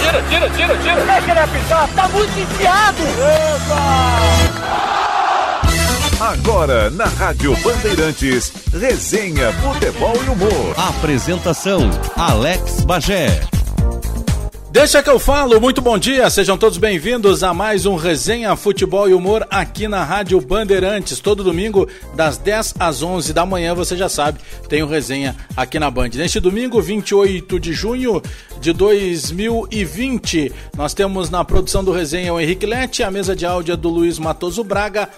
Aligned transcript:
Tira, 0.00 0.22
tira, 0.28 0.50
tira, 0.50 0.76
tira. 0.78 1.04
Deixa 1.04 1.30
ele 1.30 1.40
apitar, 1.40 1.88
tá 1.94 2.08
muito 2.08 2.38
enfiado. 2.38 3.02
Agora, 6.20 6.90
na 6.90 7.04
Rádio 7.04 7.54
Bandeirantes, 7.62 8.52
resenha, 8.72 9.52
futebol 9.52 10.14
e 10.24 10.28
humor. 10.30 10.74
Apresentação: 10.76 11.90
Alex 12.16 12.84
Bagé. 12.84 13.55
Deixa 14.76 15.02
que 15.02 15.08
eu 15.08 15.18
falo, 15.18 15.58
muito 15.58 15.80
bom 15.80 15.96
dia, 15.96 16.28
sejam 16.28 16.58
todos 16.58 16.76
bem-vindos 16.76 17.42
a 17.42 17.54
mais 17.54 17.86
um 17.86 17.96
Resenha 17.96 18.54
Futebol 18.54 19.08
e 19.08 19.14
Humor 19.14 19.46
aqui 19.50 19.88
na 19.88 20.04
Rádio 20.04 20.38
Bandeirantes. 20.38 21.18
Todo 21.18 21.42
domingo, 21.42 21.88
das 22.14 22.36
10 22.36 22.74
às 22.78 23.02
11 23.02 23.32
da 23.32 23.46
manhã, 23.46 23.74
você 23.74 23.96
já 23.96 24.06
sabe, 24.06 24.38
tem 24.68 24.82
o 24.82 24.86
Resenha 24.86 25.34
aqui 25.56 25.78
na 25.78 25.90
Band. 25.90 26.10
Neste 26.10 26.38
domingo, 26.40 26.82
28 26.82 27.58
de 27.58 27.72
junho 27.72 28.22
de 28.60 28.74
2020, 28.74 30.52
nós 30.76 30.92
temos 30.92 31.30
na 31.30 31.42
produção 31.42 31.82
do 31.82 31.90
Resenha 31.90 32.34
o 32.34 32.38
Henrique 32.38 32.66
Lete, 32.66 33.02
a 33.02 33.10
mesa 33.10 33.34
de 33.34 33.46
áudio 33.46 33.72
é 33.72 33.76
do 33.78 33.88
Luiz 33.88 34.18
Matoso 34.18 34.62
Braga. 34.62 35.08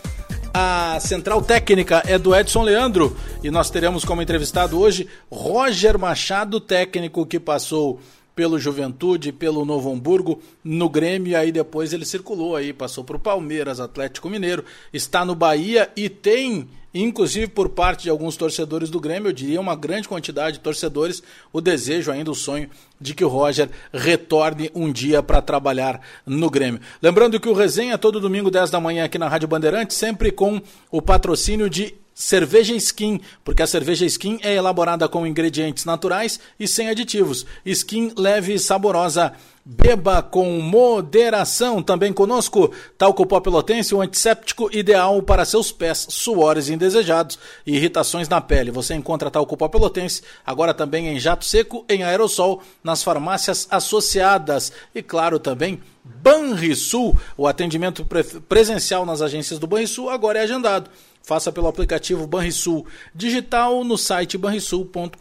A 0.54 0.98
central 1.00 1.42
técnica 1.42 2.00
é 2.06 2.16
do 2.16 2.34
Edson 2.34 2.62
Leandro 2.62 3.16
e 3.42 3.50
nós 3.50 3.70
teremos 3.70 4.04
como 4.04 4.22
entrevistado 4.22 4.80
hoje 4.80 5.08
Roger 5.28 5.98
Machado, 5.98 6.60
técnico 6.60 7.26
que 7.26 7.40
passou 7.40 8.00
pelo 8.38 8.56
Juventude, 8.56 9.32
pelo 9.32 9.64
Novo 9.64 9.92
Hamburgo, 9.92 10.40
no 10.62 10.88
Grêmio, 10.88 11.32
e 11.32 11.34
aí 11.34 11.50
depois 11.50 11.92
ele 11.92 12.04
circulou 12.04 12.54
aí, 12.54 12.72
passou 12.72 13.02
para 13.02 13.16
o 13.16 13.18
Palmeiras, 13.18 13.80
Atlético 13.80 14.30
Mineiro, 14.30 14.64
está 14.92 15.24
no 15.24 15.34
Bahia 15.34 15.90
e 15.96 16.08
tem, 16.08 16.68
inclusive 16.94 17.48
por 17.48 17.68
parte 17.68 18.04
de 18.04 18.10
alguns 18.10 18.36
torcedores 18.36 18.90
do 18.90 19.00
Grêmio, 19.00 19.30
eu 19.30 19.32
diria 19.32 19.60
uma 19.60 19.74
grande 19.74 20.06
quantidade 20.06 20.58
de 20.58 20.62
torcedores, 20.62 21.20
o 21.52 21.60
desejo 21.60 22.12
ainda, 22.12 22.30
o 22.30 22.34
sonho 22.36 22.70
de 23.00 23.12
que 23.12 23.24
o 23.24 23.28
Roger 23.28 23.68
retorne 23.92 24.70
um 24.72 24.92
dia 24.92 25.20
para 25.20 25.42
trabalhar 25.42 26.00
no 26.24 26.48
Grêmio. 26.48 26.80
Lembrando 27.02 27.40
que 27.40 27.48
o 27.48 27.52
resenha 27.52 27.94
é 27.94 27.98
todo 27.98 28.20
domingo 28.20 28.52
10 28.52 28.70
da 28.70 28.78
manhã 28.78 29.04
aqui 29.04 29.18
na 29.18 29.28
Rádio 29.28 29.48
Bandeirantes, 29.48 29.96
sempre 29.96 30.30
com 30.30 30.62
o 30.92 31.02
patrocínio 31.02 31.68
de 31.68 31.92
cerveja 32.18 32.74
skin, 32.74 33.20
porque 33.44 33.62
a 33.62 33.66
cerveja 33.66 34.04
skin 34.04 34.40
é 34.42 34.52
elaborada 34.52 35.08
com 35.08 35.24
ingredientes 35.24 35.84
naturais 35.84 36.40
e 36.58 36.66
sem 36.66 36.88
aditivos. 36.88 37.46
Skin 37.64 38.12
leve 38.16 38.54
e 38.54 38.58
saborosa. 38.58 39.32
Beba 39.64 40.22
com 40.22 40.58
moderação. 40.60 41.82
Também 41.82 42.12
conosco, 42.12 42.72
talco 42.96 43.24
pó 43.26 43.38
pelotense, 43.38 43.94
um 43.94 44.00
antisséptico 44.00 44.68
ideal 44.74 45.22
para 45.22 45.44
seus 45.44 45.70
pés, 45.70 46.06
suores 46.08 46.70
indesejados 46.70 47.38
e 47.66 47.76
irritações 47.76 48.28
na 48.28 48.40
pele. 48.40 48.70
Você 48.70 48.94
encontra 48.94 49.30
talco 49.30 49.56
pó 49.56 49.68
pelotense 49.68 50.22
agora 50.44 50.74
também 50.74 51.08
em 51.08 51.20
jato 51.20 51.44
seco, 51.44 51.84
em 51.88 52.02
aerossol, 52.02 52.62
nas 52.82 53.02
farmácias 53.02 53.68
associadas. 53.70 54.72
E 54.94 55.02
claro, 55.02 55.38
também 55.38 55.80
Banrisul, 56.02 57.16
o 57.36 57.46
atendimento 57.46 58.04
presencial 58.48 59.04
nas 59.04 59.20
agências 59.20 59.58
do 59.58 59.66
Banrisul 59.66 60.08
agora 60.08 60.38
é 60.38 60.42
agendado. 60.42 60.90
Faça 61.22 61.52
pelo 61.52 61.68
aplicativo 61.68 62.26
Banrisul 62.26 62.86
digital 63.14 63.84
no 63.84 63.98
site 63.98 64.38
banrisul.com.br 64.38 65.16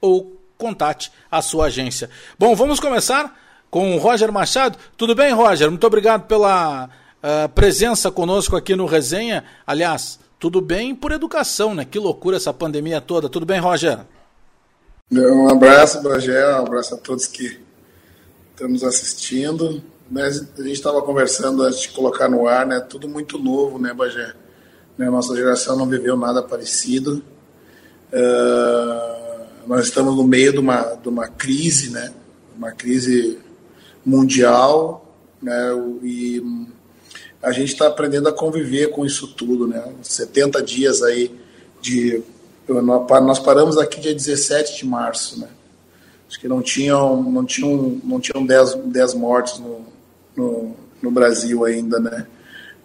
ou 0.00 0.36
contate 0.56 1.12
a 1.30 1.42
sua 1.42 1.66
agência. 1.66 2.10
Bom, 2.38 2.54
vamos 2.54 2.80
começar 2.80 3.36
com 3.70 3.94
o 3.94 3.98
Roger 3.98 4.32
Machado. 4.32 4.78
Tudo 4.96 5.14
bem, 5.14 5.32
Roger? 5.32 5.70
Muito 5.70 5.86
obrigado 5.86 6.26
pela 6.26 6.86
uh, 6.86 7.48
presença 7.50 8.10
conosco 8.10 8.56
aqui 8.56 8.74
no 8.74 8.86
Resenha. 8.86 9.44
Aliás, 9.66 10.18
tudo 10.38 10.60
bem 10.60 10.94
por 10.94 11.12
educação, 11.12 11.74
né? 11.74 11.84
Que 11.84 11.98
loucura 11.98 12.36
essa 12.36 12.52
pandemia 12.52 13.00
toda. 13.00 13.28
Tudo 13.28 13.46
bem, 13.46 13.60
Roger? 13.60 14.00
Um 15.10 15.48
abraço, 15.48 16.02
Bagé. 16.02 16.54
Um 16.54 16.66
abraço 16.66 16.94
a 16.94 16.98
todos 16.98 17.26
que 17.26 17.58
estão 18.50 18.68
nos 18.68 18.84
assistindo. 18.84 19.82
Mas 20.10 20.40
a 20.40 20.62
gente 20.62 20.72
estava 20.72 21.02
conversando 21.02 21.62
antes 21.62 21.80
de 21.80 21.90
colocar 21.90 22.28
no 22.28 22.48
ar, 22.48 22.66
né? 22.66 22.80
Tudo 22.80 23.08
muito 23.08 23.38
novo, 23.38 23.78
né, 23.78 23.92
Bagé? 23.92 24.32
Né, 24.96 25.08
nossa 25.10 25.36
geração 25.36 25.76
não 25.76 25.86
viveu 25.86 26.16
nada 26.16 26.42
parecido. 26.42 27.22
Uh, 28.12 29.44
nós 29.66 29.84
estamos 29.84 30.16
no 30.16 30.24
meio 30.24 30.52
de 30.52 30.58
uma, 30.58 30.94
de 30.94 31.08
uma 31.08 31.28
crise, 31.28 31.90
né? 31.90 32.12
Uma 32.56 32.72
crise 32.72 33.38
mundial, 34.04 35.14
né? 35.42 35.70
E 36.02 36.42
a 37.42 37.52
gente 37.52 37.72
está 37.74 37.86
aprendendo 37.86 38.28
a 38.28 38.32
conviver 38.32 38.90
com 38.90 39.04
isso 39.04 39.28
tudo, 39.28 39.66
né? 39.66 39.92
70 40.02 40.62
dias 40.62 41.02
aí 41.02 41.38
de... 41.80 42.22
Nós 42.66 43.38
paramos 43.38 43.78
aqui 43.78 44.00
dia 44.00 44.14
17 44.14 44.78
de 44.78 44.86
março, 44.86 45.38
né? 45.38 45.48
Acho 46.28 46.40
que 46.40 46.48
não 46.48 46.60
tinham, 46.60 47.22
não 47.22 47.44
tinham, 47.44 48.00
não 48.04 48.20
tinham 48.20 48.44
10, 48.44 48.74
10 48.86 49.14
mortes 49.14 49.58
no, 49.58 49.86
no, 50.38 50.76
no 51.02 51.10
Brasil 51.10 51.64
ainda, 51.64 51.98
né? 51.98 52.26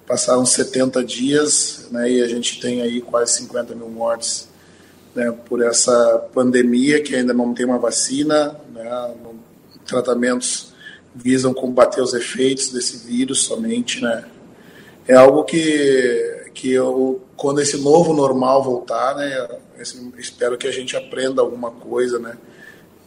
Passaram 0.08 0.46
70 0.46 1.03
dias, 1.03 1.88
né? 1.91 2.12
E 2.12 2.22
a 2.22 2.28
gente 2.28 2.59
tem 2.59 2.81
aí 2.81 3.00
quase 3.00 3.38
50 3.38 3.75
mil 3.75 3.90
mortes, 3.90 4.50
né? 5.16 5.31
Por 5.46 5.62
essa 5.62 6.28
pandemia 6.34 7.02
que 7.02 7.16
ainda 7.16 7.34
não 7.34 7.53
tem 7.53 7.66
uma 7.66 7.78
vacina, 7.78 8.59
né? 8.74 9.14
Tratamentos 9.86 10.74
visam 11.16 11.53
combater 11.53 12.02
os 12.02 12.14
efeitos 12.14 12.69
desse 12.69 13.06
vírus 13.06 13.44
somente, 13.44 14.02
né? 14.02 14.25
É 15.08 15.16
algo 15.16 15.44
que 15.44 16.41
que 16.53 16.72
eu, 16.72 17.20
quando 17.35 17.62
esse 17.62 17.78
novo 17.78 18.14
normal 18.14 18.64
voltar, 18.64 19.16
né? 19.16 19.47
espero 20.20 20.56
que 20.56 20.68
a 20.68 20.72
gente 20.72 20.96
aprenda 20.96 21.41
alguma 21.41 21.72
coisa, 21.72 22.20
né? 22.20 22.38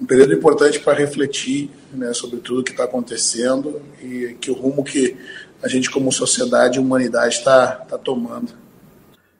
um 0.00 0.04
período 0.04 0.34
importante 0.34 0.78
para 0.80 0.98
refletir 0.98 1.70
né, 1.96 2.12
sobre 2.12 2.38
tudo 2.38 2.62
que 2.62 2.70
está 2.70 2.84
acontecendo 2.84 3.82
e 4.00 4.36
que 4.40 4.50
o 4.50 4.54
rumo 4.54 4.84
que 4.84 5.16
a 5.62 5.68
gente 5.68 5.90
como 5.90 6.12
sociedade 6.12 6.78
e 6.78 6.80
humanidade 6.80 7.34
está 7.34 7.76
tá 7.76 7.98
tomando. 7.98 8.52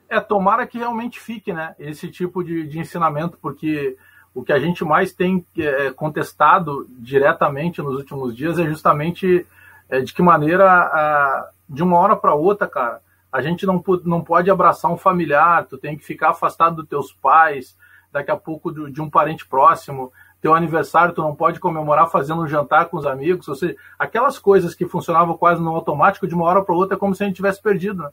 É, 0.09 0.19
tomara 0.19 0.65
que 0.65 0.77
realmente 0.77 1.19
fique 1.19 1.51
né, 1.53 1.75
esse 1.77 2.09
tipo 2.09 2.43
de, 2.43 2.65
de 2.67 2.79
ensinamento, 2.79 3.37
porque 3.41 3.97
o 4.33 4.43
que 4.43 4.53
a 4.53 4.59
gente 4.59 4.83
mais 4.85 5.11
tem 5.13 5.45
é, 5.57 5.91
contestado 5.91 6.87
diretamente 6.89 7.81
nos 7.81 7.97
últimos 7.97 8.35
dias 8.35 8.57
é 8.57 8.65
justamente 8.65 9.45
é, 9.89 10.01
de 10.01 10.13
que 10.13 10.21
maneira, 10.21 10.69
a, 10.69 11.49
de 11.67 11.83
uma 11.83 11.97
hora 11.97 12.15
para 12.15 12.33
outra, 12.33 12.67
cara, 12.67 13.01
a 13.31 13.41
gente 13.41 13.65
não, 13.65 13.83
não 14.05 14.23
pode 14.23 14.49
abraçar 14.49 14.91
um 14.91 14.97
familiar, 14.97 15.65
tu 15.65 15.77
tem 15.77 15.97
que 15.97 16.05
ficar 16.05 16.29
afastado 16.29 16.77
dos 16.77 16.87
teus 16.87 17.11
pais, 17.11 17.77
daqui 18.11 18.31
a 18.31 18.37
pouco 18.37 18.71
de, 18.71 18.91
de 18.91 19.01
um 19.01 19.09
parente 19.09 19.45
próximo 19.45 20.11
teu 20.41 20.53
aniversário 20.53 21.13
tu 21.13 21.21
não 21.21 21.35
pode 21.35 21.59
comemorar 21.59 22.09
fazendo 22.09 22.41
um 22.41 22.47
jantar 22.47 22.85
com 22.85 22.97
os 22.97 23.05
amigos, 23.05 23.47
ou 23.47 23.55
seja, 23.55 23.75
aquelas 23.97 24.37
coisas 24.37 24.75
que 24.75 24.85
funcionavam 24.85 25.37
quase 25.37 25.61
no 25.61 25.75
automático, 25.75 26.27
de 26.27 26.35
uma 26.35 26.45
hora 26.45 26.63
para 26.63 26.75
outra 26.75 26.95
é 26.95 26.99
como 26.99 27.15
se 27.15 27.23
a 27.23 27.27
gente 27.27 27.35
tivesse 27.35 27.61
perdido, 27.61 28.03
né? 28.03 28.09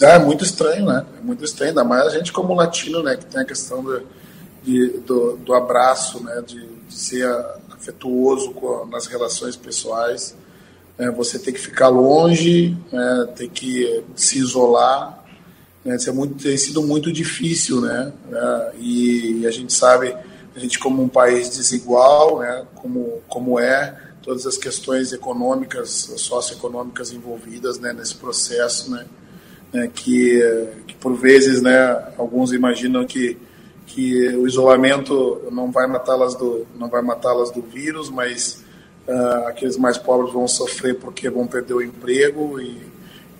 É, 0.00 0.18
muito 0.18 0.44
estranho, 0.44 0.86
né? 0.86 1.06
É 1.18 1.22
muito 1.22 1.44
estranho, 1.44 1.70
ainda 1.70 1.84
mais 1.84 2.06
a 2.06 2.10
gente 2.10 2.32
como 2.32 2.54
latino, 2.54 3.02
né? 3.02 3.16
Que 3.16 3.24
tem 3.24 3.40
a 3.40 3.44
questão 3.44 3.82
do, 3.82 4.02
de, 4.62 4.88
do, 5.00 5.36
do 5.38 5.54
abraço, 5.54 6.22
né? 6.22 6.42
De, 6.46 6.66
de 6.66 6.94
ser 6.94 7.26
afetuoso 7.72 8.54
nas 8.90 9.06
relações 9.06 9.56
pessoais. 9.56 10.36
Né? 10.98 11.10
Você 11.12 11.38
tem 11.38 11.52
que 11.52 11.60
ficar 11.60 11.88
longe, 11.88 12.76
né? 12.92 13.28
tem 13.36 13.48
que 13.48 14.04
se 14.14 14.38
isolar. 14.38 15.24
Né? 15.84 15.96
Isso 15.96 16.10
é 16.10 16.12
muito, 16.12 16.42
tem 16.42 16.56
sido 16.58 16.82
muito 16.82 17.10
difícil, 17.10 17.80
né? 17.80 18.12
É, 18.30 18.72
e, 18.78 19.40
e 19.40 19.46
a 19.46 19.50
gente 19.50 19.72
sabe 19.72 20.14
a 20.56 20.58
gente 20.58 20.78
como 20.78 21.02
um 21.02 21.08
país 21.08 21.50
desigual, 21.50 22.38
né, 22.38 22.64
como, 22.76 23.20
como 23.28 23.60
é, 23.60 23.94
todas 24.22 24.46
as 24.46 24.56
questões 24.56 25.12
econômicas, 25.12 26.14
socioeconômicas 26.16 27.12
envolvidas 27.12 27.78
né, 27.78 27.92
nesse 27.92 28.14
processo, 28.14 28.90
né, 28.90 29.04
né, 29.70 29.90
que, 29.94 30.40
que 30.86 30.94
por 30.94 31.14
vezes 31.14 31.60
né, 31.60 32.02
alguns 32.16 32.52
imaginam 32.52 33.04
que, 33.04 33.36
que 33.86 34.28
o 34.30 34.46
isolamento 34.46 35.42
não 35.52 35.70
vai 35.70 35.86
matá-las 35.86 36.34
do 36.34 36.66
não 36.78 36.88
vai 36.88 37.02
matá-las 37.02 37.50
do 37.50 37.60
vírus, 37.60 38.08
mas 38.08 38.64
uh, 39.06 39.48
aqueles 39.48 39.76
mais 39.76 39.98
pobres 39.98 40.32
vão 40.32 40.48
sofrer 40.48 40.96
porque 40.96 41.28
vão 41.28 41.46
perder 41.46 41.74
o 41.74 41.82
emprego 41.82 42.58
e, 42.60 42.80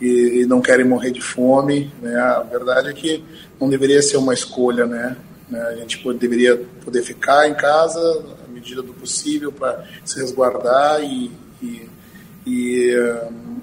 e, 0.01 0.43
e, 0.43 0.47
não 0.47 0.61
querem 0.61 0.85
morrer 0.85 1.11
de 1.11 1.23
fome, 1.23 1.91
né? 2.03 2.15
A 2.17 2.41
verdade 2.41 2.91
é 2.91 2.93
que 2.93 3.25
não 3.59 3.69
deveria 3.69 4.03
ser 4.03 4.19
uma 4.19 4.35
escolha, 4.35 4.87
né? 4.87 5.17
Né? 5.49 5.61
A 5.63 5.77
gente 5.77 5.99
pode, 5.99 6.19
deveria 6.19 6.57
poder 6.85 7.03
ficar 7.03 7.49
em 7.49 7.55
casa 7.55 8.01
à 8.45 8.51
medida 8.51 8.83
do 8.83 8.93
possível 8.93 9.53
para 9.53 9.85
se 10.05 10.19
resguardar 10.21 11.03
e, 11.03 11.31
e, 11.63 11.89
e, 12.47 12.95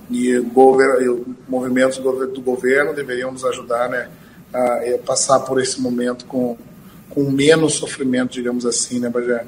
e, 0.09 0.39
gover, 0.39 1.25
movimentos 1.47 1.97
do 1.97 2.41
governo 2.41 2.93
deveriam 2.93 3.31
nos 3.31 3.43
ajudar 3.45 3.89
né, 3.89 4.09
a, 4.53 4.59
a 4.95 4.97
passar 5.05 5.39
por 5.41 5.61
esse 5.61 5.81
momento 5.81 6.25
com, 6.25 6.57
com 7.09 7.29
menos 7.29 7.73
sofrimento, 7.73 8.31
digamos 8.31 8.65
assim, 8.65 8.99
né, 8.99 9.09
Bajé? 9.09 9.45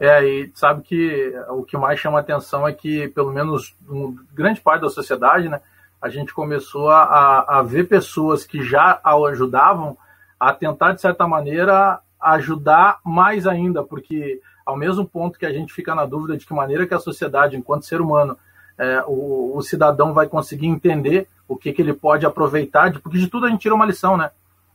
É, 0.00 0.24
e 0.24 0.52
sabe 0.54 0.82
que 0.82 1.34
o 1.48 1.64
que 1.64 1.76
mais 1.76 1.98
chama 1.98 2.20
atenção 2.20 2.66
é 2.66 2.72
que, 2.72 3.08
pelo 3.08 3.32
menos, 3.32 3.74
um, 3.88 4.16
grande 4.32 4.60
parte 4.60 4.82
da 4.82 4.88
sociedade, 4.88 5.48
né, 5.48 5.60
a 6.00 6.08
gente 6.08 6.32
começou 6.32 6.88
a, 6.88 7.58
a 7.58 7.62
ver 7.62 7.88
pessoas 7.88 8.44
que 8.44 8.62
já 8.62 9.00
ajudavam 9.04 9.98
a 10.38 10.52
tentar, 10.52 10.92
de 10.92 11.00
certa 11.00 11.26
maneira, 11.26 12.00
ajudar 12.20 12.98
mais 13.04 13.46
ainda, 13.46 13.82
porque 13.82 14.40
ao 14.64 14.76
mesmo 14.76 15.06
ponto 15.06 15.38
que 15.38 15.46
a 15.46 15.52
gente 15.52 15.72
fica 15.72 15.94
na 15.94 16.04
dúvida 16.04 16.36
de 16.36 16.46
que 16.46 16.52
maneira 16.52 16.86
que 16.86 16.94
a 16.94 16.98
sociedade, 16.98 17.56
enquanto 17.56 17.86
ser 17.86 18.00
humano, 18.00 18.36
é, 18.76 19.02
o, 19.06 19.56
o, 19.56 19.62
cidadão 19.62 20.12
vai 20.12 20.28
conseguir 20.28 20.66
entender 20.66 21.26
o 21.48 21.56
que, 21.56 21.72
que 21.72 21.82
ele 21.82 21.94
pode 21.94 22.26
aproveitar, 22.26 22.90
de, 22.90 22.98
porque 22.98 23.18
de 23.18 23.28
tudo 23.28 23.46
a 23.46 23.48
gente 23.48 23.60
tira 23.60 23.74
uma 23.74 23.86
lição, 23.86 24.16
né? 24.16 24.30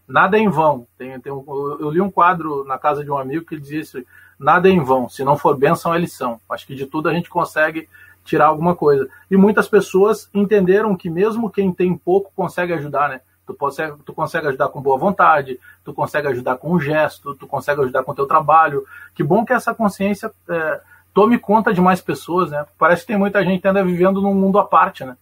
Nada 0.07 0.37
é 0.37 0.41
em 0.41 0.49
vão. 0.49 0.85
Tem, 0.97 1.17
tem 1.19 1.31
um, 1.31 1.43
eu 1.79 1.89
li 1.89 2.01
um 2.01 2.11
quadro 2.11 2.65
na 2.65 2.77
casa 2.77 3.03
de 3.03 3.11
um 3.11 3.17
amigo 3.17 3.45
que 3.45 3.57
dizia 3.57 3.79
isso: 3.79 4.03
nada 4.37 4.67
é 4.67 4.71
em 4.71 4.83
vão, 4.83 5.07
se 5.07 5.23
não 5.23 5.37
for 5.37 5.55
bênção 5.55 5.93
é 5.93 5.99
lição. 5.99 6.41
Acho 6.49 6.67
que 6.67 6.75
de 6.75 6.85
tudo 6.85 7.07
a 7.07 7.13
gente 7.13 7.29
consegue 7.29 7.87
tirar 8.25 8.47
alguma 8.47 8.75
coisa. 8.75 9.07
E 9.29 9.37
muitas 9.37 9.67
pessoas 9.67 10.29
entenderam 10.33 10.95
que 10.95 11.09
mesmo 11.09 11.49
quem 11.49 11.71
tem 11.71 11.95
pouco 11.95 12.31
consegue 12.35 12.73
ajudar, 12.73 13.09
né? 13.09 13.21
Tu, 13.45 13.53
consegue, 13.53 13.97
tu 14.05 14.13
consegue 14.13 14.47
ajudar 14.47 14.69
com 14.69 14.81
boa 14.81 14.97
vontade, 14.97 15.59
tu 15.83 15.93
consegue 15.93 16.27
ajudar 16.29 16.57
com 16.57 16.73
um 16.73 16.79
gesto, 16.79 17.35
tu 17.35 17.45
consegue 17.45 17.81
ajudar 17.81 18.03
com 18.03 18.13
teu 18.13 18.25
trabalho. 18.25 18.85
Que 19.13 19.23
bom 19.23 19.43
que 19.43 19.51
essa 19.51 19.73
consciência 19.73 20.31
é, 20.49 20.79
tome 21.13 21.37
conta 21.37 21.73
de 21.73 21.81
mais 21.81 22.01
pessoas, 22.01 22.51
né? 22.51 22.65
Parece 22.77 23.01
que 23.01 23.07
tem 23.07 23.17
muita 23.17 23.43
gente 23.43 23.67
ainda 23.67 23.83
vivendo 23.83 24.21
num 24.21 24.33
mundo 24.33 24.57
à 24.57 24.65
parte, 24.65 25.03
né? 25.03 25.15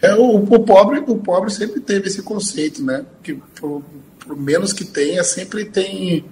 É, 0.00 0.14
o, 0.14 0.36
o 0.36 0.64
pobre, 0.64 1.00
o 1.00 1.16
pobre 1.16 1.50
sempre 1.50 1.80
teve 1.80 2.08
esse 2.08 2.22
conceito, 2.22 2.82
né? 2.82 3.04
Que 3.22 3.34
por, 3.34 3.82
por, 4.20 4.36
menos 4.36 4.72
que 4.72 4.84
tenha, 4.84 5.22
sempre 5.22 5.64
tem, 5.64 6.24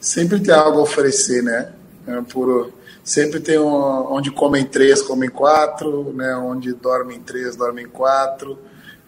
sempre 0.00 0.38
tem 0.40 0.54
algo 0.54 0.78
a 0.80 0.82
oferecer, 0.82 1.42
né? 1.42 1.72
É, 2.06 2.20
por, 2.22 2.72
sempre 3.02 3.40
tem 3.40 3.58
um, 3.58 4.12
onde 4.12 4.30
comem 4.30 4.64
três, 4.64 5.02
comem 5.02 5.30
quatro, 5.30 6.12
né? 6.12 6.36
Onde 6.36 6.72
dormem 6.74 7.20
três, 7.20 7.56
dormem 7.56 7.86
quatro. 7.86 8.58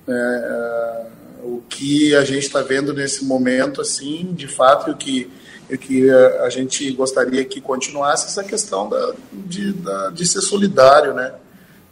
Né? 0.07 0.17
É, 0.17 1.07
o 1.43 1.63
que 1.69 2.15
a 2.15 2.25
gente 2.25 2.47
está 2.47 2.63
vendo 2.63 2.93
nesse 2.93 3.25
momento, 3.25 3.81
assim, 3.81 4.33
de 4.33 4.49
fato, 4.49 4.91
o 4.91 4.97
que, 4.97 5.31
o 5.71 5.77
que 5.77 6.11
a 6.11 6.49
gente 6.51 6.91
gostaria 6.93 7.45
que 7.45 7.61
continuasse 7.61 8.27
essa 8.27 8.45
questão 8.45 8.89
da, 8.89 9.15
de, 9.33 9.73
da, 9.73 10.11
de 10.11 10.27
ser 10.27 10.41
solidário, 10.41 11.15
né? 11.15 11.35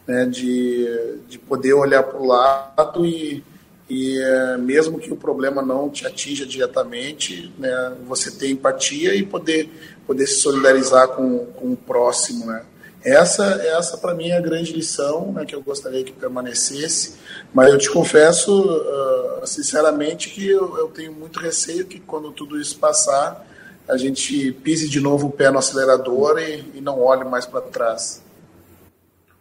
né? 0.05 0.25
De, 0.25 1.19
de 1.27 1.37
poder 1.37 1.73
olhar 1.73 2.03
para 2.03 2.19
o 2.19 2.25
lado 2.25 3.05
e, 3.05 3.43
e 3.89 4.19
é, 4.19 4.57
mesmo 4.57 4.99
que 4.99 5.11
o 5.11 5.17
problema 5.17 5.61
não 5.61 5.89
te 5.89 6.05
atinja 6.05 6.45
diretamente, 6.45 7.53
né? 7.57 7.93
Você 8.07 8.31
ter 8.31 8.49
empatia 8.49 9.15
e 9.15 9.23
poder, 9.23 9.69
poder 10.05 10.27
se 10.27 10.39
solidarizar 10.39 11.09
com, 11.09 11.45
com 11.45 11.71
o 11.71 11.77
próximo, 11.77 12.45
né? 12.45 12.63
Essa, 13.07 13.45
essa 13.63 13.97
para 13.97 14.13
mim 14.13 14.27
é 14.27 14.37
a 14.37 14.41
grande 14.41 14.73
lição 14.73 15.31
né, 15.31 15.45
que 15.45 15.55
eu 15.55 15.61
gostaria 15.61 16.03
que 16.03 16.11
permanecesse, 16.11 17.17
mas 17.53 17.71
eu 17.71 17.77
te 17.77 17.89
confesso, 17.89 18.51
uh, 18.51 19.47
sinceramente, 19.47 20.29
que 20.29 20.45
eu, 20.45 20.77
eu, 20.77 20.89
tenho 20.89 21.13
muito 21.13 21.39
receio 21.39 21.85
que 21.85 22.01
quando 22.01 22.33
tudo 22.33 22.59
isso 22.59 22.77
passar, 22.77 23.47
a 23.87 23.95
gente 23.95 24.51
pise 24.51 24.89
de 24.89 24.99
novo 24.99 25.27
o 25.27 25.31
pé 25.31 25.49
no 25.49 25.57
acelerador 25.57 26.37
e, 26.37 26.65
e 26.75 26.81
não 26.81 27.01
olhe 27.01 27.23
mais 27.23 27.45
para 27.45 27.61
trás. 27.61 28.21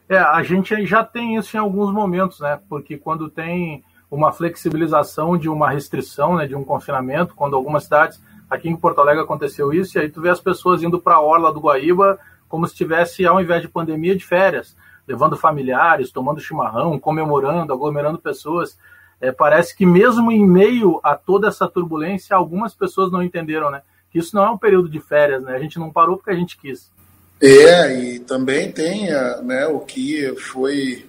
É, 0.09 0.17
a 0.17 0.45
gente 0.45 0.87
já 0.87 1.03
tem 1.03 1.35
isso 1.35 1.57
em 1.57 1.59
alguns 1.59 1.93
momentos, 1.93 2.39
né? 2.39 2.61
Porque 2.69 2.97
quando 2.97 3.29
tem 3.29 3.83
uma 4.09 4.31
flexibilização 4.31 5.37
de 5.37 5.49
uma 5.49 5.69
restrição, 5.73 6.37
né, 6.37 6.47
de 6.47 6.55
um 6.55 6.63
confinamento, 6.63 7.35
quando 7.35 7.57
algumas 7.57 7.83
cidades, 7.83 8.21
aqui 8.49 8.69
em 8.69 8.77
Porto 8.77 9.01
Alegre 9.01 9.25
aconteceu 9.25 9.73
isso, 9.73 9.99
e 9.99 10.01
aí 10.01 10.09
tu 10.09 10.21
vê 10.21 10.29
as 10.29 10.41
pessoas 10.41 10.85
indo 10.85 11.01
para 11.01 11.17
a 11.17 11.21
orla 11.21 11.53
do 11.53 11.59
Guaíba 11.59 12.17
como 12.49 12.67
se 12.67 12.73
estivesse, 12.73 13.27
ao 13.27 13.41
invés 13.41 13.63
de 13.63 13.69
pandemia, 13.69 14.17
de 14.17 14.25
férias, 14.25 14.77
levando 15.07 15.37
familiares, 15.37 16.11
tomando 16.11 16.41
chimarrão, 16.41 16.99
comemorando, 16.99 17.73
aglomerando 17.73 18.19
pessoas. 18.19 18.77
É, 19.21 19.33
parece 19.33 19.75
que 19.75 19.87
mesmo 19.87 20.31
em 20.31 20.47
meio 20.47 21.01
a 21.03 21.15
toda 21.15 21.49
essa 21.49 21.69
turbulência, 21.69 22.37
algumas 22.37 22.75
pessoas 22.75 23.11
não 23.11 23.23
entenderam, 23.23 23.71
né? 23.71 23.83
Que 24.11 24.19
isso 24.19 24.35
não 24.35 24.45
é 24.45 24.51
um 24.51 24.59
período 24.59 24.89
de 24.89 25.01
férias, 25.01 25.43
né? 25.43 25.55
A 25.55 25.59
gente 25.59 25.79
não 25.79 25.91
parou 25.91 26.17
porque 26.17 26.31
a 26.31 26.35
gente 26.35 26.59
quis. 26.59 26.91
É, 27.41 27.95
e 27.99 28.19
também 28.21 28.73
tem 28.73 29.11
né, 29.43 29.67
o 29.67 29.81
que 29.81 30.35
foi 30.37 31.07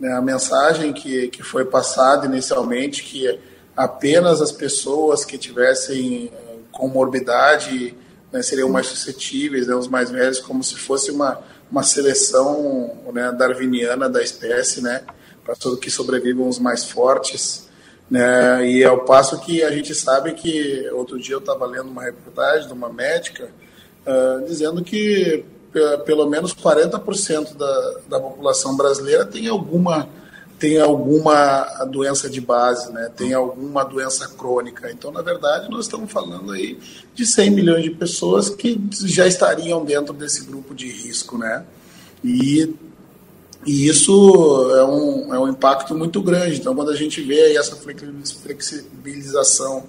né, 0.00 0.12
a 0.14 0.20
mensagem 0.20 0.92
que, 0.92 1.28
que 1.28 1.42
foi 1.42 1.64
passada 1.64 2.26
inicialmente, 2.26 3.02
que 3.02 3.38
apenas 3.76 4.40
as 4.40 4.52
pessoas 4.52 5.24
que 5.24 5.36
tivessem 5.36 6.30
eh, 6.32 6.56
comorbidade 6.72 7.94
né, 8.32 8.42
seriam 8.42 8.68
mais 8.68 8.86
suscetíveis, 8.86 9.66
né, 9.66 9.74
os 9.74 9.88
mais 9.88 10.10
velhos, 10.10 10.40
como 10.40 10.62
se 10.62 10.76
fosse 10.76 11.10
uma, 11.10 11.40
uma 11.70 11.82
seleção 11.82 12.96
né, 13.12 13.32
darwiniana 13.32 14.08
da 14.08 14.22
espécie, 14.22 14.82
né, 14.82 15.02
para 15.44 15.54
que 15.80 15.90
sobrevivam 15.90 16.48
os 16.48 16.58
mais 16.58 16.84
fortes. 16.84 17.68
Né, 18.10 18.66
e 18.66 18.84
ao 18.84 19.04
passo 19.04 19.38
que 19.40 19.62
a 19.62 19.70
gente 19.70 19.94
sabe 19.94 20.32
que, 20.32 20.88
outro 20.92 21.18
dia 21.18 21.34
eu 21.34 21.40
estava 21.40 21.66
lendo 21.66 21.90
uma 21.90 22.04
reportagem 22.04 22.66
de 22.66 22.72
uma 22.72 22.88
médica 22.88 23.50
uh, 24.06 24.46
dizendo 24.46 24.82
que 24.82 25.44
pelo 26.06 26.26
menos 26.26 26.54
40% 26.54 27.54
da, 27.54 27.94
da 28.08 28.20
população 28.20 28.76
brasileira 28.76 29.24
tem 29.26 29.48
alguma 29.48 30.08
tem 30.58 30.80
alguma 30.80 31.84
doença 31.84 32.28
de 32.28 32.40
base, 32.40 32.92
né? 32.92 33.10
tem 33.16 33.32
alguma 33.32 33.84
doença 33.84 34.26
crônica. 34.28 34.90
Então, 34.90 35.12
na 35.12 35.22
verdade, 35.22 35.70
nós 35.70 35.84
estamos 35.84 36.10
falando 36.10 36.52
aí 36.52 36.78
de 37.14 37.24
100 37.24 37.50
milhões 37.50 37.84
de 37.84 37.90
pessoas 37.90 38.50
que 38.50 38.80
já 39.04 39.26
estariam 39.26 39.84
dentro 39.84 40.12
desse 40.12 40.44
grupo 40.44 40.74
de 40.74 40.88
risco. 40.88 41.38
Né? 41.38 41.64
E, 42.24 42.74
e 43.64 43.86
isso 43.86 44.72
é 44.74 44.84
um, 44.84 45.34
é 45.34 45.38
um 45.38 45.48
impacto 45.48 45.94
muito 45.94 46.20
grande. 46.20 46.58
Então, 46.58 46.74
quando 46.74 46.90
a 46.90 46.96
gente 46.96 47.22
vê 47.22 47.40
aí 47.40 47.56
essa 47.56 47.76
flexibilização 47.76 49.84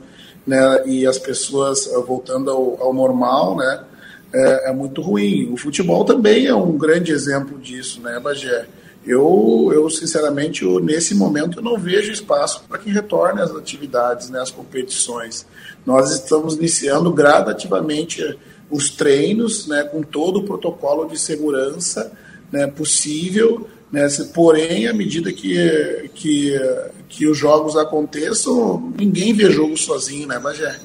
né, 0.45 0.83
e 0.85 1.07
as 1.07 1.17
pessoas 1.17 1.89
voltando 2.05 2.51
ao, 2.51 2.83
ao 2.83 2.93
normal, 2.93 3.57
né, 3.57 3.83
é, 4.31 4.69
é 4.69 4.73
muito 4.73 5.01
ruim. 5.01 5.51
O 5.51 5.57
futebol 5.57 6.05
também 6.05 6.45
é 6.45 6.53
um 6.53 6.77
grande 6.77 7.11
exemplo 7.11 7.57
disso, 7.57 7.99
né, 8.01 8.19
Bagé? 8.19 8.67
Eu, 9.05 9.71
eu 9.73 9.89
sinceramente, 9.89 10.63
eu, 10.63 10.79
nesse 10.79 11.15
momento, 11.15 11.59
eu 11.59 11.63
não 11.63 11.77
vejo 11.77 12.11
espaço 12.11 12.63
para 12.67 12.77
que 12.77 12.89
retorne 12.89 13.41
as 13.41 13.51
atividades, 13.51 14.29
né, 14.29 14.39
as 14.39 14.51
competições. 14.51 15.45
Nós 15.85 16.11
estamos 16.11 16.55
iniciando 16.55 17.11
gradativamente 17.11 18.37
os 18.69 18.89
treinos, 18.89 19.67
né, 19.67 19.83
com 19.83 20.03
todo 20.03 20.39
o 20.39 20.43
protocolo 20.43 21.07
de 21.07 21.17
segurança 21.17 22.11
né, 22.51 22.67
possível, 22.67 23.67
né, 23.91 24.07
porém, 24.33 24.87
à 24.87 24.93
medida 24.93 25.31
que, 25.31 26.09
que, 26.13 26.59
que 27.07 27.27
os 27.27 27.37
jogos 27.37 27.75
aconteçam, 27.75 28.93
ninguém 28.97 29.33
vê 29.33 29.49
jogo 29.49 29.75
sozinho, 29.77 30.27
né, 30.27 30.37
Bagé? 30.37 30.79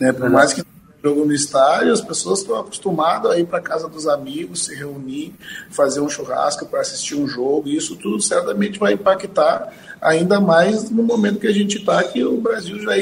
Né, 0.00 0.12
por 0.12 0.28
mais 0.30 0.52
que 0.52 0.62
jogo 1.02 1.24
no 1.24 1.32
estádio, 1.32 1.92
as 1.92 2.00
pessoas 2.00 2.40
estão 2.40 2.58
acostumadas 2.58 3.30
a 3.30 3.38
ir 3.38 3.46
para 3.46 3.60
casa 3.60 3.88
dos 3.88 4.08
amigos, 4.08 4.64
se 4.64 4.74
reunir, 4.74 5.32
fazer 5.70 6.00
um 6.00 6.08
churrasco 6.08 6.66
para 6.66 6.80
assistir 6.80 7.14
um 7.14 7.26
jogo, 7.26 7.68
e 7.68 7.76
isso 7.76 7.96
tudo 7.96 8.20
certamente 8.20 8.78
vai 8.78 8.94
impactar 8.94 9.72
ainda 10.00 10.40
mais 10.40 10.90
no 10.90 11.02
momento 11.02 11.40
que 11.40 11.46
a 11.46 11.52
gente 11.52 11.78
está, 11.78 12.02
que 12.02 12.24
o 12.24 12.40
Brasil 12.40 12.80
já 12.80 12.92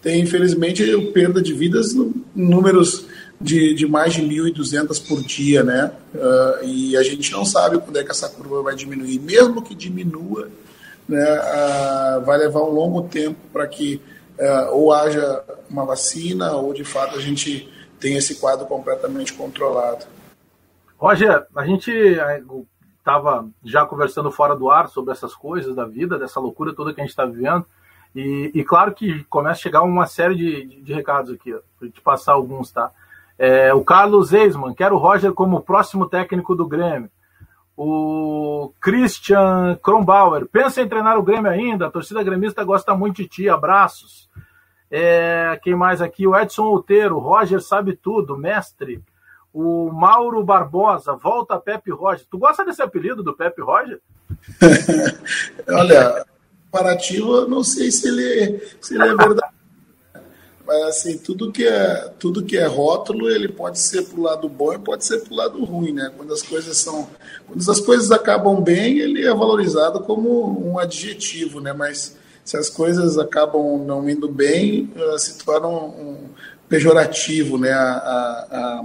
tem, 0.00 0.20
infelizmente, 0.20 0.84
perda 1.12 1.40
de 1.40 1.52
vidas 1.52 1.94
números 2.34 3.06
de, 3.40 3.74
de 3.74 3.86
mais 3.86 4.14
de 4.14 4.22
1.200 4.22 5.06
por 5.06 5.22
dia, 5.22 5.62
né? 5.62 5.92
Uh, 6.14 6.64
e 6.64 6.96
a 6.96 7.02
gente 7.02 7.32
não 7.32 7.44
sabe 7.44 7.78
quando 7.78 7.98
é 7.98 8.04
que 8.04 8.10
essa 8.10 8.28
curva 8.28 8.62
vai 8.62 8.74
diminuir. 8.74 9.18
Mesmo 9.18 9.62
que 9.62 9.74
diminua, 9.74 10.48
né, 11.08 11.24
uh, 11.24 12.24
vai 12.24 12.38
levar 12.38 12.62
um 12.62 12.70
longo 12.70 13.02
tempo 13.02 13.36
para 13.52 13.66
que 13.66 14.00
é, 14.38 14.68
ou 14.70 14.92
haja 14.92 15.44
uma 15.70 15.84
vacina, 15.84 16.52
ou 16.52 16.72
de 16.72 16.84
fato 16.84 17.16
a 17.16 17.20
gente 17.20 17.72
tem 18.00 18.16
esse 18.16 18.36
quadro 18.36 18.66
completamente 18.66 19.32
controlado. 19.32 20.06
Roger, 20.96 21.46
a 21.54 21.66
gente 21.66 21.90
estava 22.98 23.48
já 23.62 23.84
conversando 23.84 24.30
fora 24.30 24.56
do 24.56 24.70
ar 24.70 24.88
sobre 24.88 25.12
essas 25.12 25.34
coisas 25.34 25.74
da 25.74 25.84
vida, 25.84 26.18
dessa 26.18 26.40
loucura 26.40 26.74
toda 26.74 26.92
que 26.92 27.00
a 27.00 27.04
gente 27.04 27.10
está 27.10 27.26
vivendo. 27.26 27.66
E, 28.14 28.50
e, 28.54 28.62
claro 28.62 28.94
que 28.94 29.24
começa 29.24 29.58
a 29.58 29.62
chegar 29.62 29.82
uma 29.82 30.06
série 30.06 30.36
de, 30.36 30.66
de, 30.66 30.82
de 30.82 30.92
recados 30.92 31.32
aqui, 31.32 31.52
para 31.78 31.88
te 31.88 32.00
passar 32.00 32.32
alguns, 32.32 32.70
tá? 32.70 32.90
É, 33.36 33.74
o 33.74 33.84
Carlos 33.84 34.32
Eisman, 34.32 34.72
quero 34.72 34.94
o 34.94 34.98
Roger 34.98 35.32
como 35.32 35.60
próximo 35.60 36.08
técnico 36.08 36.54
do 36.54 36.66
Grêmio. 36.66 37.10
O 37.76 38.72
Christian 38.80 39.76
Kronbauer, 39.82 40.46
pensa 40.46 40.80
em 40.80 40.88
treinar 40.88 41.18
o 41.18 41.22
Grêmio 41.22 41.50
ainda? 41.50 41.86
A 41.86 41.90
torcida 41.90 42.22
gremista 42.22 42.62
gosta 42.62 42.94
muito 42.94 43.16
de 43.16 43.28
ti, 43.28 43.48
abraços. 43.48 44.28
É, 44.90 45.58
quem 45.62 45.74
mais 45.74 46.00
aqui? 46.00 46.26
O 46.26 46.36
Edson 46.36 46.64
Outeiro, 46.64 47.18
Roger 47.18 47.60
sabe 47.60 47.96
tudo, 47.96 48.36
mestre. 48.36 49.02
O 49.52 49.90
Mauro 49.90 50.44
Barbosa, 50.44 51.14
volta 51.16 51.58
Pepe 51.58 51.90
Roger. 51.90 52.26
Tu 52.30 52.38
gosta 52.38 52.64
desse 52.64 52.82
apelido 52.82 53.22
do 53.22 53.34
Pepe 53.34 53.60
Roger? 53.60 54.00
Olha, 55.68 56.24
comparativo, 56.70 57.46
não 57.48 57.62
sei 57.62 57.90
se 57.90 58.08
ele, 58.08 58.60
se 58.80 58.94
ele 58.94 59.04
é 59.04 59.14
verdade. 59.14 59.53
Mas 60.66 60.82
assim, 60.84 61.18
tudo 61.18 61.52
que 61.52 61.66
é 61.66 62.10
tudo 62.18 62.42
que 62.42 62.56
é 62.56 62.66
rótulo, 62.66 63.28
ele 63.28 63.48
pode 63.48 63.78
ser 63.78 64.02
pro 64.02 64.22
lado 64.22 64.48
bom 64.48 64.72
e 64.72 64.78
pode 64.78 65.04
ser 65.04 65.20
pro 65.20 65.34
lado 65.34 65.62
ruim, 65.64 65.92
né? 65.92 66.10
Quando 66.16 66.32
as 66.32 66.42
coisas 66.42 66.76
são, 66.78 67.08
quando 67.46 67.70
as 67.70 67.80
coisas 67.80 68.10
acabam 68.10 68.62
bem, 68.62 68.98
ele 68.98 69.26
é 69.26 69.34
valorizado 69.34 70.00
como 70.00 70.66
um 70.66 70.78
adjetivo, 70.78 71.60
né? 71.60 71.72
Mas 71.72 72.16
se 72.44 72.56
as 72.56 72.70
coisas 72.70 73.18
acabam 73.18 73.84
não 73.84 74.08
indo 74.08 74.28
bem, 74.28 74.90
se 75.18 75.38
torna 75.38 75.68
um, 75.68 76.28
pejorativo, 76.68 77.58
né? 77.58 77.72
A, 77.72 78.84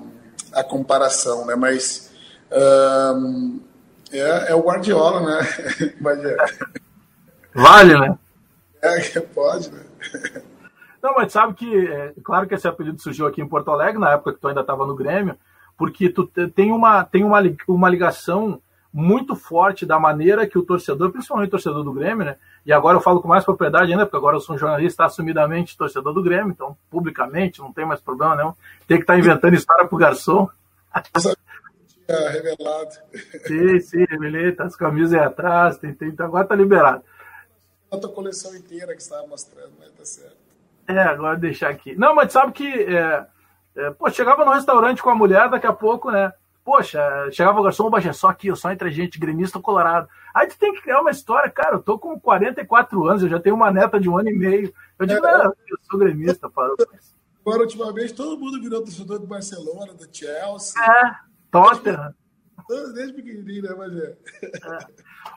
a, 0.53 0.59
a 0.59 0.63
comparação, 0.63 1.45
né? 1.45 1.55
Mas 1.55 2.11
um, 3.15 3.59
é, 4.11 4.51
é, 4.51 4.55
o 4.55 4.61
Guardiola, 4.61 5.21
né? 5.21 5.47
Mas 6.01 6.25
é. 6.25 6.35
Vale, 7.53 7.99
né? 7.99 8.17
É, 8.81 9.19
pode, 9.33 9.71
né? 9.71 9.83
Não, 11.01 11.15
mas 11.15 11.31
sabe 11.31 11.53
que, 11.53 11.87
é, 11.87 12.13
claro 12.23 12.47
que 12.47 12.55
esse 12.55 12.67
apelido 12.67 13.01
surgiu 13.01 13.25
aqui 13.25 13.41
em 13.41 13.47
Porto 13.47 13.71
Alegre, 13.71 13.99
na 13.99 14.11
época 14.11 14.33
que 14.33 14.39
tu 14.39 14.47
ainda 14.47 14.61
estava 14.61 14.85
no 14.85 14.95
Grêmio, 14.95 15.37
porque 15.77 16.09
tu 16.09 16.27
tem 16.27 16.71
uma, 16.71 17.03
tem 17.05 17.23
uma, 17.23 17.39
uma 17.67 17.89
ligação 17.89 18.61
muito 18.91 19.35
forte 19.35 19.85
da 19.85 19.99
maneira 19.99 20.47
que 20.47 20.57
o 20.57 20.63
torcedor, 20.63 21.11
principalmente 21.11 21.49
o 21.49 21.51
torcedor 21.51 21.83
do 21.83 21.93
Grêmio, 21.93 22.25
né? 22.25 22.37
E 22.65 22.73
agora 22.73 22.97
eu 22.97 23.01
falo 23.01 23.21
com 23.21 23.27
mais 23.27 23.45
propriedade 23.45 23.91
ainda, 23.91 24.05
porque 24.05 24.17
agora 24.17 24.35
eu 24.35 24.41
sou 24.41 24.55
um 24.55 24.59
jornalista 24.59 25.05
assumidamente 25.05 25.77
torcedor 25.77 26.13
do 26.13 26.23
Grêmio, 26.23 26.51
então 26.51 26.75
publicamente 26.89 27.59
não 27.59 27.71
tem 27.71 27.85
mais 27.85 28.01
problema 28.01 28.35
não. 28.35 28.55
Tem 28.87 28.97
que 28.97 29.03
estar 29.03 29.13
tá 29.13 29.19
inventando 29.19 29.53
história 29.53 29.87
pro 29.87 29.97
garçom. 29.97 30.49
tinha 31.07 32.29
revelado. 32.29 32.91
Sim, 33.45 33.79
sim, 33.79 34.05
revelei, 34.09 34.51
tá 34.53 34.65
as 34.65 34.75
camisas 34.75 35.13
aí 35.13 35.19
atrás, 35.19 35.77
tem, 35.77 35.93
tem, 35.93 36.13
agora 36.17 36.47
tá 36.47 36.55
liberado. 36.55 37.03
A 37.91 37.97
tua 37.97 38.11
coleção 38.11 38.55
inteira 38.55 38.95
que 38.95 39.03
você 39.03 39.09
estava 39.09 39.27
mostrando, 39.27 39.73
mas 39.79 39.91
tá 39.91 40.05
certo. 40.05 40.38
É, 40.89 41.01
agora 41.01 41.37
deixar 41.37 41.69
aqui. 41.69 41.95
Não, 41.95 42.15
mas 42.15 42.33
sabe 42.33 42.51
que, 42.51 42.67
é, 42.67 43.27
é, 43.75 43.91
pô, 43.91 44.09
chegava 44.09 44.43
no 44.43 44.51
restaurante 44.51 45.03
com 45.03 45.11
a 45.11 45.15
mulher, 45.15 45.47
daqui 45.47 45.67
a 45.67 45.73
pouco, 45.73 46.09
né? 46.09 46.33
Poxa, 46.65 46.99
chegava 47.31 47.59
o 47.59 47.63
garçom, 47.63 47.89
é 47.95 48.11
só 48.11 48.29
aqui, 48.29 48.47
eu 48.47 48.55
só 48.55 48.71
entre 48.71 48.89
a 48.89 48.91
gente, 48.91 49.19
gremista 49.19 49.59
colorado. 49.59 50.09
Aí 50.33 50.47
tu 50.47 50.57
tem 50.57 50.73
que 50.73 50.81
criar 50.81 51.01
uma 51.01 51.11
história, 51.11 51.49
cara, 51.49 51.75
eu 51.75 51.81
tô 51.81 51.99
com 51.99 52.19
44 52.19 53.07
anos, 53.07 53.21
eu 53.21 53.29
já 53.29 53.39
tenho 53.39 53.55
uma 53.55 53.71
neta 53.71 53.99
de 53.99 54.09
um 54.09 54.17
ano 54.17 54.29
e 54.29 54.37
meio. 54.37 54.73
Eu 54.97 55.05
digo, 55.05 55.23
é, 55.25 55.45
eu 55.45 55.77
sou 55.89 55.99
gremista, 55.99 56.49
parou. 56.49 56.75
Agora, 57.45 57.61
ultimamente, 57.61 58.13
todo 58.15 58.39
mundo 58.39 58.59
virou 58.59 58.83
torcedor 58.83 59.19
do 59.19 59.27
Barcelona, 59.27 59.93
do 59.93 60.07
Chelsea. 60.11 60.83
É, 60.83 61.11
Tottenham. 61.51 62.13
Todos 62.67 62.93
desde 62.93 63.13
pequenininho, 63.13 63.63
né, 63.63 63.69
Rogério? 63.69 64.17
É. 64.43 64.77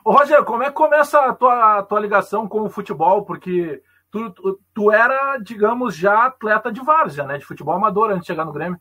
Ô, 0.03 0.11
Rogério, 0.11 0.45
como 0.45 0.63
é 0.63 0.67
que 0.67 0.73
começa 0.73 1.19
a 1.19 1.33
tua, 1.33 1.79
a 1.79 1.83
tua 1.83 1.99
ligação 1.99 2.47
com 2.47 2.61
o 2.61 2.69
futebol? 2.69 3.23
Porque 3.23 3.81
tu, 4.13 4.29
tu, 4.29 4.59
tu 4.75 4.91
era, 4.91 5.39
digamos, 5.39 5.95
já 5.95 6.27
atleta 6.27 6.71
de 6.71 6.79
várzea, 6.81 7.23
né? 7.23 7.39
De 7.39 7.45
futebol 7.45 7.73
amador 7.73 8.11
antes 8.11 8.21
de 8.21 8.27
chegar 8.27 8.45
no 8.45 8.53
Grêmio. 8.53 8.79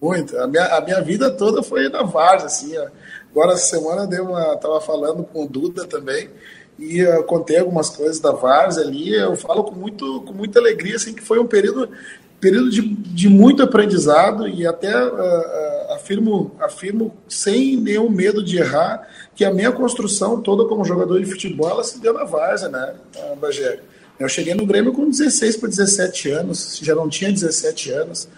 Muito. 0.00 0.38
A 0.38 0.46
minha, 0.46 0.64
a 0.76 0.80
minha 0.80 1.00
vida 1.02 1.32
toda 1.32 1.64
foi 1.64 1.88
na 1.88 2.04
várzea, 2.04 2.46
assim. 2.46 2.78
Ó. 2.78 2.86
Agora, 3.32 3.54
essa 3.54 3.76
semana, 3.76 4.08
eu 4.14 4.26
uma, 4.26 4.56
tava 4.56 4.80
falando 4.80 5.24
com 5.24 5.44
o 5.44 5.48
Duda 5.48 5.84
também 5.84 6.30
e 6.78 7.00
eu 7.00 7.24
contei 7.24 7.58
algumas 7.58 7.90
coisas 7.90 8.20
da 8.20 8.30
várzea 8.30 8.84
ali. 8.84 9.12
Eu 9.12 9.34
falo 9.34 9.64
com, 9.64 9.74
muito, 9.74 10.22
com 10.22 10.32
muita 10.32 10.60
alegria, 10.60 10.94
assim, 10.94 11.12
que 11.12 11.22
foi 11.22 11.40
um 11.40 11.46
período 11.46 11.88
período 12.40 12.70
de, 12.70 12.82
de 12.82 13.28
muito 13.28 13.62
aprendizado 13.62 14.48
e 14.48 14.66
até 14.66 14.92
uh, 14.92 15.92
afirmo, 15.92 16.50
afirmo 16.58 17.16
sem 17.28 17.76
nenhum 17.76 18.10
medo 18.10 18.42
de 18.42 18.58
errar 18.58 19.08
que 19.32 19.44
a 19.44 19.54
minha 19.54 19.70
construção 19.70 20.40
toda 20.40 20.68
como 20.68 20.84
jogador 20.84 21.20
de 21.20 21.30
futebol 21.30 21.70
ela 21.70 21.84
se 21.84 22.00
deu 22.00 22.12
na 22.12 22.24
Várzea, 22.24 22.68
né, 22.68 22.96
Bagé? 23.40 23.78
Eu 24.22 24.28
cheguei 24.28 24.54
no 24.54 24.64
Grêmio 24.64 24.92
com 24.92 25.08
16 25.08 25.56
para 25.56 25.68
17 25.68 26.30
anos, 26.30 26.78
já 26.80 26.94
não 26.94 27.08
tinha 27.08 27.32
17 27.32 27.90
anos. 27.90 28.28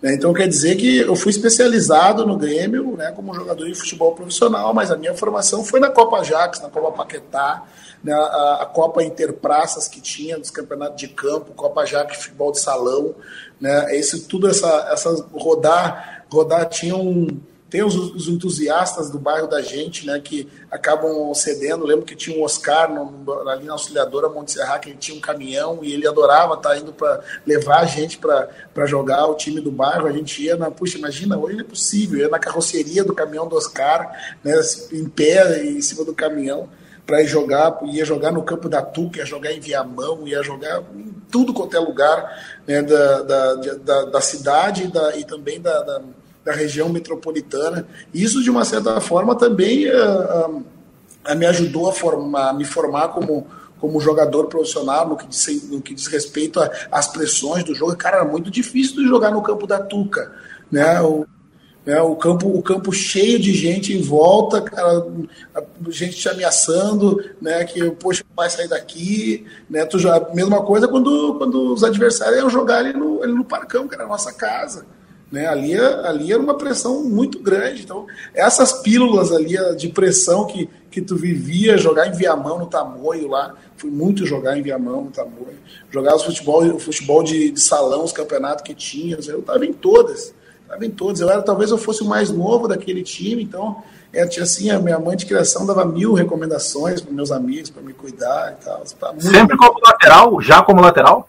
Né? 0.00 0.14
Então 0.14 0.32
quer 0.32 0.48
dizer 0.48 0.76
que 0.76 0.98
eu 0.98 1.14
fui 1.14 1.30
especializado 1.30 2.26
no 2.26 2.36
Grêmio 2.36 2.96
né, 2.96 3.12
como 3.12 3.34
jogador 3.34 3.66
de 3.66 3.74
futebol 3.74 4.14
profissional, 4.14 4.72
mas 4.72 4.90
a 4.90 4.96
minha 4.96 5.14
formação 5.14 5.64
foi 5.64 5.80
na 5.80 5.90
Copa 5.90 6.22
Jax, 6.22 6.60
na 6.60 6.68
Copa 6.68 6.92
Paquetá, 6.92 7.62
né, 8.02 8.12
a, 8.12 8.58
a, 8.62 8.66
Copa 8.66 9.02
Interpraças 9.02 9.88
que 9.88 10.00
tinha 10.00 10.38
dos 10.38 10.50
campeonatos 10.50 10.96
de 10.96 11.08
campo, 11.08 11.52
Copa 11.52 11.84
Jaque 11.86 12.16
futebol 12.16 12.52
de 12.52 12.60
salão, 12.60 13.14
né, 13.60 13.96
esse 13.96 14.26
tudo 14.26 14.48
essa, 14.48 14.88
essa 14.92 15.10
rodar 15.32 16.24
rodar 16.30 16.68
tinha 16.68 16.96
um 16.96 17.28
tem 17.74 17.82
os, 17.82 17.96
os, 17.96 18.28
entusiastas 18.28 19.10
do 19.10 19.18
bairro 19.18 19.48
da 19.48 19.60
gente, 19.60 20.06
né, 20.06 20.20
que 20.22 20.48
acabam 20.70 21.34
cedendo. 21.34 21.84
lembro 21.84 22.04
que 22.04 22.14
tinha 22.14 22.38
um 22.38 22.44
Oscar 22.44 22.88
no, 22.88 23.48
ali 23.48 23.64
na 23.64 23.72
Auxiliadora 23.72 24.28
Monte 24.28 24.52
Serra, 24.52 24.78
que 24.78 24.90
ele 24.90 24.96
tinha 24.96 25.18
um 25.18 25.20
caminhão 25.20 25.80
e 25.82 25.92
ele 25.92 26.06
adorava 26.06 26.54
estar 26.54 26.68
tá 26.68 26.78
indo 26.78 26.92
para 26.92 27.20
levar 27.44 27.80
a 27.80 27.84
gente 27.84 28.16
para 28.16 28.86
jogar 28.86 29.26
o 29.26 29.34
time 29.34 29.60
do 29.60 29.72
bairro. 29.72 30.06
A 30.06 30.12
gente 30.12 30.40
ia 30.40 30.56
na, 30.56 30.70
puxa, 30.70 30.98
imagina, 30.98 31.36
hoje 31.36 31.62
é 31.62 31.64
possível, 31.64 32.20
ia 32.20 32.28
na 32.28 32.38
carroceria 32.38 33.02
do 33.02 33.12
caminhão 33.12 33.48
do 33.48 33.56
Oscar, 33.56 34.36
né, 34.44 34.54
em 34.92 35.08
pé 35.08 35.64
em 35.64 35.82
cima 35.82 36.04
do 36.04 36.14
caminhão 36.14 36.68
para 37.04 37.22
ir 37.22 37.26
jogar, 37.26 37.80
ia 37.86 38.04
jogar 38.04 38.30
no 38.30 38.44
campo 38.44 38.68
da 38.68 38.82
Tuca, 38.82 39.18
ia 39.18 39.26
jogar 39.26 39.52
em 39.52 39.58
Viamão, 39.58 40.28
ia 40.28 40.44
jogar 40.44 40.80
em 40.94 41.12
tudo 41.28 41.52
quanto 41.52 41.76
é 41.76 41.80
lugar 41.80 42.40
né, 42.68 42.82
da, 42.82 43.22
da, 43.22 43.54
da, 43.54 44.04
da, 44.04 44.20
cidade 44.20 44.86
da, 44.86 45.16
e 45.16 45.24
também 45.24 45.60
da, 45.60 45.82
da, 45.82 46.02
da, 46.44 46.52
região 46.52 46.88
metropolitana. 46.88 47.86
Isso, 48.12 48.42
de 48.42 48.50
uma 48.50 48.64
certa 48.64 49.00
forma, 49.00 49.34
também 49.34 49.88
uh, 49.88 50.64
uh, 51.28 51.36
me 51.36 51.46
ajudou 51.46 51.88
a, 51.88 51.92
formar, 51.92 52.50
a 52.50 52.52
me 52.52 52.64
formar 52.64 53.08
como, 53.08 53.46
como 53.80 54.00
jogador 54.00 54.46
profissional 54.46 55.08
no 55.08 55.16
que 55.16 55.26
diz, 55.26 55.68
no 55.70 55.80
que 55.80 55.94
diz 55.94 56.06
respeito 56.06 56.60
às 56.90 57.08
pressões 57.08 57.64
do 57.64 57.74
jogo. 57.74 57.96
Cara, 57.96 58.18
era 58.18 58.24
muito 58.24 58.50
difícil 58.50 58.96
de 58.96 59.08
jogar 59.08 59.30
no 59.30 59.42
campo 59.42 59.66
da 59.66 59.78
Tuca. 59.78 60.32
Né? 60.70 61.00
O, 61.00 61.26
né, 61.84 62.00
o, 62.00 62.16
campo, 62.16 62.48
o 62.48 62.62
campo 62.62 62.92
cheio 62.92 63.38
de 63.38 63.52
gente 63.52 63.92
em 63.92 64.00
volta, 64.00 64.62
cara, 64.62 65.06
gente 65.88 66.16
te 66.16 66.28
ameaçando, 66.28 67.22
né, 67.40 67.62
que, 67.64 67.90
poxa, 67.90 68.24
vai 68.34 68.48
sair 68.48 68.68
daqui, 68.68 69.46
né, 69.68 69.84
tu 69.84 69.98
já, 69.98 70.18
mesma 70.32 70.62
coisa 70.62 70.88
quando, 70.88 71.34
quando 71.36 71.74
os 71.74 71.84
adversários 71.84 72.38
iam 72.38 72.48
jogar 72.48 72.78
ali 72.78 72.94
no, 72.94 73.22
ali 73.22 73.32
no 73.32 73.44
Parcão, 73.44 73.86
que 73.86 73.94
era 73.94 74.04
a 74.04 74.08
nossa 74.08 74.32
casa, 74.32 74.86
né, 75.34 75.46
ali, 75.46 75.76
ali 75.76 76.32
era 76.32 76.40
uma 76.40 76.56
pressão 76.56 77.02
muito 77.02 77.40
grande, 77.40 77.82
então, 77.82 78.06
essas 78.32 78.72
pílulas 78.72 79.32
ali 79.32 79.56
de 79.76 79.88
pressão 79.88 80.46
que, 80.46 80.68
que 80.90 81.02
tu 81.02 81.16
vivia, 81.16 81.76
jogar 81.76 82.06
em 82.06 82.12
Viamão, 82.12 82.58
no 82.58 82.66
Tamoio 82.66 83.28
lá, 83.28 83.54
fui 83.76 83.90
muito 83.90 84.24
jogar 84.24 84.56
em 84.56 84.62
Viamão, 84.62 85.04
no 85.04 85.10
Tamoio, 85.10 85.58
jogar 85.90 86.14
os 86.14 86.22
futebol, 86.22 86.64
o 86.64 86.78
futebol 86.78 87.22
de, 87.22 87.50
de 87.50 87.60
salão, 87.60 88.04
os 88.04 88.12
campeonatos 88.12 88.62
que 88.62 88.74
tinha, 88.74 89.18
eu 89.26 89.40
estava 89.40 89.66
em 89.66 89.72
todas, 89.72 90.32
Estava 90.64 90.86
em 90.86 90.90
todos. 90.90 91.20
Eu 91.20 91.30
era, 91.30 91.42
talvez 91.42 91.70
eu 91.70 91.78
fosse 91.78 92.02
o 92.02 92.06
mais 92.06 92.30
novo 92.30 92.66
daquele 92.66 93.02
time, 93.02 93.42
então 93.42 93.82
é, 94.12 94.22
assim, 94.22 94.70
a 94.70 94.78
minha 94.78 94.98
mãe 94.98 95.16
de 95.16 95.26
criação 95.26 95.66
dava 95.66 95.84
mil 95.84 96.14
recomendações 96.14 97.00
para 97.00 97.12
meus 97.12 97.30
amigos, 97.30 97.70
para 97.70 97.82
me 97.82 97.92
cuidar 97.92 98.56
e 98.58 98.64
tal. 98.64 98.82
Sempre 99.18 99.56
como 99.56 99.78
lateral? 99.84 100.40
Já 100.40 100.62
como 100.62 100.80
lateral? 100.80 101.28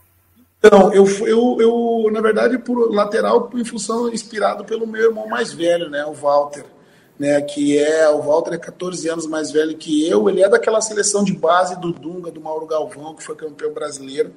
Então, 0.60 0.94
eu, 0.94 1.06
eu, 1.28 1.58
eu, 1.60 2.12
na 2.12 2.22
verdade, 2.22 2.58
por 2.58 2.92
lateral, 2.92 3.50
em 3.54 3.64
função, 3.64 4.12
inspirado 4.12 4.66
pelo 4.66 4.88
meu 4.88 5.04
irmão 5.10 5.28
mais 5.28 5.54
velho, 5.54 5.90
né, 5.90 6.06
o 6.06 6.14
Walter. 6.14 6.66
Né, 7.18 7.40
que 7.42 7.80
é, 7.80 8.10
o 8.10 8.22
Walter 8.22 8.56
é 8.56 8.58
14 8.58 9.08
anos 9.08 9.26
mais 9.26 9.50
velho 9.50 9.78
que 9.78 10.06
eu, 10.06 10.28
ele 10.28 10.44
é 10.44 10.50
daquela 10.50 10.82
seleção 10.82 11.24
de 11.24 11.32
base 11.32 11.80
do 11.80 11.94
Dunga, 11.94 12.30
do 12.30 12.42
Mauro 12.42 12.66
Galvão, 12.66 13.16
que 13.16 13.24
foi 13.24 13.36
campeão 13.36 13.72
brasileiro 13.72 14.34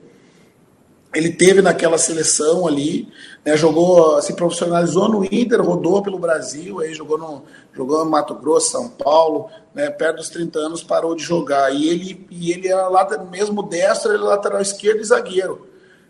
ele 1.14 1.32
teve 1.32 1.62
naquela 1.62 1.96
seleção 1.96 2.66
ali, 2.66 3.08
né, 3.44 3.56
jogou, 3.56 4.20
se 4.20 4.34
profissionalizou 4.34 5.08
no 5.08 5.24
Inter, 5.24 5.62
rodou 5.62 6.02
pelo 6.02 6.18
Brasil, 6.18 6.80
aí 6.80 6.92
jogou 6.92 7.16
no, 7.16 7.44
jogou 7.72 8.04
no 8.04 8.10
Mato 8.10 8.34
Grosso, 8.34 8.72
São 8.72 8.88
Paulo, 8.88 9.48
né, 9.74 9.88
perto 9.88 10.16
dos 10.16 10.28
30 10.28 10.58
anos 10.58 10.82
parou 10.82 11.14
de 11.14 11.22
jogar. 11.22 11.74
E 11.74 11.88
ele, 11.88 12.26
e 12.30 12.52
ele 12.52 12.68
era 12.68 12.88
lá, 12.88 13.06
mesmo 13.30 13.62
destro, 13.62 14.12
ele 14.12 14.22
era 14.22 14.32
lateral 14.32 14.60
esquerdo 14.60 15.00
e 15.00 15.04
zagueiro. 15.04 15.66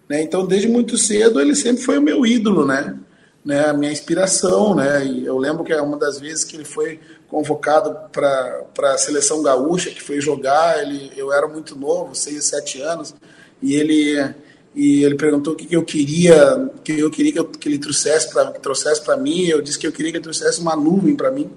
Né, 0.09 0.23
então, 0.23 0.47
desde 0.47 0.69
muito 0.69 0.97
cedo, 0.97 1.41
ele 1.41 1.55
sempre 1.55 1.83
foi 1.83 1.99
o 1.99 2.03
meu 2.03 2.25
ídolo, 2.25 2.67
né? 2.67 2.99
né 3.45 3.67
a 3.67 3.73
minha 3.73 3.93
inspiração, 3.93 4.75
né? 4.75 5.05
E 5.05 5.27
eu 5.27 5.37
lembro 5.37 5.65
que 5.65 5.73
é 5.73 5.81
uma 5.81 5.99
das 5.99 6.19
vezes 6.19 6.45
que 6.45 6.57
ele 6.57 6.65
foi 6.65 6.99
convocado 7.29 7.95
para 8.11 8.65
a 8.95 8.99
seleção 8.99 9.43
gaúcha, 9.43 9.91
que 9.91 10.03
foi 10.03 10.21
jogar, 10.21 10.83
ele, 10.83 11.13
eu 11.17 11.33
era 11.33 11.47
muito 11.47 11.77
novo, 11.77 12.15
6, 12.15 12.43
7 12.43 12.81
anos, 12.81 13.15
e 13.63 13.75
ele 13.75 14.35
e 14.75 15.03
ele 15.03 15.17
perguntou 15.17 15.55
o 15.55 15.57
que, 15.57 15.67
que 15.67 15.75
eu 15.75 15.83
queria, 15.83 16.71
que 16.85 16.93
eu 16.93 17.11
queria 17.11 17.33
que, 17.33 17.39
eu, 17.39 17.45
que 17.47 17.69
ele 17.69 17.79
trouxesse 17.79 18.31
para 18.31 18.53
trouxesse 18.53 19.03
para 19.03 19.17
mim. 19.17 19.47
Eu 19.47 19.61
disse 19.61 19.79
que 19.79 19.87
eu 19.87 19.93
queria 19.93 20.13
que 20.13 20.19
ele 20.19 20.23
trouxesse 20.23 20.61
uma 20.61 20.77
nuvem 20.77 21.17
para 21.17 21.31
mim, 21.31 21.51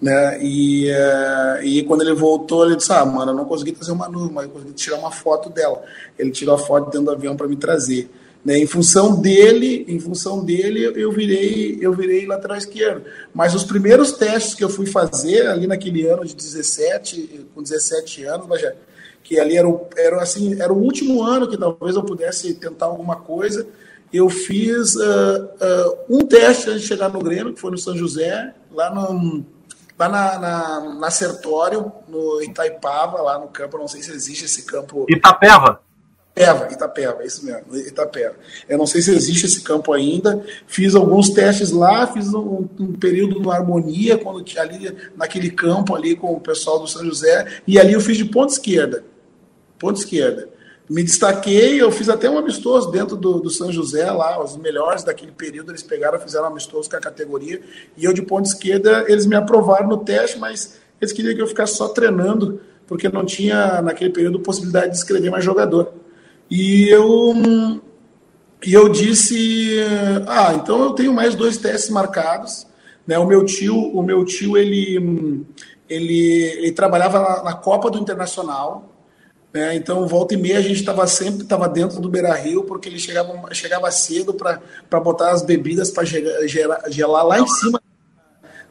né? 0.00 0.42
E, 0.42 0.90
uh, 0.90 1.62
e 1.62 1.82
quando 1.84 2.02
ele 2.02 2.14
voltou, 2.14 2.66
ele 2.66 2.76
disse: 2.76 2.92
"Ah, 2.92 3.04
mano, 3.04 3.32
eu 3.32 3.36
não 3.36 3.44
consegui 3.44 3.72
trazer 3.72 3.92
uma 3.92 4.08
nuvem, 4.08 4.32
mas 4.32 4.44
eu 4.44 4.50
consegui 4.50 4.72
tirar 4.72 4.96
uma 4.96 5.10
foto 5.10 5.50
dela". 5.50 5.82
Ele 6.18 6.30
tirou 6.30 6.54
a 6.54 6.58
foto 6.58 6.86
dentro 6.86 7.06
do 7.06 7.10
avião 7.12 7.36
para 7.36 7.46
me 7.46 7.56
trazer. 7.56 8.10
Né, 8.42 8.58
em 8.58 8.66
função 8.66 9.20
dele, 9.20 9.84
em 9.86 10.00
função 10.00 10.42
dele, 10.42 10.90
eu 10.96 11.12
virei, 11.12 11.76
eu 11.78 11.92
virei 11.92 12.24
lateral 12.24 12.56
esquerdo. 12.56 13.04
Mas 13.34 13.54
os 13.54 13.64
primeiros 13.64 14.12
testes 14.12 14.54
que 14.54 14.64
eu 14.64 14.70
fui 14.70 14.86
fazer 14.86 15.46
ali 15.46 15.66
naquele 15.66 16.06
ano 16.06 16.24
de 16.24 16.34
17, 16.34 17.48
com 17.54 17.62
17 17.62 18.24
anos, 18.24 18.46
mas 18.48 18.62
já, 18.62 18.72
que 19.22 19.38
ali 19.38 19.58
era, 19.58 19.68
o, 19.68 19.86
era, 19.94 20.22
assim, 20.22 20.58
era 20.58 20.72
o 20.72 20.78
último 20.78 21.22
ano 21.22 21.48
que 21.48 21.58
talvez 21.58 21.96
eu 21.96 22.02
pudesse 22.02 22.54
tentar 22.54 22.86
alguma 22.86 23.16
coisa. 23.16 23.66
Eu 24.10 24.30
fiz 24.30 24.94
uh, 24.96 25.00
uh, 25.00 25.98
um 26.08 26.24
teste 26.26 26.70
antes 26.70 26.80
de 26.80 26.88
chegar 26.88 27.10
no 27.10 27.20
Grêmio, 27.20 27.52
que 27.52 27.60
foi 27.60 27.70
no 27.70 27.78
São 27.78 27.94
José, 27.94 28.54
lá, 28.72 28.92
no, 28.92 29.44
lá 30.00 30.08
na, 30.08 30.38
na, 30.38 30.80
na 30.94 31.10
Sertório, 31.10 31.92
no 32.08 32.42
Itaipava, 32.42 33.20
lá 33.20 33.38
no 33.38 33.48
campo, 33.48 33.76
não 33.76 33.86
sei 33.86 34.02
se 34.02 34.10
existe 34.10 34.46
esse 34.46 34.64
campo. 34.64 35.04
Itapeva? 35.10 35.82
Itapeva, 36.34 36.72
Itapeva, 36.72 37.22
é 37.22 37.26
isso 37.26 37.44
mesmo, 37.44 37.76
Itapeva. 37.76 38.34
Eu 38.66 38.78
não 38.78 38.86
sei 38.86 39.02
se 39.02 39.10
existe 39.10 39.44
esse 39.44 39.60
campo 39.60 39.92
ainda. 39.92 40.42
Fiz 40.66 40.94
alguns 40.94 41.28
testes 41.28 41.70
lá, 41.70 42.06
fiz 42.06 42.32
um, 42.32 42.66
um 42.78 42.92
período 42.94 43.40
no 43.40 43.50
Harmonia, 43.50 44.16
quando 44.16 44.42
ali 44.58 44.96
naquele 45.14 45.50
campo 45.50 45.94
ali 45.94 46.16
com 46.16 46.32
o 46.32 46.40
pessoal 46.40 46.78
do 46.78 46.88
São 46.88 47.04
José, 47.04 47.60
e 47.66 47.78
ali 47.78 47.92
eu 47.92 48.00
fiz 48.00 48.16
de 48.16 48.24
ponta 48.24 48.54
esquerda. 48.54 49.04
Ponta 49.78 49.98
esquerda. 49.98 50.48
Me 50.90 51.04
destaquei, 51.04 51.80
eu 51.80 51.92
fiz 51.92 52.08
até 52.08 52.28
um 52.28 52.36
amistoso 52.36 52.90
dentro 52.90 53.16
do, 53.16 53.38
do 53.38 53.48
São 53.48 53.70
José 53.70 54.10
lá, 54.10 54.42
os 54.42 54.56
melhores 54.56 55.04
daquele 55.04 55.30
período, 55.30 55.70
eles 55.70 55.84
pegaram, 55.84 56.18
fizeram 56.18 56.46
um 56.46 56.48
amistoso 56.48 56.90
com 56.90 56.96
a 56.96 57.00
categoria, 57.00 57.60
e 57.96 58.04
eu 58.04 58.12
de 58.12 58.22
ponta 58.22 58.48
esquerda, 58.48 59.04
eles 59.06 59.24
me 59.24 59.36
aprovaram 59.36 59.86
no 59.86 59.98
teste, 59.98 60.36
mas 60.36 60.80
eles 61.00 61.12
queriam 61.12 61.32
que 61.32 61.40
eu 61.40 61.46
ficasse 61.46 61.76
só 61.76 61.86
treinando, 61.90 62.60
porque 62.88 63.08
não 63.08 63.24
tinha 63.24 63.80
naquele 63.80 64.10
período 64.10 64.40
possibilidade 64.40 64.90
de 64.90 64.96
escrever 64.96 65.30
mais 65.30 65.44
jogador. 65.44 65.92
E 66.50 66.88
eu, 66.88 67.36
e 68.66 68.74
eu 68.74 68.88
disse, 68.88 69.78
ah, 70.26 70.54
então 70.54 70.82
eu 70.82 70.90
tenho 70.90 71.14
mais 71.14 71.36
dois 71.36 71.56
testes 71.56 71.88
marcados. 71.88 72.66
Né? 73.06 73.16
O 73.16 73.26
meu 73.26 73.44
tio, 73.44 73.76
o 73.76 74.02
meu 74.02 74.24
tio 74.24 74.56
ele, 74.56 75.46
ele, 75.88 76.42
ele 76.58 76.72
trabalhava 76.72 77.20
na, 77.20 77.44
na 77.44 77.52
Copa 77.54 77.88
do 77.88 77.98
Internacional. 77.98 78.89
Né? 79.52 79.74
Então, 79.74 80.06
volta 80.06 80.34
e 80.34 80.36
meia, 80.36 80.58
a 80.58 80.62
gente 80.62 80.80
estava 80.80 81.06
sempre 81.06 81.44
tava 81.44 81.68
dentro 81.68 82.00
do 82.00 82.08
Beira 82.08 82.32
Rio, 82.34 82.64
porque 82.64 82.88
ele 82.88 82.98
chegava, 82.98 83.52
chegava 83.52 83.90
cedo 83.90 84.32
para 84.32 85.00
botar 85.00 85.32
as 85.32 85.42
bebidas 85.42 85.90
para 85.90 86.04
gelar, 86.04 86.82
gelar 86.88 87.26
lá 87.26 87.40
em 87.40 87.46
cima, 87.48 87.82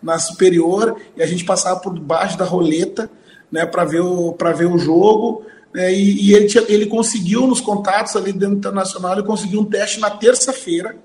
na 0.01 0.17
superior, 0.17 0.95
e 1.17 1.21
a 1.21 1.25
gente 1.25 1.43
passava 1.43 1.79
por 1.79 1.97
baixo 1.99 2.37
da 2.37 2.45
roleta 2.45 3.09
né, 3.51 3.65
para 3.65 3.83
ver, 3.83 4.01
o, 4.01 4.35
ver 4.55 4.67
o 4.67 4.77
jogo. 4.77 5.45
É, 5.75 5.93
e, 5.93 6.29
e 6.29 6.33
ele, 6.33 6.47
tinha, 6.47 6.63
ele 6.67 6.85
conseguiu 6.87 7.45
nos 7.45 7.61
contatos 7.61 8.15
ali 8.15 8.31
dentro 8.31 8.55
do 8.55 8.57
internacional, 8.57 9.13
ele 9.13 9.23
conseguiu 9.23 9.59
um 9.59 9.65
teste 9.65 9.99
na 9.99 10.09
terça-feira, 10.09 10.95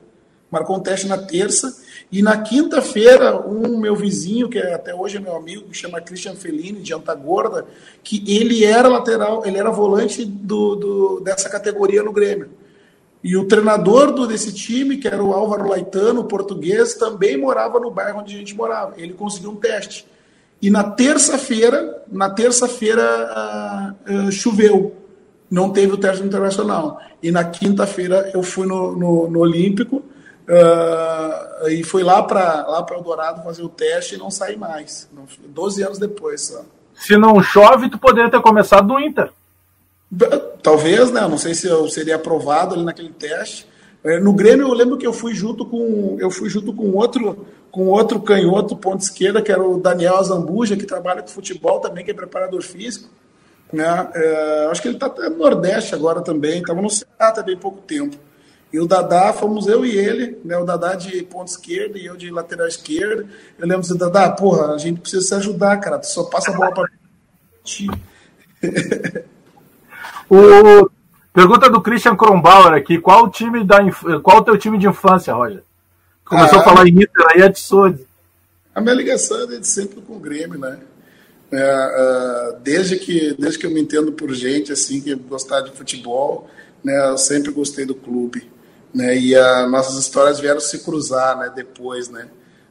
marcou 0.50 0.76
um 0.76 0.80
teste 0.80 1.06
na 1.06 1.18
terça, 1.18 1.83
e 2.10 2.22
na 2.22 2.36
quinta-feira, 2.38 3.40
um 3.46 3.76
meu 3.78 3.96
vizinho, 3.96 4.48
que 4.48 4.58
é, 4.58 4.74
até 4.74 4.94
hoje 4.94 5.16
é 5.16 5.20
meu 5.20 5.34
amigo, 5.34 5.68
que 5.68 5.76
chama 5.76 6.00
Christian 6.00 6.34
Fellini, 6.34 6.80
de 6.80 6.94
Antagorda, 6.94 7.66
que 8.02 8.22
ele 8.26 8.64
era 8.64 8.88
lateral, 8.88 9.44
ele 9.44 9.58
era 9.58 9.70
volante 9.70 10.24
do, 10.24 10.76
do, 10.76 11.20
dessa 11.20 11.48
categoria 11.48 12.02
no 12.02 12.12
Grêmio. 12.12 12.50
E 13.22 13.36
o 13.36 13.46
treinador 13.46 14.12
do, 14.12 14.26
desse 14.26 14.52
time, 14.52 14.98
que 14.98 15.08
era 15.08 15.24
o 15.24 15.32
Álvaro 15.32 15.68
Laitano, 15.68 16.24
português, 16.24 16.94
também 16.94 17.38
morava 17.38 17.80
no 17.80 17.90
bairro 17.90 18.20
onde 18.20 18.34
a 18.34 18.38
gente 18.38 18.54
morava. 18.54 18.94
Ele 18.98 19.14
conseguiu 19.14 19.50
um 19.50 19.56
teste. 19.56 20.06
E 20.60 20.70
na 20.70 20.84
terça-feira, 20.84 22.02
na 22.12 22.30
terça-feira 22.30 23.96
uh, 24.06 24.28
uh, 24.28 24.32
choveu, 24.32 24.94
não 25.50 25.70
teve 25.70 25.94
o 25.94 25.96
teste 25.96 26.22
internacional. 26.22 27.00
E 27.22 27.30
na 27.30 27.44
quinta-feira 27.44 28.30
eu 28.34 28.42
fui 28.42 28.66
no, 28.66 28.94
no, 28.94 29.30
no 29.30 29.40
Olímpico 29.40 30.02
uh, 30.48 31.68
e 31.68 31.82
fui 31.84 32.02
lá 32.02 32.22
para 32.22 32.66
lá 32.66 32.82
para 32.82 32.96
Eldorado 32.96 33.42
fazer 33.42 33.62
o 33.62 33.68
teste 33.68 34.14
e 34.14 34.18
não 34.18 34.30
saí 34.30 34.56
mais. 34.56 35.08
12 35.46 35.82
anos 35.82 35.98
depois 35.98 36.42
só. 36.42 36.62
Se 36.94 37.16
não 37.16 37.42
chove, 37.42 37.90
tu 37.90 37.98
poderia 37.98 38.30
ter 38.30 38.40
começado 38.40 38.86
no 38.86 39.00
Inter. 39.00 39.30
Talvez, 40.62 41.10
né? 41.10 41.22
Não 41.22 41.36
sei 41.36 41.54
se 41.54 41.66
eu 41.66 41.88
seria 41.88 42.16
aprovado 42.16 42.74
ali 42.74 42.84
naquele 42.84 43.10
teste. 43.10 43.66
É, 44.04 44.20
no 44.20 44.32
Grêmio 44.34 44.68
eu 44.68 44.74
lembro 44.74 44.98
que 44.98 45.06
eu 45.06 45.12
fui 45.12 45.34
junto 45.34 45.64
com 45.64 46.18
eu 46.20 46.30
fui 46.30 46.50
junto 46.50 46.74
com 46.74 46.92
outro 46.92 47.46
com 47.70 47.86
outro 47.86 48.20
canhoto 48.20 48.76
ponto 48.76 49.00
esquerda 49.00 49.40
que 49.40 49.50
era 49.50 49.62
o 49.62 49.80
Daniel 49.80 50.18
Azambuja 50.18 50.76
que 50.76 50.84
trabalha 50.84 51.22
com 51.22 51.28
futebol 51.28 51.80
também 51.80 52.04
que 52.04 52.10
é 52.10 52.14
preparador 52.14 52.62
físico, 52.62 53.08
né? 53.72 54.08
É, 54.14 54.68
acho 54.70 54.82
que 54.82 54.88
ele 54.88 54.96
está 54.96 55.08
no 55.08 55.38
Nordeste 55.38 55.94
agora 55.94 56.20
também, 56.20 56.60
estava 56.60 56.82
no 56.82 56.90
Ceará 56.90 57.32
também 57.32 57.56
pouco 57.56 57.80
tempo. 57.80 58.16
E 58.72 58.80
o 58.80 58.86
Dadá, 58.86 59.32
fomos 59.32 59.66
eu 59.66 59.84
e 59.86 59.96
ele, 59.96 60.38
né? 60.44 60.58
O 60.58 60.64
Dadá 60.64 60.94
de 60.94 61.22
ponta 61.22 61.50
esquerda 61.50 61.98
e 61.98 62.06
eu 62.06 62.16
de 62.16 62.30
lateral 62.30 62.66
esquerda. 62.66 63.26
Eu 63.58 63.68
lembro 63.68 63.80
assim, 63.80 63.96
Dadá, 63.96 64.30
porra, 64.30 64.74
a 64.74 64.78
gente 64.78 65.00
precisa 65.00 65.22
se 65.22 65.34
ajudar, 65.34 65.76
cara. 65.78 65.98
Tu 65.98 66.06
só 66.06 66.24
passa 66.24 66.50
a 66.50 66.54
bola 66.54 66.72
para 66.72 66.90
ti. 67.62 67.88
o 70.28 70.90
Pergunta 71.34 71.68
do 71.68 71.82
Christian 71.82 72.14
Kronbauer 72.14 72.74
aqui: 72.74 72.96
qual 72.96 73.24
o 73.24 73.28
time 73.28 73.64
da 73.64 73.78
qual 74.22 74.38
o 74.38 74.44
teu 74.44 74.56
time 74.56 74.78
de 74.78 74.86
infância, 74.86 75.34
Roger? 75.34 75.64
Começou 76.24 76.60
ah, 76.60 76.62
a 76.62 76.64
falar 76.64 76.86
em 76.86 76.90
Inter 76.90 77.26
aí, 77.34 77.42
é 77.42 77.48
de 77.48 77.58
Sode. 77.58 78.06
A 78.72 78.80
minha 78.80 78.94
ligação 78.94 79.42
é 79.42 79.46
de 79.58 79.66
sempre 79.66 80.00
com 80.00 80.14
o 80.14 80.20
Grêmio, 80.20 80.58
né? 80.58 80.78
É, 81.52 81.58
é, 81.58 82.56
desde, 82.62 82.96
que, 82.96 83.34
desde 83.38 83.58
que 83.58 83.66
eu 83.66 83.70
me 83.70 83.80
entendo 83.80 84.12
por 84.12 84.32
gente 84.32 84.72
assim 84.72 85.00
que 85.00 85.14
gostar 85.14 85.60
de 85.60 85.72
futebol, 85.72 86.48
né, 86.82 87.10
eu 87.10 87.18
sempre 87.18 87.52
gostei 87.52 87.84
do 87.84 87.94
clube. 87.94 88.48
Né, 88.94 89.18
e 89.18 89.34
as 89.34 89.70
nossas 89.70 89.98
histórias 89.98 90.38
vieram 90.38 90.60
se 90.60 90.78
cruzar 90.78 91.36
né, 91.38 91.52
depois. 91.54 92.08
Né, 92.08 92.28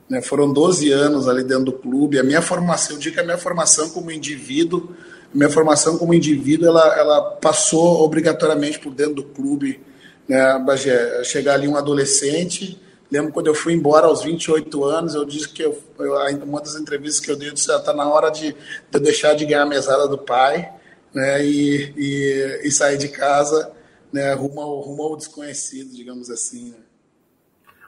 né, 0.09 0.21
foram 0.21 0.51
12 0.51 0.91
anos 0.91 1.27
ali 1.27 1.43
dentro 1.43 1.65
do 1.65 1.73
clube. 1.73 2.19
A 2.19 2.23
minha 2.23 2.41
formação, 2.41 2.95
eu 2.95 2.99
digo 2.99 3.15
que 3.15 3.21
a 3.21 3.25
minha 3.25 3.37
formação 3.37 3.89
como 3.89 4.09
indivíduo 4.11 4.95
minha 5.33 5.49
formação 5.49 5.97
como 5.97 6.13
indivíduo 6.13 6.67
ela, 6.67 6.95
ela 6.95 7.21
passou 7.21 8.03
obrigatoriamente 8.03 8.77
por 8.79 8.93
dentro 8.93 9.15
do 9.15 9.23
clube, 9.23 9.81
né? 10.27 10.63
Chegar 11.23 11.55
ali 11.55 11.67
um 11.67 11.75
adolescente, 11.75 12.79
lembro 13.11 13.33
quando 13.33 13.47
eu 13.47 13.55
fui 13.55 13.73
embora 13.73 14.05
aos 14.05 14.21
28 14.21 14.83
anos, 14.85 15.15
eu 15.15 15.25
disse 15.25 15.49
que 15.49 15.63
eu, 15.63 15.77
eu 15.99 16.13
uma 16.43 16.61
das 16.61 16.75
entrevistas 16.75 17.19
que 17.19 17.31
eu 17.31 17.35
dei, 17.35 17.49
eu 17.49 17.53
disse, 17.53 17.71
está 17.71 17.91
ah, 17.91 17.95
na 17.95 18.07
hora 18.07 18.29
de, 18.29 18.51
de 18.51 18.57
eu 18.91 18.99
deixar 18.99 19.33
de 19.33 19.45
ganhar 19.45 19.63
a 19.63 19.65
mesada 19.65 20.07
do 20.07 20.17
pai, 20.19 20.71
né, 21.13 21.43
e, 21.43 21.93
e, 21.97 22.67
e 22.67 22.71
sair 22.71 22.97
de 22.97 23.07
casa, 23.07 23.71
né, 24.13 24.33
rumo 24.33 24.61
ao, 24.61 24.79
rumo 24.79 25.03
ao 25.03 25.17
desconhecido, 25.17 25.93
digamos 25.93 26.29
assim, 26.29 26.71
né. 26.71 26.77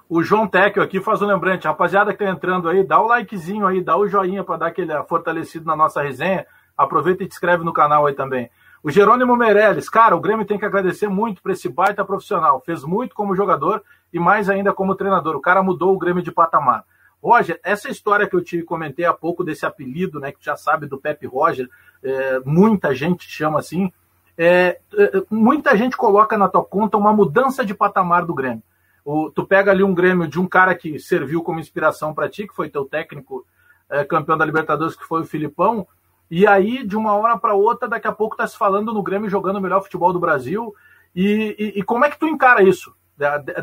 O 0.07 0.21
João 0.21 0.47
Tecchio 0.47 0.83
aqui 0.83 1.01
faz 1.01 1.21
um 1.21 1.25
lembrante. 1.25 1.65
Rapaziada 1.65 2.13
que 2.13 2.23
tá 2.23 2.29
entrando 2.29 2.69
aí, 2.69 2.83
dá 2.83 2.99
o 2.99 3.07
likezinho 3.07 3.65
aí, 3.65 3.81
dá 3.81 3.97
o 3.97 4.07
joinha 4.07 4.43
para 4.43 4.57
dar 4.57 4.67
aquele 4.67 4.93
fortalecido 5.05 5.65
na 5.65 5.75
nossa 5.75 6.01
resenha. 6.01 6.45
Aproveita 6.77 7.23
e 7.23 7.27
te 7.27 7.33
inscreve 7.33 7.63
no 7.63 7.73
canal 7.73 8.05
aí 8.05 8.13
também. 8.13 8.51
O 8.83 8.91
Jerônimo 8.91 9.35
Meirelles, 9.35 9.89
cara, 9.89 10.15
o 10.15 10.19
Grêmio 10.19 10.45
tem 10.45 10.59
que 10.59 10.65
agradecer 10.65 11.07
muito 11.07 11.41
para 11.41 11.53
esse 11.53 11.67
baita 11.67 12.05
profissional. 12.05 12.61
Fez 12.63 12.83
muito 12.83 13.15
como 13.15 13.35
jogador 13.35 13.83
e 14.13 14.19
mais 14.19 14.47
ainda 14.47 14.71
como 14.71 14.93
treinador. 14.93 15.35
O 15.35 15.41
cara 15.41 15.63
mudou 15.63 15.95
o 15.95 15.97
Grêmio 15.97 16.21
de 16.21 16.31
patamar. 16.31 16.85
Roger, 17.19 17.59
essa 17.63 17.89
história 17.89 18.27
que 18.29 18.35
eu 18.35 18.43
te 18.43 18.61
comentei 18.61 19.05
há 19.05 19.13
pouco 19.13 19.43
desse 19.43 19.65
apelido, 19.65 20.19
né, 20.19 20.31
que 20.31 20.37
já 20.39 20.55
sabe 20.55 20.85
do 20.85 20.99
Pepe 20.99 21.25
Roger, 21.25 21.67
é, 22.03 22.39
muita 22.45 22.93
gente 22.93 23.27
chama 23.27 23.57
assim. 23.57 23.91
É, 24.37 24.79
é, 24.97 25.23
muita 25.29 25.77
gente 25.77 25.95
coloca 25.95 26.37
na 26.37 26.47
tua 26.47 26.63
conta 26.63 26.97
uma 26.97 27.13
mudança 27.13 27.65
de 27.65 27.73
patamar 27.73 28.25
do 28.25 28.33
Grêmio. 28.33 28.63
O, 29.03 29.29
tu 29.29 29.45
pega 29.45 29.71
ali 29.71 29.83
um 29.83 29.93
Grêmio 29.93 30.27
de 30.27 30.39
um 30.39 30.47
cara 30.47 30.75
que 30.75 30.99
serviu 30.99 31.43
como 31.43 31.59
inspiração 31.59 32.13
para 32.13 32.29
ti, 32.29 32.47
que 32.47 32.55
foi 32.55 32.69
teu 32.69 32.85
técnico 32.85 33.45
é, 33.89 34.03
campeão 34.03 34.37
da 34.37 34.45
Libertadores, 34.45 34.95
que 34.95 35.05
foi 35.05 35.21
o 35.21 35.25
Filipão, 35.25 35.87
e 36.29 36.47
aí, 36.47 36.85
de 36.85 36.97
uma 36.97 37.13
hora 37.13 37.37
para 37.37 37.53
outra, 37.53 37.87
daqui 37.87 38.07
a 38.07 38.11
pouco 38.11 38.33
está 38.33 38.47
se 38.47 38.57
falando 38.57 38.93
no 38.93 39.03
Grêmio 39.03 39.29
jogando 39.29 39.57
o 39.57 39.61
melhor 39.61 39.81
futebol 39.83 40.11
do 40.11 40.19
Brasil. 40.19 40.73
E, 41.15 41.55
e, 41.57 41.79
e, 41.79 41.83
como 41.83 42.03
é 42.03 42.09
que 42.09 42.19
tu 42.19 42.27
encara 42.27 42.63
isso? 42.63 42.95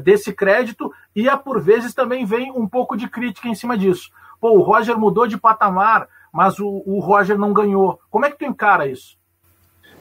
Desse 0.03 0.33
crédito, 0.33 0.93
e 1.15 1.29
a, 1.29 1.37
por 1.37 1.61
vezes 1.61 1.93
também 1.93 2.25
vem 2.25 2.51
um 2.53 2.67
pouco 2.67 2.97
de 2.97 3.09
crítica 3.09 3.49
em 3.49 3.55
cima 3.55 3.77
disso. 3.77 4.11
Pô, 4.41 4.53
o 4.53 4.63
Roger 4.63 4.97
mudou 4.97 5.27
de 5.27 5.37
patamar, 5.37 6.09
mas 6.33 6.59
o, 6.59 6.83
o 6.87 7.01
Roger 7.01 7.37
não 7.37 7.53
ganhou. 7.53 8.01
Como 8.09 8.25
é 8.25 8.31
que 8.31 8.39
tu 8.39 8.45
encara 8.45 8.87
isso? 8.87 9.19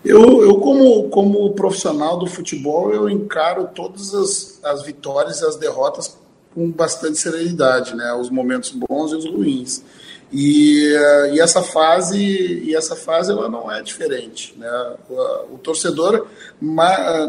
Eu, 0.04 0.44
eu 0.44 0.56
como, 0.60 1.10
como 1.10 1.54
profissional 1.54 2.18
do 2.18 2.26
futebol, 2.26 2.92
eu 2.92 3.08
encaro 3.08 3.70
todas 3.74 4.14
as, 4.14 4.60
as 4.64 4.84
vitórias 4.84 5.42
e 5.42 5.46
as 5.46 5.56
derrotas 5.56 6.18
com 6.54 6.70
bastante 6.72 7.18
serenidade, 7.18 7.96
né? 7.96 8.14
Os 8.14 8.30
momentos 8.30 8.72
bons 8.72 9.12
e 9.12 9.16
os 9.16 9.26
ruins. 9.26 9.84
E, 10.34 10.96
e, 11.34 11.40
essa 11.42 11.62
fase 11.62 12.18
e 12.18 12.74
essa 12.74 12.96
fase 12.96 13.32
ela 13.32 13.50
não 13.50 13.70
é 13.70 13.82
diferente 13.82 14.56
né? 14.58 14.96
o, 15.10 15.56
o 15.56 15.58
torcedor 15.58 16.26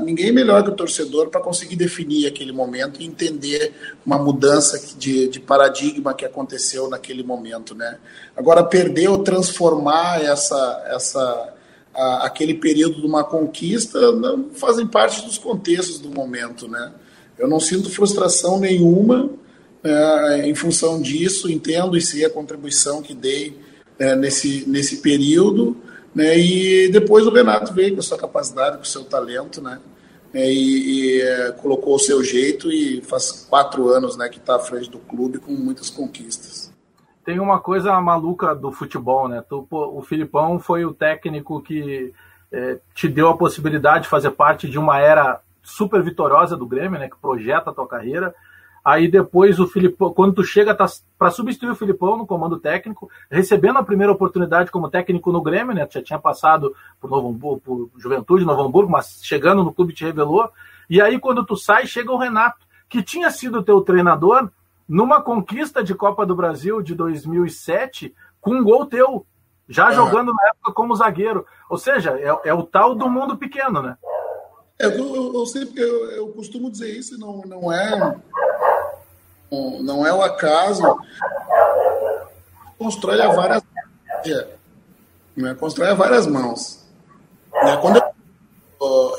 ninguém 0.05 0.31
melhor 0.31 0.63
que 0.63 0.71
o 0.71 0.75
torcedor 0.75 1.29
para 1.29 1.41
conseguir 1.41 1.75
definir 1.75 2.29
aquele 2.29 2.53
momento 2.53 3.03
e 3.03 3.05
entender 3.05 3.75
uma 4.07 4.19
mudança 4.19 4.81
de, 4.97 5.27
de, 5.27 5.41
paradigma 5.41 6.15
que 6.15 6.25
aconteceu 6.25 6.89
naquele 6.89 7.25
momento 7.25 7.75
né 7.75 7.99
agora 8.37 8.63
perder 8.63 9.09
ou 9.09 9.19
transformar 9.19 10.23
essa 10.23 10.85
essa 10.87 11.55
a, 11.95 12.27
aquele 12.27 12.55
período 12.55 13.01
de 13.01 13.07
uma 13.07 13.25
conquista 13.25 14.13
não 14.13 14.51
fazem 14.55 14.87
parte 14.87 15.25
dos 15.25 15.39
contextos 15.39 15.99
do 15.99 16.11
momento 16.11 16.69
né 16.69 16.93
eu 17.39 17.49
não 17.49 17.59
sinto 17.59 17.91
frustração 17.91 18.59
nenhuma 18.59 19.31
é, 19.83 20.49
em 20.49 20.55
função 20.55 21.01
disso, 21.01 21.51
entendo 21.51 21.97
e 21.97 22.01
sei 22.01 22.25
a 22.25 22.31
contribuição 22.31 23.03
que 23.03 23.15
dei 23.15 23.59
é, 23.99 24.15
nesse, 24.15 24.65
nesse 24.69 24.99
período. 24.99 25.77
Né, 26.15 26.39
e 26.39 26.89
depois 26.89 27.27
o 27.27 27.31
Renato 27.31 27.73
veio 27.73 27.95
com 27.95 28.01
a 28.01 28.03
sua 28.03 28.19
capacidade, 28.19 28.77
com 28.77 28.83
o 28.83 28.87
seu 28.87 29.03
talento, 29.03 29.63
né, 29.63 29.81
é, 30.35 30.53
e, 30.53 31.17
e 31.17 31.23
é, 31.23 31.53
colocou 31.53 31.95
o 31.95 31.99
seu 31.99 32.23
jeito 32.23 32.71
e 32.71 33.01
faz 33.01 33.47
quatro 33.49 33.89
anos 33.89 34.17
né, 34.17 34.29
que 34.29 34.39
está 34.39 34.57
à 34.57 34.59
frente 34.59 34.91
do 34.91 34.99
clube 34.99 35.39
com 35.39 35.53
muitas 35.53 35.91
conquistas. 35.91 36.72
Tem 37.25 37.39
uma 37.39 37.61
coisa 37.61 38.01
maluca 38.01 38.55
do 38.55 38.73
futebol, 38.73 39.29
né? 39.29 39.43
Tu, 39.49 39.63
pô, 39.69 39.97
o 39.97 40.03
Filipão 40.03 40.59
foi 40.59 40.85
o 40.85 40.93
técnico 40.93 41.63
que 41.63 42.13
é, 42.53 42.79
te 42.95 43.09
deu 43.09 43.29
a 43.29 43.37
possibilidade 43.37 44.05
de 44.05 44.11
fazer 44.11 44.31
parte 44.33 44.69
de 44.69 44.79
uma 44.79 44.99
era 44.99 45.41
super 45.63 46.03
vitoriosa 46.03 46.57
do 46.57 46.67
Grêmio, 46.67 46.99
né, 46.99 47.09
que 47.09 47.17
projeta 47.17 47.71
a 47.71 47.73
tua 47.73 47.87
carreira. 47.87 48.35
Aí 48.85 49.09
depois 49.09 49.61
o 49.61 49.69
Filipão, 49.69 50.13
quando 50.13 50.35
tu 50.35 50.45
chega 50.45 50.75
tá, 50.75 50.87
para 51.17 51.31
substituir 51.31 51.71
o 51.71 51.77
Filipão 51.77 52.17
no 52.17 52.27
comando 52.27 52.59
técnico, 52.59 53.09
recebendo 53.31 53.79
a 53.79 53.85
primeira 53.85 54.13
oportunidade 54.13 54.73
como 54.73 54.91
técnico 54.91 55.31
no 55.31 55.41
Grêmio, 55.41 55.73
né? 55.73 55.87
Tu 55.87 55.95
já 55.95 56.03
tinha 56.03 56.19
passado 56.19 56.75
por 57.01 57.09
Novo 57.09 57.29
Hamburgo, 57.29 57.61
por 57.61 57.91
Juventude, 57.97 58.45
Novo 58.45 58.63
Hamburgo, 58.63 58.91
mas 58.91 59.21
chegando 59.23 59.63
no 59.63 59.73
clube 59.73 59.95
te 59.95 60.05
revelou. 60.05 60.51
E 60.91 61.01
aí 61.01 61.21
quando 61.21 61.47
tu 61.47 61.57
sai, 61.57 61.87
chega 61.87 62.11
o 62.11 62.19
Renato, 62.19 62.67
que 62.89 63.03
tinha 63.03 63.31
sido 63.31 63.63
teu 63.63 63.81
treinador 63.83 64.51
numa 64.89 65.23
conquista 65.23 65.83
de 65.83 65.95
Copa 65.95 66.27
do 66.27 66.37
Brasil 66.37 66.83
de 66.83 66.95
2007, 66.95 68.15
com 68.41 68.55
um 68.55 68.65
gol 68.65 68.87
teu, 68.87 69.27
já 69.69 69.91
é. 69.91 69.95
jogando 69.95 70.33
na 70.33 70.49
época 70.49 70.73
como 70.73 70.95
zagueiro. 70.95 71.47
Ou 71.71 71.79
seja, 71.79 72.19
é, 72.19 72.49
é 72.49 72.55
o 72.55 72.63
tal 72.63 72.95
do 72.95 73.09
mundo 73.09 73.37
pequeno, 73.37 73.83
né? 73.83 73.97
É, 74.79 74.87
eu, 74.87 75.15
eu, 75.15 75.35
eu 75.35 75.47
sempre 75.47 75.81
eu, 75.81 76.11
eu 76.11 76.29
costumo 76.29 76.71
dizer 76.71 76.91
isso, 76.91 77.19
não, 77.19 77.43
não 77.43 77.73
é 77.73 78.21
não 79.81 80.07
é 80.07 80.13
o 80.13 80.23
acaso. 80.23 80.99
Constrói 82.79 83.21
a 83.21 83.29
várias 83.29 83.63
né? 85.37 85.55
constrói 85.55 85.89
a 85.89 85.95
várias 85.95 86.27
mãos. 86.27 86.85
Né? 87.53 87.77
Quando 87.77 88.03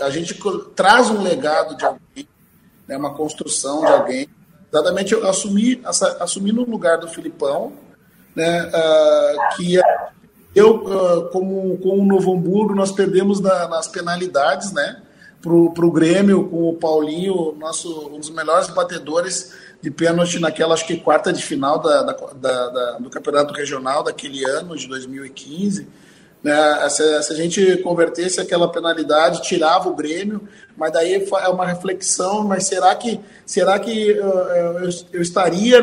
a 0.01 0.09
gente 0.09 0.37
traz 0.75 1.09
um 1.09 1.21
legado 1.21 1.77
de 1.77 1.85
alguém, 1.85 2.27
né? 2.87 2.97
uma 2.97 3.13
construção 3.13 3.81
de 3.81 3.91
alguém, 3.91 4.27
exatamente 4.73 5.13
eu 5.13 5.29
assumi, 5.29 5.79
assumi 6.19 6.51
no 6.51 6.63
lugar 6.63 6.97
do 6.97 7.07
Filipão, 7.07 7.73
né? 8.35 8.71
Uh, 8.73 9.55
que 9.55 9.79
eu, 10.55 10.75
uh, 10.77 11.29
como 11.29 11.77
com 11.77 11.99
o 11.99 12.05
Novo 12.05 12.33
Hamburgo, 12.33 12.73
nós 12.73 12.91
perdemos 12.91 13.39
na, 13.39 13.67
nas 13.67 13.87
penalidades, 13.87 14.71
né? 14.73 15.01
Para 15.41 15.53
o 15.53 15.91
Grêmio, 15.91 16.47
com 16.47 16.69
o 16.69 16.73
Paulinho, 16.75 17.53
nosso, 17.59 18.09
um 18.13 18.19
dos 18.19 18.29
melhores 18.29 18.69
batedores 18.69 19.53
de 19.81 19.91
pênalti 19.91 20.39
naquela, 20.39 20.73
acho 20.73 20.87
que 20.87 20.95
quarta 20.95 21.33
de 21.33 21.43
final 21.43 21.79
da, 21.79 22.01
da, 22.01 22.13
da, 22.13 22.69
da 22.69 22.91
do 22.99 23.09
Campeonato 23.09 23.53
Regional 23.53 24.03
daquele 24.03 24.45
ano, 24.45 24.77
de 24.77 24.87
2015. 24.87 25.85
Né? 26.43 26.89
Se, 26.89 27.23
se, 27.23 27.31
a 27.31 27.35
gente 27.35 27.77
convertesse 27.77 28.41
aquela 28.41 28.69
penalidade, 28.69 29.41
tirava 29.41 29.87
o 29.87 29.95
Grêmio, 29.95 30.47
mas 30.75 30.91
daí 30.91 31.13
é 31.13 31.49
uma 31.49 31.65
reflexão, 31.65 32.43
mas 32.43 32.65
será 32.65 32.93
que 32.95 33.19
será 33.45 33.79
que 33.79 34.11
uh, 34.11 34.23
eu, 34.23 34.89
eu, 35.13 35.21
estaria, 35.21 35.79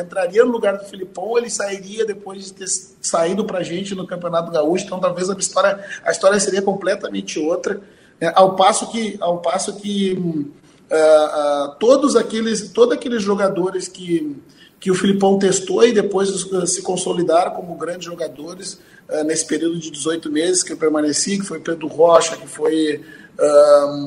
entraria 0.00 0.44
no 0.44 0.52
lugar 0.52 0.76
do 0.76 0.84
Filipão 0.84 1.36
ele 1.36 1.50
sairia 1.50 2.04
depois 2.06 2.44
de 2.44 2.52
ter 2.52 2.66
saído 3.00 3.44
para 3.44 3.58
a 3.58 3.62
gente 3.62 3.94
no 3.94 4.06
Campeonato 4.06 4.52
Gaúcho? 4.52 4.84
Então 4.84 5.00
talvez 5.00 5.28
a 5.28 5.34
história, 5.34 5.84
a 6.04 6.12
história 6.12 6.38
seria 6.38 6.62
completamente 6.62 7.40
outra. 7.40 7.80
Né? 8.20 8.30
Ao 8.36 8.54
passo 8.54 8.90
que, 8.92 9.16
ao 9.20 9.38
passo 9.38 9.74
que 9.76 10.12
uh, 10.14 11.70
uh, 11.70 11.74
todos 11.80 12.14
aqueles, 12.14 12.70
todos 12.70 12.94
aqueles 12.94 13.22
jogadores 13.22 13.88
que, 13.88 14.36
que 14.84 14.90
o 14.90 14.94
Filipão 14.94 15.38
testou 15.38 15.82
e 15.82 15.94
depois 15.94 16.28
se 16.66 16.82
consolidaram 16.82 17.52
como 17.52 17.74
grandes 17.74 18.04
jogadores 18.04 18.78
uh, 19.08 19.24
nesse 19.24 19.46
período 19.46 19.78
de 19.78 19.90
18 19.90 20.30
meses 20.30 20.62
que 20.62 20.74
eu 20.74 20.76
permaneci, 20.76 21.38
que 21.38 21.46
foi 21.46 21.58
Pedro 21.58 21.86
Rocha, 21.86 22.36
que 22.36 22.46
foi 22.46 23.02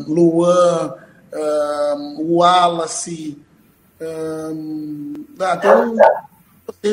Luan, 0.07 0.93
Wallace, 2.19 3.39
um, 3.99 5.13
até 5.39 5.75
um, 5.75 5.97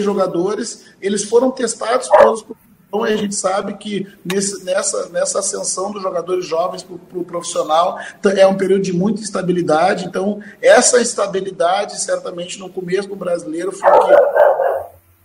jogadores, 0.00 0.86
eles 0.98 1.24
foram 1.24 1.50
testados 1.50 2.08
por 2.42 2.56
então 2.94 3.02
a 3.02 3.16
gente 3.16 3.34
sabe 3.34 3.74
que 3.74 4.06
nesse, 4.24 4.64
nessa, 4.64 5.08
nessa 5.08 5.40
ascensão 5.40 5.90
dos 5.90 6.00
jogadores 6.00 6.46
jovens 6.46 6.84
para 6.84 6.94
o 6.94 6.98
pro 6.98 7.24
profissional 7.24 7.98
é 8.36 8.46
um 8.46 8.56
período 8.56 8.82
de 8.82 8.92
muita 8.92 9.20
instabilidade. 9.20 10.06
Então, 10.06 10.40
essa 10.62 11.00
instabilidade, 11.00 12.00
certamente, 12.00 12.56
no 12.56 12.70
começo 12.70 13.08
do 13.08 13.16
brasileiro, 13.16 13.72
foi 13.72 13.90
o 13.90 14.06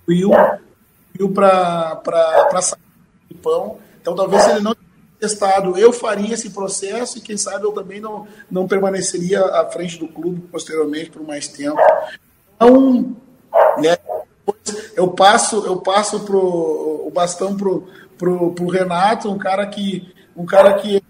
que 0.08 0.26
viu 1.14 1.32
para 1.32 2.02
sair 2.60 2.80
do 3.30 3.36
pão. 3.36 3.78
Então, 4.02 4.16
talvez 4.16 4.48
ele 4.48 4.62
não 4.62 4.76
testado, 5.20 5.78
eu 5.78 5.94
faria 5.94 6.34
esse 6.34 6.50
processo 6.50 7.18
e 7.20 7.22
quem 7.22 7.38
sabe 7.38 7.66
eu 7.66 7.74
também 7.74 8.00
não, 8.00 8.26
não 8.50 8.68
permaneceria 8.68 9.44
à 9.44 9.70
frente 9.70 10.00
do 10.00 10.08
clube 10.08 10.42
posteriormente 10.50 11.12
por 11.12 11.22
mais 11.22 11.48
tempo. 11.48 11.78
Então, 12.56 13.16
né, 13.78 13.98
eu 14.96 15.08
passo 15.10 15.66
eu 15.66 15.78
passo 15.78 16.20
pro, 16.22 17.08
o 17.08 17.12
bastão 17.14 17.56
pro, 17.56 17.88
pro, 18.18 18.52
pro 18.52 18.68
Renato, 18.68 19.32
um 19.32 19.38
cara 19.38 19.66
que 19.68 20.14
um 20.36 20.46
cara 20.46 20.74
que 20.76 21.02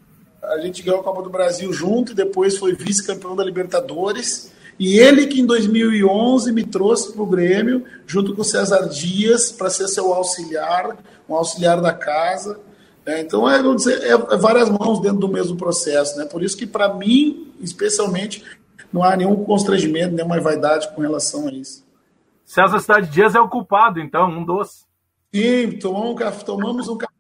a 0.44 0.60
gente 0.60 0.82
ganhou 0.82 1.02
a 1.02 1.04
Copa 1.04 1.22
do 1.22 1.30
Brasil 1.30 1.72
junto 1.72 2.14
depois 2.14 2.58
foi 2.58 2.74
vice-campeão 2.74 3.36
da 3.36 3.44
Libertadores. 3.44 4.52
E 4.80 4.98
ele 4.98 5.28
que 5.28 5.42
em 5.42 5.46
2011 5.46 6.54
me 6.54 6.64
trouxe 6.64 7.12
para 7.12 7.22
o 7.22 7.26
Grêmio, 7.26 7.84
junto 8.08 8.34
com 8.34 8.42
o 8.42 8.46
César 8.46 8.88
Dias, 8.88 9.52
para 9.52 9.70
ser 9.70 9.90
seu 9.90 10.14
auxiliar, 10.14 10.98
um 11.28 11.36
auxiliar 11.36 11.82
da 11.82 11.92
casa. 11.92 12.60
É, 13.06 13.20
então, 13.20 13.50
é, 13.50 13.62
dizer, 13.76 14.02
é, 14.04 14.12
é, 14.12 14.38
várias 14.38 14.70
mãos 14.70 15.02
dentro 15.02 15.20
do 15.20 15.28
mesmo 15.28 15.58
processo. 15.58 16.18
Né? 16.18 16.26
Por 16.26 16.42
isso 16.42 16.56
que, 16.56 16.66
para 16.66 16.94
mim, 16.94 17.52
especialmente, 17.60 18.44
não 18.92 19.04
há 19.04 19.18
nenhum 19.18 19.44
constrangimento, 19.44 20.16
nenhuma 20.16 20.40
vaidade 20.40 20.90
com 20.96 21.02
relação 21.02 21.48
a 21.48 21.52
isso. 21.52 21.84
César 22.50 22.80
Cidade 22.80 23.12
Dias 23.12 23.36
é 23.36 23.40
o 23.40 23.48
culpado, 23.48 24.00
então, 24.00 24.28
um 24.28 24.44
dos. 24.44 24.88
Sim, 25.32 25.78
tomamos 25.80 26.10
um 26.10 26.16
café, 26.16 26.44
tomamos 26.44 26.88
um 26.88 26.98
café 26.98 27.14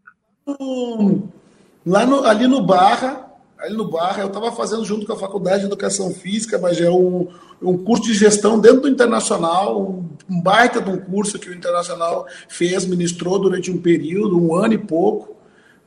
lá 1.85 2.03
no, 2.03 2.25
ali 2.25 2.47
no 2.47 2.63
Barra, 2.63 3.31
ali 3.59 3.77
no 3.77 3.91
Barra, 3.91 4.23
eu 4.23 4.27
estava 4.27 4.51
fazendo 4.51 4.83
junto 4.83 5.05
com 5.05 5.13
a 5.13 5.19
Faculdade 5.19 5.59
de 5.59 5.65
Educação 5.67 6.11
Física, 6.11 6.57
mas 6.57 6.81
é 6.81 6.89
um, 6.89 7.27
um 7.61 7.77
curso 7.77 8.05
de 8.05 8.15
gestão 8.15 8.59
dentro 8.59 8.81
do 8.81 8.89
Internacional, 8.89 9.79
um, 9.79 10.09
um 10.27 10.41
baita 10.41 10.81
de 10.81 10.89
um 10.89 10.97
curso 10.97 11.37
que 11.37 11.47
o 11.47 11.53
Internacional 11.53 12.25
fez, 12.47 12.87
ministrou 12.87 13.37
durante 13.37 13.69
um 13.69 13.79
período, 13.79 14.35
um 14.35 14.55
ano 14.55 14.73
e 14.73 14.79
pouco, 14.79 15.35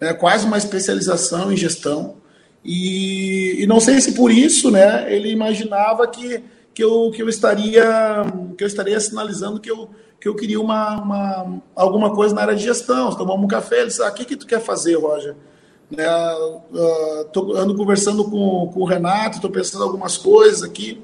né, 0.01 0.15
quase 0.15 0.47
uma 0.47 0.57
especialização 0.57 1.53
em 1.53 1.57
gestão. 1.57 2.15
E, 2.65 3.61
e 3.61 3.67
não 3.67 3.81
sei 3.81 4.01
se 4.01 4.13
por 4.13 4.31
isso, 4.31 4.71
né, 4.71 5.13
ele 5.13 5.33
imaginava 5.33 6.07
que 6.07 6.45
que 6.75 6.83
eu, 6.83 7.11
que 7.11 7.23
eu 7.23 7.29
estaria 7.29 7.85
que 8.57 8.65
eu 8.65 8.67
estaria 8.67 8.99
sinalizando 8.99 9.61
que 9.61 9.71
eu, 9.71 9.91
que 10.21 10.29
eu 10.29 10.35
queria 10.35 10.61
uma, 10.61 11.01
uma 11.01 11.63
alguma 11.75 12.15
coisa 12.15 12.35
na 12.35 12.43
área 12.43 12.55
de 12.55 12.63
gestão. 12.63 13.15
Tomamos 13.15 13.45
um 13.45 13.49
café, 13.49 13.81
ele 13.81 13.89
disse, 13.89 14.03
ah, 14.03 14.09
o 14.09 14.15
que, 14.15 14.25
que 14.25 14.37
tu 14.37 14.47
quer 14.47 14.61
fazer, 14.61 14.95
Roger? 14.95 15.35
Né, 15.91 16.07
uh, 16.07 17.25
tô, 17.33 17.55
ando 17.55 17.77
conversando 17.77 18.25
com, 18.25 18.71
com 18.73 18.81
o 18.81 18.85
Renato, 18.85 19.37
estou 19.37 19.51
pensando 19.51 19.85
algumas 19.85 20.17
coisas 20.17 20.63
aqui. 20.63 21.03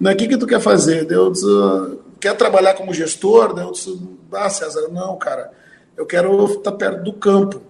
Né, 0.00 0.12
o 0.12 0.16
que, 0.16 0.28
que 0.28 0.38
tu 0.38 0.46
quer 0.46 0.60
fazer? 0.60 1.10
Eu 1.10 1.30
disse, 1.30 1.44
uh, 1.44 1.98
quer 2.18 2.34
trabalhar 2.36 2.74
como 2.74 2.94
gestor? 2.94 3.54
Eu 3.58 3.72
disse, 3.72 4.00
ah, 4.32 4.48
César, 4.48 4.88
não, 4.90 5.16
cara, 5.18 5.50
eu 5.96 6.06
quero 6.06 6.44
estar 6.46 6.72
perto 6.72 7.02
do 7.02 7.12
campo. 7.12 7.60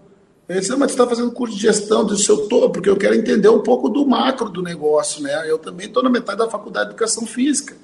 Disse, 0.48 0.70
mas 0.76 0.90
você 0.90 0.94
está 0.94 1.06
fazendo 1.06 1.30
curso 1.32 1.54
de 1.54 1.62
gestão? 1.62 2.00
Eu 2.00 2.06
disse, 2.06 2.28
eu 2.28 2.42
estou, 2.42 2.70
porque 2.70 2.90
eu 2.90 2.96
quero 2.96 3.14
entender 3.14 3.48
um 3.48 3.60
pouco 3.60 3.88
do 3.88 4.04
macro 4.06 4.48
do 4.50 4.60
negócio, 4.60 5.22
né? 5.22 5.48
Eu 5.48 5.58
também 5.58 5.86
estou 5.86 6.02
na 6.02 6.10
metade 6.10 6.38
da 6.38 6.50
faculdade 6.50 6.86
de 6.86 6.90
educação 6.92 7.24
física. 7.24 7.74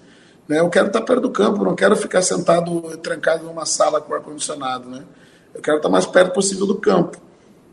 Né? 0.46 0.58
Eu 0.58 0.68
quero 0.68 0.88
estar 0.88 1.02
perto 1.02 1.22
do 1.22 1.30
campo, 1.30 1.64
não 1.64 1.74
quero 1.74 1.94
ficar 1.94 2.20
sentado, 2.22 2.80
trancado 2.98 3.44
numa 3.44 3.64
sala 3.64 4.00
com 4.00 4.12
ar-condicionado, 4.12 4.88
né? 4.88 5.04
Eu 5.54 5.62
quero 5.62 5.76
estar 5.76 5.88
mais 5.88 6.04
perto 6.06 6.32
possível 6.34 6.66
do 6.66 6.74
campo. 6.74 7.18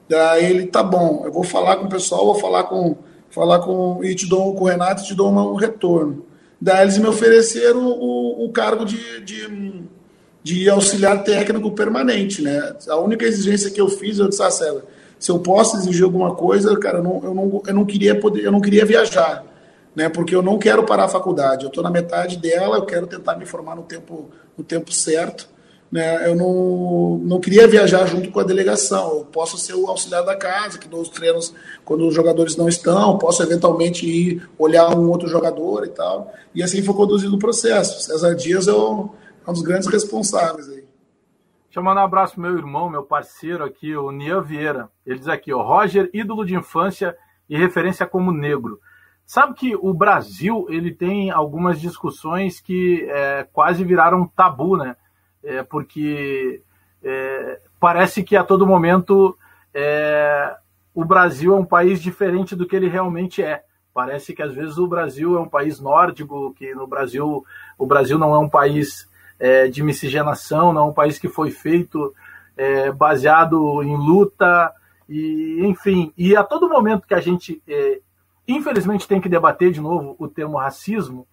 Daí 0.08 0.46
ele, 0.46 0.68
tá 0.68 0.84
bom, 0.84 1.24
eu 1.26 1.32
vou 1.32 1.44
falar 1.44 1.78
com 1.78 1.86
o 1.86 1.90
pessoal, 1.90 2.26
vou 2.26 2.36
falar 2.36 2.66
com, 2.66 2.98
falar 3.30 3.60
com, 3.60 4.04
e 4.04 4.14
te 4.14 4.28
dou 4.28 4.54
com 4.56 4.66
o 4.66 4.68
Renato 4.68 5.02
e 5.02 5.06
te 5.06 5.16
dou 5.16 5.32
um 5.32 5.56
retorno. 5.56 6.26
Daí 6.62 6.84
eles 6.84 6.98
me 6.98 7.08
ofereceram 7.08 7.88
o, 7.88 8.46
o 8.46 8.52
cargo 8.52 8.86
de, 8.86 9.20
de 9.22 9.48
de 10.46 10.70
auxiliar 10.70 11.24
técnico 11.24 11.72
permanente, 11.72 12.40
né? 12.40 12.76
A 12.88 12.98
única 12.98 13.26
exigência 13.26 13.72
que 13.72 13.82
eu 13.82 13.90
fiz, 13.90 14.20
eu 14.20 14.30
disse, 14.30 14.44
ah, 14.44 14.52
César, 14.52 14.84
se 15.18 15.32
eu 15.32 15.40
posso 15.40 15.76
exigir 15.76 16.04
alguma 16.04 16.36
coisa, 16.36 16.78
cara, 16.78 17.00
eu 17.00 17.04
não, 17.04 17.24
eu 17.24 17.34
não, 17.34 17.64
eu 17.66 17.74
não 17.74 17.84
queria 17.84 18.20
poder, 18.20 18.44
eu 18.44 18.52
não 18.52 18.62
queria 18.62 18.86
viajar, 18.86 19.44
né? 19.96 20.08
Porque 20.08 20.36
eu 20.36 20.44
não 20.44 20.60
quero 20.60 20.84
parar 20.84 21.06
a 21.06 21.10
faculdade. 21.10 21.64
Eu 21.64 21.70
estou 21.70 21.84
na 21.84 21.90
metade 21.90 22.38
dela, 22.38 22.78
eu 22.78 22.86
quero 22.86 23.08
tentar 23.08 23.36
me 23.38 23.46
formar 23.48 23.76
no 23.76 23.82
tempo, 23.82 24.30
no 24.56 24.64
tempo 24.64 24.94
certo. 24.94 25.50
Né? 25.92 26.30
Eu 26.30 26.36
não, 26.36 27.18
não 27.24 27.40
queria 27.40 27.68
viajar 27.68 28.06
junto 28.06 28.30
com 28.30 28.40
a 28.40 28.44
delegação. 28.44 29.18
Eu 29.18 29.26
posso 29.26 29.58
ser 29.58 29.74
o 29.74 29.88
auxiliar 29.88 30.24
da 30.24 30.36
casa, 30.36 30.78
que 30.78 30.88
dou 30.88 31.02
os 31.02 31.10
treinos 31.10 31.56
quando 31.84 32.08
os 32.08 32.14
jogadores 32.14 32.56
não 32.56 32.70
estão, 32.70 33.18
posso 33.18 33.42
eventualmente 33.42 34.06
ir 34.06 34.48
olhar 34.60 34.96
um 34.96 35.10
outro 35.10 35.28
jogador 35.28 35.86
e 35.86 35.90
tal. 35.90 36.32
E 36.54 36.62
assim 36.62 36.84
foi 36.84 36.94
conduzido 36.94 37.36
o 37.36 37.40
processo. 37.40 38.04
César 38.04 38.36
Dias 38.36 38.68
eu 38.68 39.12
um 39.52 39.54
dos 39.54 39.62
grandes 39.62 39.88
responsáveis 39.88 40.70
aí. 40.70 40.86
Deixa 41.66 41.80
eu 41.80 41.84
mandar 41.84 42.02
um 42.02 42.06
abraço 42.06 42.34
pro 42.34 42.42
meu 42.42 42.58
irmão, 42.58 42.90
meu 42.90 43.04
parceiro 43.04 43.64
aqui, 43.64 43.96
o 43.96 44.10
Nian 44.12 44.42
Vieira. 44.42 44.90
Ele 45.06 45.20
diz 45.20 45.28
aqui, 45.28 45.54
ó, 45.54 45.62
Roger, 45.62 46.10
ídolo 46.14 46.46
de 46.46 46.56
infância 46.56 47.18
e 47.50 47.58
referência 47.58 48.06
como 48.08 48.32
negro. 48.32 48.80
Sabe 49.26 49.56
que 49.56 49.76
o 49.76 49.94
Brasil 49.94 50.68
ele 50.70 50.94
tem 50.94 51.32
algumas 51.32 51.82
discussões 51.82 52.62
que 52.62 53.06
é, 53.10 53.46
quase 53.52 53.84
viraram 53.84 54.28
tabu, 54.28 54.78
né? 54.78 54.96
É, 55.44 55.64
porque 55.64 56.62
é, 57.04 57.60
parece 57.80 58.24
que 58.24 58.38
a 58.38 58.44
todo 58.44 58.66
momento 58.66 59.38
é, 59.74 60.56
o 60.94 61.04
Brasil 61.04 61.54
é 61.54 61.60
um 61.60 61.66
país 61.66 62.02
diferente 62.02 62.56
do 62.56 62.66
que 62.66 62.76
ele 62.76 62.88
realmente 62.88 63.44
é. 63.44 63.64
Parece 63.94 64.34
que 64.34 64.42
às 64.42 64.54
vezes 64.54 64.78
o 64.78 64.88
Brasil 64.88 65.36
é 65.38 65.40
um 65.42 65.50
país 65.50 65.80
nórdico, 65.80 66.54
que 66.54 66.74
no 66.74 66.88
Brasil 66.88 67.44
o 67.78 67.86
Brasil 67.86 68.18
não 68.18 68.34
é 68.34 68.40
um 68.40 68.50
país 68.50 69.10
é, 69.40 69.68
de 69.68 69.84
miscigenação, 69.84 70.74
não 70.74 70.82
é 70.82 70.86
um 70.86 70.94
país 70.94 71.20
que 71.20 71.28
foi 71.28 71.52
feito 71.52 72.14
é, 72.56 72.92
baseado 72.92 73.84
em 73.84 73.96
luta 73.96 74.72
e 75.08 75.60
enfim. 75.64 76.14
E 76.18 76.36
a 76.36 76.44
todo 76.44 76.70
momento 76.70 77.08
que 77.08 77.14
a 77.14 77.22
gente 77.22 77.62
é, 77.68 78.00
infelizmente 78.48 79.08
tem 79.08 79.22
que 79.22 79.30
debater 79.30 79.72
de 79.72 79.82
novo 79.82 80.16
o 80.20 80.28
termo 80.28 80.58
racismo 80.58 81.28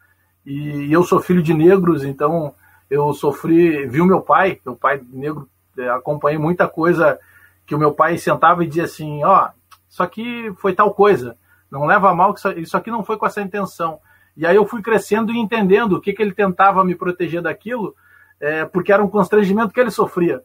e 0.44 0.92
eu 0.92 1.04
sou 1.04 1.20
filho 1.20 1.42
de 1.42 1.54
negros, 1.54 2.04
então 2.04 2.54
eu 2.90 3.12
sofri, 3.12 3.86
vi 3.86 4.00
o 4.00 4.06
meu 4.06 4.20
pai, 4.20 4.60
meu 4.64 4.74
pai 4.74 5.00
negro, 5.12 5.48
é, 5.78 5.88
acompanhei 5.90 6.38
muita 6.38 6.68
coisa 6.68 7.18
que 7.64 7.74
o 7.74 7.78
meu 7.78 7.92
pai 7.92 8.18
sentava 8.18 8.64
e 8.64 8.66
dizia 8.66 8.84
assim, 8.84 9.24
ó, 9.24 9.46
oh, 9.46 9.76
isso 9.88 10.02
aqui 10.02 10.52
foi 10.58 10.74
tal 10.74 10.92
coisa, 10.92 11.36
não 11.70 11.86
leva 11.86 12.10
a 12.10 12.14
mal, 12.14 12.34
que 12.34 12.60
isso 12.60 12.76
aqui 12.76 12.90
não 12.90 13.04
foi 13.04 13.16
com 13.16 13.26
essa 13.26 13.40
intenção. 13.40 14.00
E 14.36 14.46
aí 14.46 14.56
eu 14.56 14.66
fui 14.66 14.80
crescendo 14.82 15.32
e 15.32 15.38
entendendo 15.38 15.94
o 15.94 16.00
que, 16.00 16.12
que 16.12 16.22
ele 16.22 16.32
tentava 16.32 16.84
me 16.84 16.94
proteger 16.94 17.42
daquilo, 17.42 17.94
é, 18.40 18.64
porque 18.64 18.92
era 18.92 19.04
um 19.04 19.08
constrangimento 19.08 19.72
que 19.72 19.80
ele 19.80 19.90
sofria. 19.90 20.42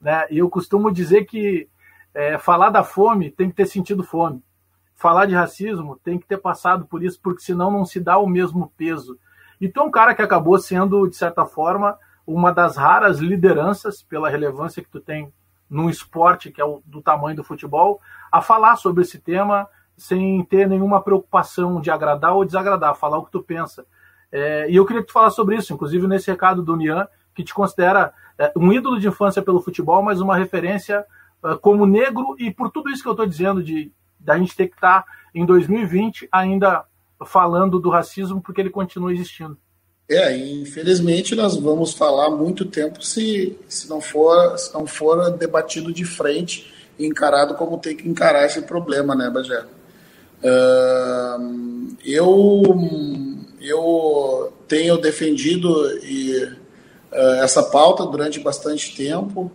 Né? 0.00 0.26
E 0.30 0.38
eu 0.38 0.48
costumo 0.48 0.92
dizer 0.92 1.24
que 1.24 1.68
é, 2.14 2.36
falar 2.38 2.70
da 2.70 2.82
fome 2.82 3.30
tem 3.30 3.48
que 3.48 3.56
ter 3.56 3.66
sentido 3.66 4.02
fome. 4.02 4.42
Falar 4.94 5.26
de 5.26 5.34
racismo 5.34 5.98
tem 6.02 6.18
que 6.18 6.26
ter 6.26 6.38
passado 6.38 6.84
por 6.86 7.04
isso, 7.04 7.20
porque 7.22 7.42
senão 7.42 7.70
não 7.70 7.84
se 7.84 8.00
dá 8.00 8.18
o 8.18 8.26
mesmo 8.26 8.72
peso. 8.76 9.18
E 9.60 9.70
é 9.72 9.80
um 9.80 9.90
cara 9.90 10.14
que 10.14 10.22
acabou 10.22 10.58
sendo, 10.58 11.06
de 11.08 11.16
certa 11.16 11.44
forma, 11.44 11.96
uma 12.26 12.52
das 12.52 12.76
raras 12.76 13.18
lideranças, 13.18 14.02
pela 14.02 14.28
relevância 14.28 14.82
que 14.82 14.90
tu 14.90 15.00
tem 15.00 15.32
num 15.70 15.88
esporte 15.88 16.50
que 16.50 16.60
é 16.60 16.64
o 16.64 16.82
do 16.84 17.00
tamanho 17.02 17.36
do 17.36 17.44
futebol, 17.44 18.00
a 18.32 18.40
falar 18.40 18.76
sobre 18.76 19.02
esse 19.02 19.18
tema 19.18 19.68
sem 19.98 20.42
ter 20.44 20.68
nenhuma 20.68 21.02
preocupação 21.02 21.80
de 21.80 21.90
agradar 21.90 22.34
ou 22.34 22.44
desagradar, 22.44 22.94
falar 22.94 23.18
o 23.18 23.24
que 23.24 23.32
tu 23.32 23.42
pensa. 23.42 23.84
É, 24.30 24.70
e 24.70 24.76
eu 24.76 24.86
queria 24.86 25.02
que 25.02 25.08
tu 25.08 25.12
falasse 25.12 25.36
sobre 25.36 25.56
isso, 25.56 25.74
inclusive 25.74 26.06
nesse 26.06 26.30
recado 26.30 26.62
do 26.62 26.76
Nian, 26.76 27.06
que 27.34 27.42
te 27.42 27.52
considera 27.52 28.12
é, 28.38 28.52
um 28.56 28.72
ídolo 28.72 29.00
de 29.00 29.08
infância 29.08 29.42
pelo 29.42 29.60
futebol, 29.60 30.00
mas 30.02 30.20
uma 30.20 30.36
referência 30.36 31.04
é, 31.44 31.56
como 31.56 31.84
negro, 31.84 32.36
e 32.38 32.50
por 32.50 32.70
tudo 32.70 32.88
isso 32.90 33.02
que 33.02 33.08
eu 33.08 33.12
estou 33.12 33.26
dizendo, 33.26 33.62
de 33.62 33.92
da 34.20 34.38
gente 34.38 34.54
ter 34.56 34.68
que 34.68 34.74
estar 34.74 35.02
tá, 35.02 35.12
em 35.34 35.46
2020 35.46 36.28
ainda 36.30 36.84
falando 37.26 37.78
do 37.78 37.90
racismo, 37.90 38.40
porque 38.40 38.60
ele 38.60 38.70
continua 38.70 39.12
existindo. 39.12 39.56
É, 40.08 40.36
infelizmente 40.36 41.34
nós 41.34 41.56
vamos 41.56 41.92
falar 41.92 42.30
muito 42.30 42.64
tempo 42.64 43.02
se, 43.02 43.58
se, 43.68 43.88
não, 43.90 44.00
for, 44.00 44.58
se 44.58 44.72
não 44.72 44.86
for 44.86 45.30
debatido 45.32 45.92
de 45.92 46.04
frente 46.04 46.72
e 46.98 47.06
encarado 47.06 47.54
como 47.54 47.78
tem 47.78 47.96
que 47.96 48.08
encarar 48.08 48.46
esse 48.46 48.62
problema, 48.62 49.14
né, 49.14 49.28
Bagé? 49.28 49.64
Uh, 50.42 51.96
eu, 52.04 52.62
eu 53.60 54.52
tenho 54.68 54.96
defendido 54.98 55.98
e, 56.04 56.44
uh, 57.12 57.42
essa 57.42 57.62
pauta 57.62 58.06
durante 58.06 58.38
bastante 58.38 58.94
tempo, 58.94 59.50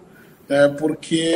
né, 0.47 0.67
porque, 0.77 1.35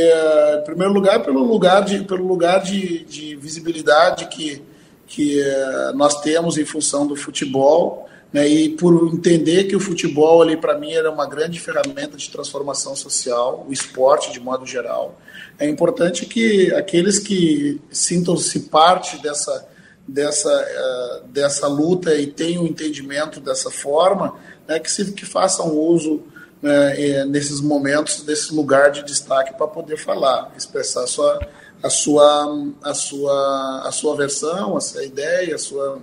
em 0.60 0.64
primeiro 0.66 0.94
lugar, 0.94 1.24
pelo 1.24 1.44
lugar 1.44 1.84
de, 1.84 2.04
pelo 2.04 2.28
lugar 2.28 2.62
de, 2.62 3.06
de 3.06 3.36
visibilidade 3.38 4.28
que, 4.28 4.62
que 5.06 5.40
uh, 5.40 5.96
nós 5.96 6.20
temos 6.22 6.58
em 6.58 6.66
função 6.66 7.08
do 7.08 7.16
futebol, 7.16 8.07
né, 8.32 8.48
e 8.48 8.70
por 8.70 9.14
entender 9.14 9.66
que 9.66 9.76
o 9.76 9.80
futebol 9.80 10.42
ali 10.42 10.58
para 10.58 10.78
mim 10.78 10.94
era 10.94 11.10
uma 11.10 11.26
grande 11.26 11.60
ferramenta 11.60 12.18
de 12.18 12.30
transformação 12.30 12.96
social, 12.96 13.66
o 13.68 13.72
esporte 13.72 14.32
de 14.32 14.40
modo 14.40 14.66
geral. 14.66 15.20
É 15.58 15.68
importante 15.68 16.26
que 16.26 16.74
aqueles 16.74 17.20
que 17.20 17.82
sintam-se 17.90 18.62
parte 18.62 19.22
dessa 19.22 19.68
dessa 20.08 20.50
uh, 20.50 21.28
dessa 21.28 21.68
luta 21.68 22.16
e 22.16 22.28
tenham 22.28 22.66
entendimento 22.66 23.42
dessa 23.42 23.70
forma, 23.70 24.36
né, 24.68 24.80
que 24.80 24.90
se 24.90 25.12
que 25.12 25.26
façam 25.26 25.76
uso 25.76 26.24
né, 26.62 27.26
nesses 27.26 27.60
momentos 27.60 28.24
desse 28.24 28.54
lugar 28.54 28.92
de 28.92 29.04
destaque 29.04 29.54
para 29.54 29.68
poder 29.68 29.98
falar, 29.98 30.54
expressar 30.58 31.04
a 31.04 31.08
sua 31.08 31.48
a 31.84 31.90
sua 31.90 32.68
a 32.84 32.94
sua 32.94 33.82
a 33.86 33.92
sua 33.92 34.16
versão, 34.16 34.78
a 34.78 34.82
sua 34.82 35.04
ideia, 35.04 35.56
a 35.56 35.60
sua 35.60 36.00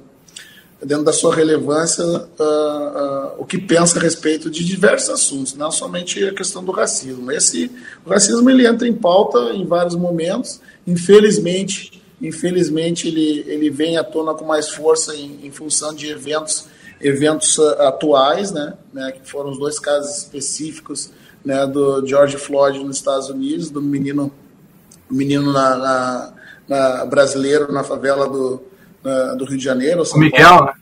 dentro 0.83 1.05
da 1.05 1.13
sua 1.13 1.35
relevância, 1.35 2.05
uh, 2.05 2.19
uh, 2.19 3.33
o 3.39 3.45
que 3.45 3.59
pensa 3.59 3.99
a 3.99 4.03
respeito 4.03 4.51
de 4.51 4.65
diversos 4.65 5.11
assuntos, 5.11 5.55
não 5.55 5.71
somente 5.71 6.23
a 6.25 6.35
questão 6.35 6.65
do 6.65 6.73
racismo. 6.73 7.31
Esse, 7.33 7.71
o 8.05 8.11
racismo 8.11 8.49
ele 8.51 8.67
entra 8.67 8.87
em 8.87 8.95
pauta 8.95 9.39
em 9.55 9.65
vários 9.67 9.95
momentos, 9.95 10.61
infelizmente, 10.87 12.03
infelizmente 12.21 13.09
ele, 13.09 13.45
ele 13.47 13.71
vem 13.71 13.97
à 13.97 14.05
tona 14.05 14.35
com 14.35 14.45
mais 14.45 14.69
força 14.69 15.15
em, 15.15 15.47
em 15.47 15.51
função 15.51 15.95
de 15.95 16.11
eventos, 16.11 16.67
eventos 17.01 17.57
uh, 17.59 17.83
atuais, 17.83 18.53
né, 18.53 18.75
né, 18.93 19.13
que 19.13 19.29
foram 19.29 19.51
os 19.51 19.59
dois 19.59 19.79
casos 19.79 20.19
específicos 20.19 21.11
né, 21.45 21.67
do 21.67 22.07
George 22.07 22.37
Floyd 22.37 22.83
nos 22.83 22.97
Estados 22.97 23.29
Unidos, 23.29 23.71
do 23.71 23.81
menino, 23.81 24.33
menino 25.11 25.53
na, 25.53 25.77
na, 25.77 26.35
na 26.67 27.05
brasileiro 27.05 27.73
na 27.73 27.85
favela 27.85 28.29
do 28.29 28.63
do 29.37 29.45
Rio 29.45 29.59
de 29.59 29.65
Janeiro. 29.65 30.05
São 30.05 30.17
o 30.17 30.21
Miguel, 30.21 30.49
Paulo, 30.49 30.67
né? 30.67 30.75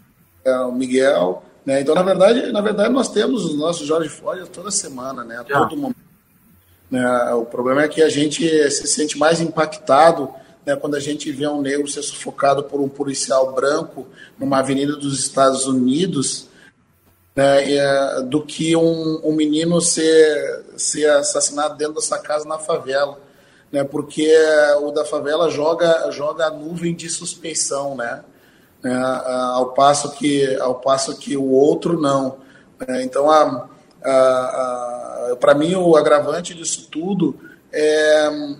É, 0.44 0.58
o 0.61 0.72
Miguel. 0.72 1.42
Né? 1.64 1.80
Então, 1.80 1.94
na 1.94 2.02
verdade, 2.02 2.52
na 2.52 2.61
verdade, 2.61 2.92
nós 2.92 3.08
temos 3.08 3.44
os 3.44 3.56
nossos 3.56 3.87
Jorge 3.87 4.08
Floyd 4.08 4.48
toda 4.50 4.70
semana, 4.70 5.24
né? 5.24 5.38
A 5.38 5.44
todo 5.44 5.76
momento. 5.76 5.96
Né? 6.90 7.32
O 7.35 7.44
problema 7.44 7.82
é 7.82 7.88
que 7.88 8.02
a 8.02 8.08
gente 8.08 8.46
se 8.70 8.87
sente 8.87 9.18
mais 9.18 9.40
impactado 9.40 10.28
né, 10.64 10.76
quando 10.76 10.94
a 10.94 11.00
gente 11.00 11.30
vê 11.32 11.46
um 11.46 11.61
negro 11.61 11.88
ser 11.88 12.02
sufocado 12.02 12.64
por 12.64 12.80
um 12.80 12.88
policial 12.88 13.52
branco 13.52 14.06
numa 14.38 14.58
avenida 14.58 14.94
dos 14.94 15.18
Estados 15.18 15.66
Unidos, 15.66 16.48
né, 17.35 17.72
é, 17.74 18.22
do 18.22 18.42
que 18.42 18.76
um, 18.76 19.20
um, 19.24 19.32
menino 19.32 19.80
ser, 19.80 20.64
ser 20.76 21.08
assassinado 21.11 21.76
dentro 21.76 21.94
dessa 21.94 22.18
casa 22.18 22.46
na 22.46 22.58
favela 22.58 23.18
né, 23.72 23.82
porque 23.82 24.30
o 24.82 24.90
da 24.90 25.04
favela 25.04 25.48
joga, 25.48 26.11
joga 26.11 26.46
a 26.46 26.50
nuvem 26.50 26.94
de 26.94 27.08
suspeição, 27.08 27.96
né, 27.96 28.22
né 28.82 28.94
ao, 29.54 29.72
passo 29.72 30.12
que, 30.12 30.54
ao 30.56 30.74
passo 30.74 31.16
que 31.16 31.37
o 31.37 31.50
outro 31.50 31.98
não. 31.98 32.37
Né, 32.87 33.02
então, 33.02 33.30
a, 33.30 33.68
a, 34.04 34.11
a 34.11 35.37
para 35.40 35.54
mim, 35.54 35.74
o 35.74 35.96
agravante 35.96 36.54
disso 36.54 36.88
tudo 36.90 37.38
é, 37.72 38.54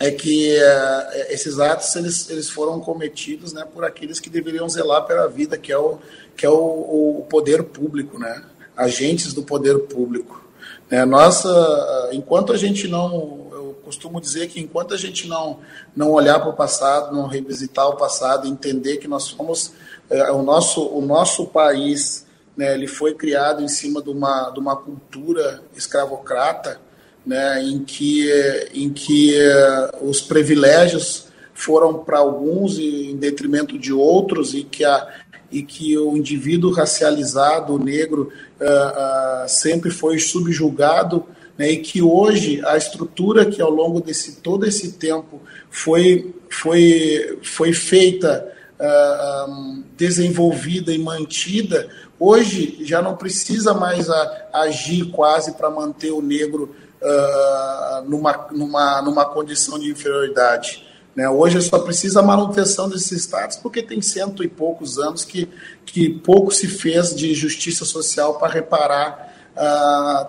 é 0.00 0.10
que 0.10 0.56
é, 0.56 1.34
esses 1.34 1.60
atos 1.60 1.94
eles, 1.94 2.30
eles 2.30 2.48
foram 2.48 2.80
cometidos 2.80 3.52
né, 3.52 3.66
por 3.70 3.84
aqueles 3.84 4.18
que 4.18 4.30
deveriam 4.30 4.66
zelar 4.68 5.04
pela 5.04 5.28
vida, 5.28 5.58
que 5.58 5.70
é 5.70 5.76
o, 5.76 5.98
que 6.34 6.46
é 6.46 6.48
o, 6.48 6.54
o 6.54 7.26
poder 7.28 7.64
público, 7.64 8.18
né, 8.18 8.42
agentes 8.74 9.34
do 9.34 9.42
poder 9.42 9.78
público. 9.80 10.42
Né, 10.90 11.04
nossa, 11.04 12.08
enquanto 12.12 12.52
a 12.52 12.56
gente 12.56 12.88
não 12.88 13.41
costumo 13.82 14.20
dizer 14.20 14.48
que 14.48 14.60
enquanto 14.60 14.94
a 14.94 14.96
gente 14.96 15.28
não, 15.28 15.58
não 15.94 16.10
olhar 16.10 16.38
para 16.40 16.50
o 16.50 16.54
passado, 16.54 17.14
não 17.14 17.26
revisitar 17.26 17.88
o 17.88 17.96
passado, 17.96 18.46
entender 18.46 18.96
que 18.98 19.08
nós 19.08 19.24
somos 19.24 19.72
é, 20.08 20.30
o, 20.32 20.42
nosso, 20.42 20.86
o 20.86 21.00
nosso 21.00 21.46
país, 21.46 22.26
né, 22.56 22.74
ele 22.74 22.86
foi 22.86 23.14
criado 23.14 23.62
em 23.62 23.68
cima 23.68 24.02
de 24.02 24.10
uma, 24.10 24.50
de 24.50 24.60
uma 24.60 24.76
cultura 24.76 25.62
escravocrata, 25.76 26.80
né, 27.24 27.62
em 27.62 27.84
que, 27.84 28.30
em 28.74 28.90
que 28.90 29.32
uh, 29.38 30.08
os 30.08 30.20
privilégios 30.20 31.28
foram 31.54 31.98
para 31.98 32.18
alguns 32.18 32.78
em 32.78 33.16
detrimento 33.16 33.78
de 33.78 33.92
outros 33.92 34.54
e 34.54 34.64
que 34.64 34.84
a, 34.84 35.08
e 35.50 35.62
que 35.62 35.96
o 35.98 36.16
indivíduo 36.16 36.72
racializado, 36.72 37.74
o 37.74 37.78
negro, 37.78 38.32
uh, 38.60 39.44
uh, 39.44 39.48
sempre 39.48 39.90
foi 39.90 40.18
subjugado 40.18 41.26
né, 41.62 41.70
e 41.70 41.76
que 41.76 42.02
hoje 42.02 42.60
a 42.66 42.76
estrutura 42.76 43.46
que 43.46 43.62
ao 43.62 43.70
longo 43.70 44.00
desse 44.00 44.40
todo 44.40 44.66
esse 44.66 44.94
tempo 44.94 45.40
foi, 45.70 46.34
foi, 46.50 47.38
foi 47.40 47.72
feita, 47.72 48.52
uh, 48.80 49.84
desenvolvida 49.96 50.92
e 50.92 50.98
mantida, 50.98 51.88
hoje 52.18 52.78
já 52.80 53.00
não 53.00 53.16
precisa 53.16 53.72
mais 53.74 54.10
a, 54.10 54.48
agir 54.52 55.12
quase 55.12 55.52
para 55.52 55.70
manter 55.70 56.10
o 56.10 56.20
negro 56.20 56.74
uh, 57.00 58.10
numa, 58.10 58.48
numa, 58.50 59.02
numa 59.02 59.24
condição 59.24 59.78
de 59.78 59.88
inferioridade. 59.88 60.84
Né? 61.14 61.28
Hoje 61.28 61.62
só 61.62 61.78
precisa 61.78 62.18
a 62.18 62.24
manutenção 62.24 62.88
desses 62.88 63.22
status, 63.22 63.56
porque 63.56 63.84
tem 63.84 64.02
cento 64.02 64.42
e 64.42 64.48
poucos 64.48 64.98
anos 64.98 65.24
que, 65.24 65.48
que 65.86 66.10
pouco 66.10 66.50
se 66.50 66.66
fez 66.66 67.14
de 67.14 67.32
justiça 67.34 67.84
social 67.84 68.34
para 68.34 68.52
reparar 68.52 69.31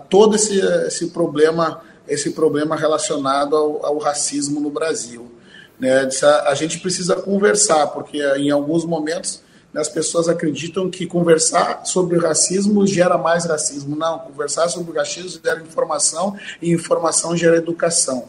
todo 0.10 0.36
esse, 0.36 0.60
esse 0.88 1.08
problema 1.08 1.82
esse 2.08 2.32
problema 2.32 2.76
relacionado 2.76 3.56
ao, 3.56 3.86
ao 3.86 3.98
racismo 3.98 4.60
no 4.60 4.70
Brasil. 4.70 5.32
Né? 5.80 6.08
A 6.46 6.54
gente 6.54 6.80
precisa 6.80 7.16
conversar, 7.16 7.88
porque 7.88 8.22
em 8.38 8.52
alguns 8.52 8.86
momentos 8.86 9.42
né, 9.74 9.82
as 9.82 9.90
pessoas 9.90 10.30
acreditam 10.30 10.90
que 10.90 11.06
conversar 11.06 11.86
sobre 11.86 12.18
racismo 12.18 12.86
gera 12.86 13.18
mais 13.18 13.46
racismo. 13.46 13.96
Não, 13.96 14.20
conversar 14.20 14.70
sobre 14.70 14.98
racismo 14.98 15.42
gera 15.44 15.62
informação 15.62 16.38
e 16.62 16.72
informação 16.72 17.36
gera 17.36 17.58
educação. 17.58 18.28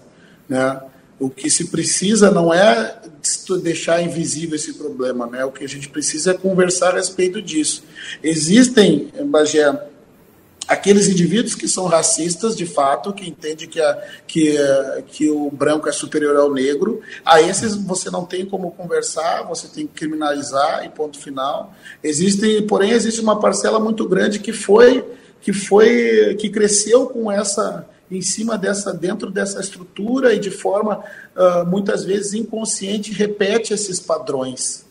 Né? 0.49 0.81
O 1.19 1.31
que 1.31 1.49
se 1.49 1.69
precisa 1.69 2.31
não 2.31 2.53
é 2.53 2.99
deixar 3.63 4.03
invisível 4.03 4.57
esse 4.57 4.75
problema, 4.75 5.27
né? 5.27 5.45
O 5.45 5.53
que 5.53 5.65
a 5.65 5.69
gente 5.69 5.89
precisa 5.89 6.33
é 6.33 6.35
conversar 6.35 6.91
a 6.91 6.97
respeito 6.97 7.41
disso. 7.41 7.85
Existem, 8.21 9.13
Bagé, 9.27 9.73
aqueles 10.67 11.09
indivíduos 11.09 11.55
que 11.55 11.69
são 11.69 11.87
racistas 11.87 12.57
de 12.57 12.67
fato, 12.67 13.13
que 13.13 13.29
entendem 13.29 13.69
que, 13.69 13.81
a, 13.81 14.03
que, 14.27 14.57
que 15.07 15.31
o 15.31 15.51
branco 15.51 15.89
é 15.89 15.93
superior 15.93 16.37
ao 16.37 16.53
negro, 16.53 17.01
a 17.25 17.41
esses 17.41 17.75
você 17.75 18.11
não 18.11 18.25
tem 18.25 18.45
como 18.47 18.71
conversar, 18.73 19.43
você 19.43 19.69
tem 19.69 19.87
que 19.87 19.95
criminalizar 19.95 20.85
e 20.85 20.89
ponto 20.89 21.19
final. 21.19 21.75
Existe, 22.03 22.63
porém, 22.63 22.91
existe 22.91 23.21
uma 23.21 23.39
parcela 23.39 23.79
muito 23.79 24.09
grande 24.09 24.39
que 24.39 24.53
foi 24.53 25.05
que 25.41 25.53
foi 25.53 26.35
que 26.41 26.49
cresceu 26.49 27.07
com 27.07 27.31
essa 27.31 27.87
em 28.11 28.23
cima 28.23 28.57
dessa 28.57 28.95
dentro 28.95 29.31
dessa 29.31 29.61
estrutura 29.61 30.33
e 30.33 30.39
de 30.39 30.51
forma 30.51 31.05
uh, 31.37 31.67
muitas 31.67 32.03
vezes 32.05 32.33
inconsciente 32.33 33.13
repete 33.13 33.75
esses 33.75 34.01
padrões. 34.01 34.87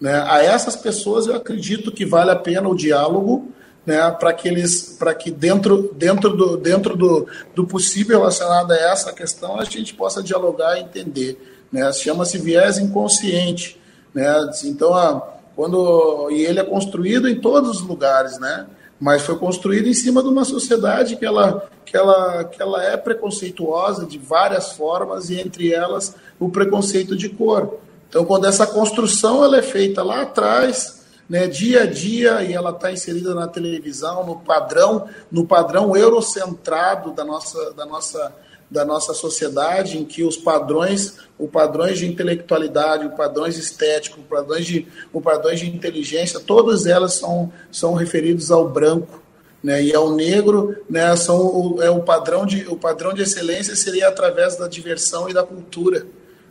Né? 0.00 0.20
A 0.26 0.42
essas 0.42 0.74
pessoas 0.74 1.26
eu 1.26 1.36
acredito 1.36 1.92
que 1.92 2.04
vale 2.04 2.32
a 2.32 2.36
pena 2.36 2.68
o 2.68 2.74
diálogo, 2.74 3.52
né, 3.84 4.10
para 4.12 4.32
que 4.32 4.48
eles, 4.48 4.96
para 4.98 5.14
que 5.14 5.30
dentro, 5.30 5.92
dentro, 5.94 6.36
do, 6.36 6.56
dentro 6.56 6.96
do, 6.96 7.26
do 7.54 7.66
possível 7.66 8.18
relacionado 8.18 8.72
a 8.72 8.76
essa 8.76 9.12
questão 9.12 9.58
a 9.58 9.64
gente 9.64 9.94
possa 9.94 10.22
dialogar 10.22 10.78
e 10.78 10.82
entender, 10.82 11.64
né, 11.70 11.92
chama-se 11.92 12.38
viés 12.38 12.78
inconsciente, 12.78 13.80
né, 14.14 14.34
então 14.64 14.94
a, 14.94 15.20
quando 15.56 16.30
e 16.30 16.44
ele 16.44 16.60
é 16.60 16.64
construído 16.64 17.28
em 17.28 17.40
todos 17.40 17.80
os 17.80 17.82
lugares, 17.82 18.38
né, 18.38 18.66
mas 19.00 19.22
foi 19.22 19.36
construído 19.36 19.88
em 19.88 19.94
cima 19.94 20.22
de 20.22 20.28
uma 20.28 20.44
sociedade 20.44 21.16
que 21.16 21.26
ela, 21.26 21.68
que 21.84 21.96
ela, 21.96 22.44
que 22.44 22.62
ela 22.62 22.84
é 22.84 22.96
preconceituosa 22.96 24.06
de 24.06 24.16
várias 24.16 24.72
formas 24.72 25.28
e 25.28 25.40
entre 25.40 25.72
elas 25.72 26.14
o 26.38 26.48
preconceito 26.48 27.16
de 27.16 27.28
cor. 27.28 27.78
Então, 28.08 28.24
quando 28.24 28.46
essa 28.46 28.64
construção 28.64 29.42
ela 29.42 29.56
é 29.56 29.62
feita 29.62 30.04
lá 30.04 30.22
atrás, 30.22 31.01
né, 31.32 31.48
dia 31.48 31.84
a 31.84 31.86
dia 31.86 32.42
e 32.42 32.52
ela 32.52 32.72
está 32.72 32.92
inserida 32.92 33.34
na 33.34 33.48
televisão, 33.48 34.26
no 34.26 34.36
padrão, 34.40 35.08
no 35.30 35.46
padrão 35.46 35.96
eurocentrado 35.96 37.10
da 37.12 37.24
nossa, 37.24 37.72
da 37.72 37.86
nossa, 37.86 38.34
da 38.70 38.84
nossa 38.84 39.14
sociedade, 39.14 39.96
em 39.96 40.04
que 40.04 40.22
os 40.22 40.36
padrões, 40.36 41.16
os 41.38 41.48
padrões 41.48 41.98
de 41.98 42.06
intelectualidade, 42.06 43.06
os 43.06 43.14
padrões 43.14 43.56
estéticos, 43.56 44.18
os 44.22 44.28
padrões 44.28 44.66
de, 44.66 44.86
os 45.10 45.22
padrões 45.22 45.58
de 45.58 45.74
inteligência, 45.74 46.38
todas 46.38 46.84
elas 46.84 47.14
são, 47.14 47.50
são 47.70 47.94
referidos 47.94 48.50
ao 48.50 48.68
branco. 48.68 49.22
Né, 49.64 49.80
e 49.80 49.94
ao 49.94 50.10
negro, 50.10 50.76
né, 50.90 51.14
são 51.14 51.38
o, 51.38 51.80
é 51.80 51.88
o 51.88 52.02
padrão 52.02 52.44
de 52.44 52.66
o 52.68 52.76
padrão 52.76 53.14
de 53.14 53.22
excelência 53.22 53.76
seria 53.76 54.08
através 54.08 54.56
da 54.56 54.66
diversão 54.66 55.30
e 55.30 55.32
da 55.32 55.44
cultura, 55.44 56.04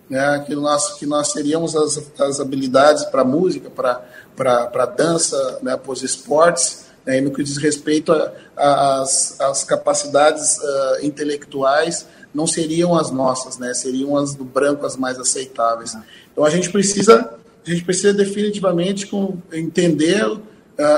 né, 0.09 0.41
que 0.47 0.55
nós 0.55 0.93
que 0.93 1.05
nós 1.05 1.33
teríamos 1.33 1.75
as, 1.75 2.01
as 2.17 2.39
habilidades 2.39 3.03
para 3.03 3.25
música, 3.25 3.69
para 3.69 4.01
para 4.41 4.85
dança, 4.87 5.59
né, 5.61 5.77
para 5.77 5.91
os 5.91 6.01
esportes, 6.01 6.85
né, 7.05 7.21
no 7.21 7.31
que 7.31 7.43
diz 7.43 7.57
respeito 7.57 8.11
às 8.55 9.63
capacidades 9.67 10.57
uh, 10.57 11.05
intelectuais, 11.05 12.07
não 12.33 12.47
seriam 12.47 12.97
as 12.97 13.11
nossas, 13.11 13.59
né, 13.59 13.73
seriam 13.73 14.17
as 14.17 14.33
do 14.33 14.43
branco 14.43 14.85
as 14.85 14.97
mais 14.97 15.19
aceitáveis. 15.19 15.95
Então 16.31 16.43
a 16.43 16.49
gente 16.49 16.71
precisa, 16.71 17.35
a 17.65 17.69
gente 17.69 17.83
precisa 17.83 18.13
definitivamente 18.13 19.05
com, 19.05 19.37
entender, 19.53 20.25
uh, 20.25 20.41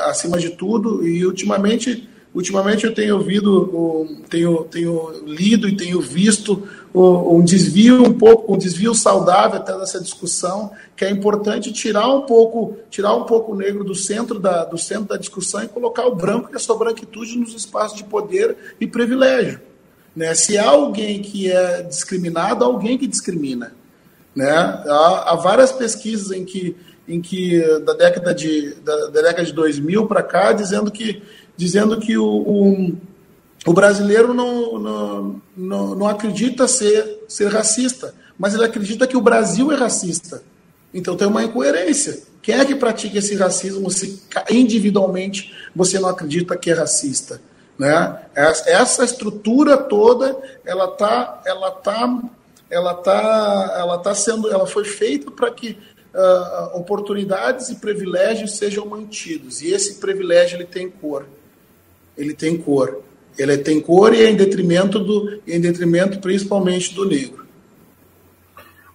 acima 0.05 0.37
de 0.37 0.51
tudo, 0.51 1.05
e 1.05 1.25
ultimamente 1.25 2.09
Ultimamente 2.33 2.83
eu 2.83 2.93
tenho 2.93 3.15
ouvido, 3.15 4.17
tenho, 4.27 4.63
tenho 4.63 5.23
lido 5.23 5.69
e 5.69 5.77
tenho 5.77 6.01
visto 6.01 6.67
um 6.93 7.43
desvio 7.43 8.03
um 8.03 8.13
pouco, 8.13 8.53
um 8.53 8.57
desvio 8.57 8.95
saudável 8.95 9.57
até 9.57 9.77
dessa 9.77 9.99
discussão, 9.99 10.71
que 10.95 11.05
é 11.05 11.11
importante 11.11 11.71
tirar 11.71 12.07
um 12.07 12.21
pouco, 12.21 12.77
tirar 12.89 13.15
um 13.15 13.23
pouco 13.23 13.53
o 13.53 13.55
negro 13.55 13.83
do 13.83 13.93
centro 13.93 14.39
da, 14.39 14.65
do 14.65 14.79
centro 14.79 15.09
da 15.09 15.17
discussão 15.17 15.63
e 15.63 15.67
colocar 15.67 16.07
o 16.07 16.15
branco 16.15 16.49
e 16.51 16.55
a 16.55 16.59
sua 16.59 16.75
branquitude 16.75 17.37
nos 17.37 17.53
espaços 17.53 17.97
de 17.97 18.03
poder 18.03 18.57
e 18.81 18.87
privilégio. 18.87 19.61
Né? 20.15 20.33
Se 20.33 20.57
há 20.57 20.69
alguém 20.69 21.21
que 21.21 21.51
é 21.51 21.83
discriminado, 21.83 22.63
há 22.63 22.67
alguém 22.67 22.97
que 22.97 23.05
discrimina. 23.05 23.73
Né? 24.35 24.49
Há, 24.49 25.33
há 25.33 25.35
várias 25.35 25.71
pesquisas 25.71 26.31
em 26.31 26.45
que, 26.45 26.75
em 27.07 27.21
que 27.21 27.59
da 27.79 27.93
década 27.93 28.33
de, 28.33 28.75
da, 28.83 28.95
da 29.07 29.21
década 29.21 29.45
de 29.45 29.53
2000 29.53 30.07
para 30.07 30.23
cá, 30.23 30.51
dizendo 30.51 30.91
que 30.91 31.21
dizendo 31.55 31.99
que 31.99 32.17
o, 32.17 32.25
o, 32.25 32.97
o 33.65 33.73
brasileiro 33.73 34.33
não, 34.33 34.79
não, 34.79 35.41
não, 35.55 35.95
não, 35.95 36.07
acredita 36.07 36.67
ser, 36.67 37.23
ser 37.27 37.47
racista, 37.47 38.13
mas 38.37 38.53
ele 38.53 38.65
acredita 38.65 39.07
que 39.07 39.17
o 39.17 39.21
Brasil 39.21 39.71
é 39.71 39.75
racista. 39.75 40.43
Então 40.93 41.15
tem 41.15 41.27
uma 41.27 41.43
incoerência. 41.43 42.23
Quem 42.41 42.55
é 42.55 42.65
que 42.65 42.75
pratica 42.75 43.17
esse 43.17 43.35
racismo 43.35 43.89
se 43.89 44.21
individualmente 44.49 45.53
você 45.75 45.99
não 45.99 46.09
acredita 46.09 46.57
que 46.57 46.69
é 46.69 46.73
racista? 46.73 47.41
Né? 47.79 48.19
Essa 48.35 49.03
estrutura 49.03 49.77
toda, 49.77 50.37
ela 50.65 50.87
tá, 50.87 51.41
ela 51.45 51.71
tá, 51.71 52.21
ela 52.69 52.93
tá, 52.95 53.75
ela 53.77 53.97
tá 53.97 54.13
sendo, 54.13 54.51
ela 54.51 54.67
foi 54.67 54.83
feita 54.83 55.31
para 55.31 55.49
que 55.51 55.77
uh, 56.13 56.77
oportunidades 56.77 57.69
e 57.69 57.75
privilégios 57.75 58.57
sejam 58.57 58.85
mantidos. 58.85 59.61
E 59.61 59.71
esse 59.71 59.95
privilégio 59.95 60.57
ele 60.57 60.65
tem 60.65 60.89
cor 60.89 61.25
ele 62.17 62.33
tem 62.33 62.57
cor. 62.57 63.01
Ele 63.37 63.57
tem 63.57 63.81
cor 63.81 64.13
e 64.13 64.21
é 64.21 64.29
em 64.29 64.35
detrimento 64.35 64.99
do, 64.99 65.41
em 65.47 65.59
detrimento 65.59 66.19
principalmente 66.19 66.93
do 66.93 67.05
negro. 67.05 67.43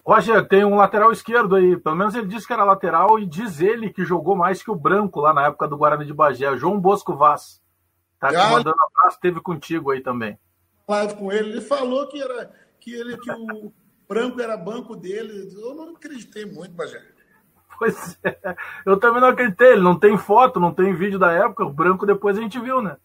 Roger, 0.09 0.47
tem 0.49 0.65
um 0.65 0.77
lateral 0.77 1.13
esquerdo 1.13 1.57
aí. 1.57 1.77
Pelo 1.77 1.97
menos 1.97 2.15
ele 2.15 2.29
disse 2.29 2.47
que 2.47 2.53
era 2.53 2.65
lateral 2.65 3.19
e 3.19 3.27
diz 3.27 3.61
ele 3.61 3.93
que 3.93 4.05
jogou 4.05 4.35
mais 4.35 4.63
que 4.63 4.71
o 4.71 4.75
branco 4.75 5.21
lá 5.21 5.35
na 5.35 5.47
época 5.47 5.69
do 5.69 5.77
Guarani 5.77 6.07
de 6.07 6.15
Bagé. 6.15 6.57
João 6.57 6.81
Bosco 6.81 7.15
Vaz. 7.15 7.61
Tá 8.19 8.29
te 8.29 8.37
mandando 8.37 8.75
abraço, 8.91 9.19
teve 9.21 9.41
contigo 9.41 9.91
aí 9.91 10.01
também. 10.01 10.39
Live 10.89 11.15
com 11.17 11.31
ele, 11.31 11.51
ele 11.51 11.61
falou 11.61 12.09
que 12.09 12.21
era 12.23 12.51
que 12.81 12.93
ele 12.93 13.19
que 13.19 13.31
o 13.31 13.71
branco 14.09 14.41
era 14.41 14.57
banco 14.57 14.97
dele. 14.97 15.53
Eu 15.55 15.75
não 15.75 15.91
acreditei 15.95 16.47
muito, 16.47 16.73
Bagé. 16.73 17.03
Pois 17.79 18.19
é. 18.25 18.57
Eu 18.85 18.97
também 18.99 19.21
não 19.21 19.29
acreditei. 19.29 19.73
Ele 19.73 19.83
não 19.83 19.97
tem 19.97 20.19
foto, 20.19 20.59
não 20.59 20.75
tem 20.75 20.95
vídeo 20.95 21.19
da 21.19 21.31
época. 21.31 21.65
O 21.65 21.73
branco 21.73 22.05
depois 22.05 22.37
a 22.37 22.41
gente 22.41 22.59
viu, 22.59 22.83
né? 22.83 22.97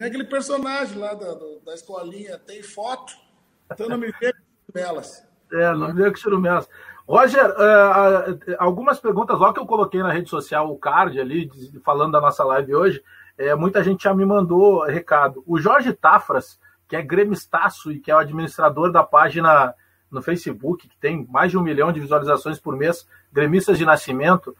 Tem 0.00 0.08
aquele 0.08 0.24
personagem 0.24 0.96
lá 0.96 1.12
da, 1.12 1.34
da 1.62 1.74
escolinha, 1.74 2.38
tem 2.38 2.62
foto, 2.62 3.12
então 3.70 3.86
não 3.86 3.98
me 3.98 4.10
com 4.10 4.18
Melas. 4.74 5.22
É, 5.52 5.74
não 5.74 5.88
me 5.88 5.92
vê 5.92 6.10
com 6.10 6.16
churumelas. 6.16 6.66
Roger, 7.06 7.50
uh, 7.50 8.40
algumas 8.58 8.98
perguntas, 8.98 9.38
logo 9.38 9.52
que 9.52 9.60
eu 9.60 9.66
coloquei 9.66 10.02
na 10.02 10.10
rede 10.10 10.30
social 10.30 10.72
o 10.72 10.78
card 10.78 11.20
ali, 11.20 11.50
falando 11.84 12.12
da 12.12 12.20
nossa 12.20 12.42
live 12.44 12.74
hoje, 12.74 13.04
é, 13.36 13.54
muita 13.54 13.84
gente 13.84 14.04
já 14.04 14.14
me 14.14 14.24
mandou 14.24 14.86
recado. 14.86 15.44
O 15.46 15.60
Jorge 15.60 15.92
Tafras, 15.92 16.58
que 16.88 16.96
é 16.96 17.02
gremistaço 17.02 17.92
e 17.92 18.00
que 18.00 18.10
é 18.10 18.14
o 18.14 18.20
administrador 18.20 18.90
da 18.90 19.02
página 19.02 19.74
no 20.10 20.22
Facebook, 20.22 20.88
que 20.88 20.96
tem 20.96 21.26
mais 21.28 21.50
de 21.50 21.58
um 21.58 21.62
milhão 21.62 21.92
de 21.92 22.00
visualizações 22.00 22.58
por 22.58 22.74
mês, 22.74 23.06
Gremistas 23.30 23.76
de 23.76 23.84
Nascimento, 23.84 24.56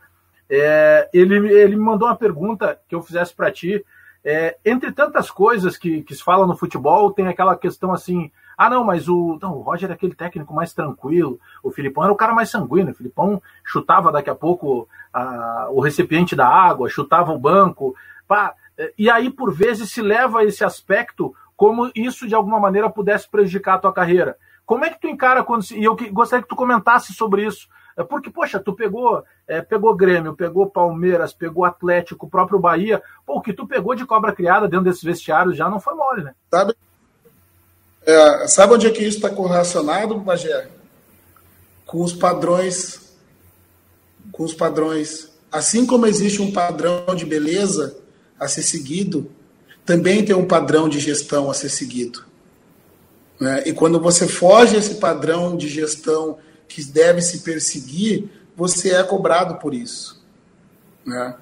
é, 0.50 1.09
ele, 1.14 1.50
ele 1.50 1.76
me 1.76 1.83
mandou 1.83 2.09
uma 2.09 2.16
pergunta 2.16 2.79
que 2.87 2.94
eu 2.94 3.00
fizesse 3.00 3.35
para 3.35 3.50
ti, 3.50 3.83
é, 4.24 4.59
entre 4.64 4.92
tantas 4.92 5.30
coisas 5.30 5.76
que, 5.76 6.02
que 6.02 6.14
se 6.14 6.22
fala 6.22 6.46
no 6.46 6.56
futebol, 6.56 7.12
tem 7.12 7.26
aquela 7.26 7.56
questão 7.56 7.92
assim: 7.92 8.30
ah, 8.56 8.68
não, 8.68 8.85
mas 8.85 9.09
o, 9.09 9.38
não, 9.40 9.54
o 9.54 9.62
Roger 9.62 9.90
é 9.90 9.94
aquele 9.94 10.14
técnico 10.14 10.52
mais 10.52 10.74
tranquilo, 10.74 11.40
o 11.62 11.70
Filipão 11.70 12.04
era 12.04 12.12
o 12.12 12.16
cara 12.16 12.35
mais 12.35 12.50
sanguíneo, 12.50 12.92
o 12.92 12.96
Filipão 12.96 13.42
chutava 13.64 14.12
daqui 14.12 14.28
a 14.28 14.35
pouco 14.35 14.88
a, 15.12 15.68
o 15.70 15.80
recipiente 15.80 16.37
da 16.37 16.46
água, 16.46 16.88
chutava 16.88 17.33
o 17.33 17.38
banco. 17.38 17.94
Pá, 18.28 18.54
e 18.98 19.11
aí, 19.11 19.30
por 19.30 19.52
vezes, 19.52 19.90
se 19.90 20.00
leva 20.00 20.44
esse 20.44 20.64
aspecto 20.64 21.35
como 21.56 21.90
isso 21.94 22.26
de 22.26 22.35
alguma 22.35 22.59
maneira 22.59 22.88
pudesse 22.88 23.28
prejudicar 23.28 23.74
a 23.74 23.78
tua 23.78 23.92
carreira. 23.92 24.37
Como 24.64 24.85
é 24.85 24.90
que 24.90 25.00
tu 25.00 25.09
encara 25.09 25.42
quando. 25.42 25.64
E 25.72 25.85
eu 25.85 25.96
gostaria 26.12 26.42
que 26.42 26.48
tu 26.48 26.56
comentasse 26.56 27.12
sobre 27.12 27.44
isso. 27.44 27.68
É 27.97 28.03
porque, 28.03 28.31
poxa, 28.31 28.59
tu 28.59 28.73
pegou, 28.73 29.23
é, 29.47 29.61
pegou 29.61 29.95
Grêmio, 29.95 30.35
pegou 30.35 30.71
Palmeiras, 30.71 31.33
pegou 31.33 31.65
Atlético, 31.65 32.27
o 32.27 32.31
próprio 32.31 32.59
Bahia. 32.59 33.03
Pô, 33.27 33.38
o 33.38 33.41
que 33.41 33.53
tu 33.53 33.67
pegou 33.67 33.95
de 33.95 34.07
cobra 34.07 34.33
criada 34.33 34.69
dentro 34.69 34.85
desses 34.85 35.03
vestiários 35.03 35.57
já 35.57 35.69
não 35.69 35.81
foi 35.81 35.95
mole, 35.95 36.25
né? 36.25 36.35
Sabe, 36.51 36.75
é, 38.05 38.49
sabe 38.49 38.75
onde 38.75 38.87
é 38.87 38.91
que 38.91 39.05
isso 39.05 39.17
está 39.17 39.31
correlacionado, 39.31 40.19
Bagé? 40.19 40.69
Com 41.85 42.03
os 42.03 42.13
padrões. 42.13 43.13
Com 44.33 44.45
os 44.45 44.55
padrões. 44.55 45.31
Assim 45.53 45.85
como 45.85 46.07
existe 46.07 46.41
um 46.41 46.53
padrão 46.53 47.15
de 47.15 47.27
beleza 47.27 47.99
a 48.38 48.49
ser 48.49 48.63
seguido, 48.63 49.31
também 49.85 50.25
tem 50.25 50.35
um 50.35 50.47
padrão 50.47 50.88
de 50.88 50.99
gestão 50.99 51.51
a 51.51 51.55
ser 51.55 51.69
seguido. 51.69 52.25
Né? 53.38 53.65
E 53.67 53.73
quando 53.73 54.01
você 54.01 54.27
foge 54.27 54.77
esse 54.77 54.97
padrão 54.97 55.57
de 55.57 55.69
gestão 55.69 56.38
que 56.71 56.85
deve 56.85 57.21
se 57.21 57.40
perseguir, 57.40 58.31
você 58.56 58.94
é 58.94 59.02
cobrado 59.02 59.56
por 59.56 59.75
isso. 59.75 60.25
Né? 61.04 61.35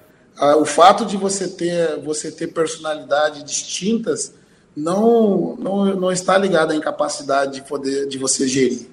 O 0.56 0.64
fato 0.64 1.04
de 1.04 1.16
você 1.16 1.46
ter, 1.46 2.00
você 2.00 2.32
ter 2.32 2.48
personalidades 2.48 3.44
distintas 3.44 4.32
não, 4.74 5.54
não, 5.56 5.84
não 5.96 6.10
está 6.10 6.38
ligado 6.38 6.72
à 6.72 6.74
incapacidade 6.74 7.52
de 7.52 7.62
poder 7.62 8.08
de 8.08 8.16
você 8.16 8.48
gerir. 8.48 8.88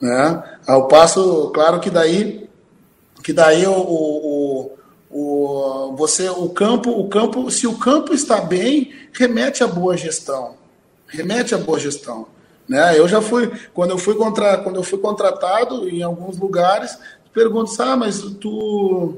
Né? 0.00 0.42
Ao 0.66 0.88
passo, 0.88 1.50
claro 1.54 1.78
que 1.78 1.90
daí, 1.90 2.48
que 3.22 3.32
daí 3.32 3.64
o, 3.66 3.72
o, 3.72 4.72
o, 5.10 5.96
você, 5.96 6.28
o 6.28 6.48
campo, 6.48 6.90
o 6.90 7.08
campo, 7.08 7.48
se 7.52 7.68
o 7.68 7.78
campo 7.78 8.12
está 8.12 8.40
bem, 8.40 8.92
remete 9.12 9.62
a 9.62 9.68
boa 9.68 9.96
gestão, 9.96 10.56
remete 11.06 11.54
a 11.54 11.58
boa 11.58 11.78
gestão. 11.78 12.33
Né? 12.68 12.98
Eu 12.98 13.06
já 13.06 13.20
fui, 13.20 13.50
quando 13.72 13.90
eu 13.90 13.98
fui, 13.98 14.14
contra, 14.14 14.58
quando 14.58 14.76
eu 14.76 14.82
fui 14.82 14.98
contratado 14.98 15.88
em 15.88 16.02
alguns 16.02 16.38
lugares, 16.38 16.98
pergunto, 17.32 17.70
ah, 17.82 17.96
mas 17.96 18.20
tu, 18.40 19.16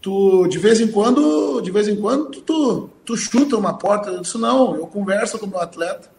tu 0.00 0.46
de 0.46 0.58
vez 0.58 0.80
em 0.80 0.88
quando, 0.88 1.60
de 1.60 1.70
vez 1.70 1.88
em 1.88 1.96
quando, 1.96 2.30
tu, 2.42 2.90
tu 3.04 3.16
chuta 3.16 3.56
uma 3.56 3.74
porta. 3.74 4.10
Eu 4.10 4.20
disse, 4.20 4.38
não, 4.38 4.76
eu 4.76 4.86
converso 4.86 5.38
com 5.38 5.46
o 5.46 5.50
meu 5.50 5.60
atleta. 5.60 6.10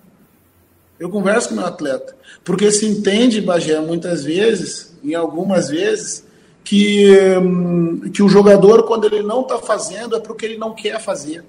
Eu 0.99 1.10
converso 1.10 1.49
com 1.49 1.55
o 1.55 1.58
meu 1.58 1.68
atleta. 1.68 2.16
Porque 2.43 2.72
se 2.72 2.88
entende, 2.88 3.39
Bagé, 3.39 3.80
muitas 3.80 4.24
vezes, 4.24 4.97
em 5.03 5.14
algumas 5.14 5.70
vezes, 5.70 6.26
que, 6.64 7.16
hum, 7.38 8.10
que 8.12 8.24
o 8.24 8.30
jogador, 8.30 8.84
quando 8.84 9.05
ele 9.05 9.22
não 9.22 9.41
está 9.41 9.60
fazendo, 9.60 10.16
é 10.16 10.20
porque 10.20 10.45
ele 10.45 10.58
não 10.58 10.74
quer 10.74 10.99
fazer 10.99 11.45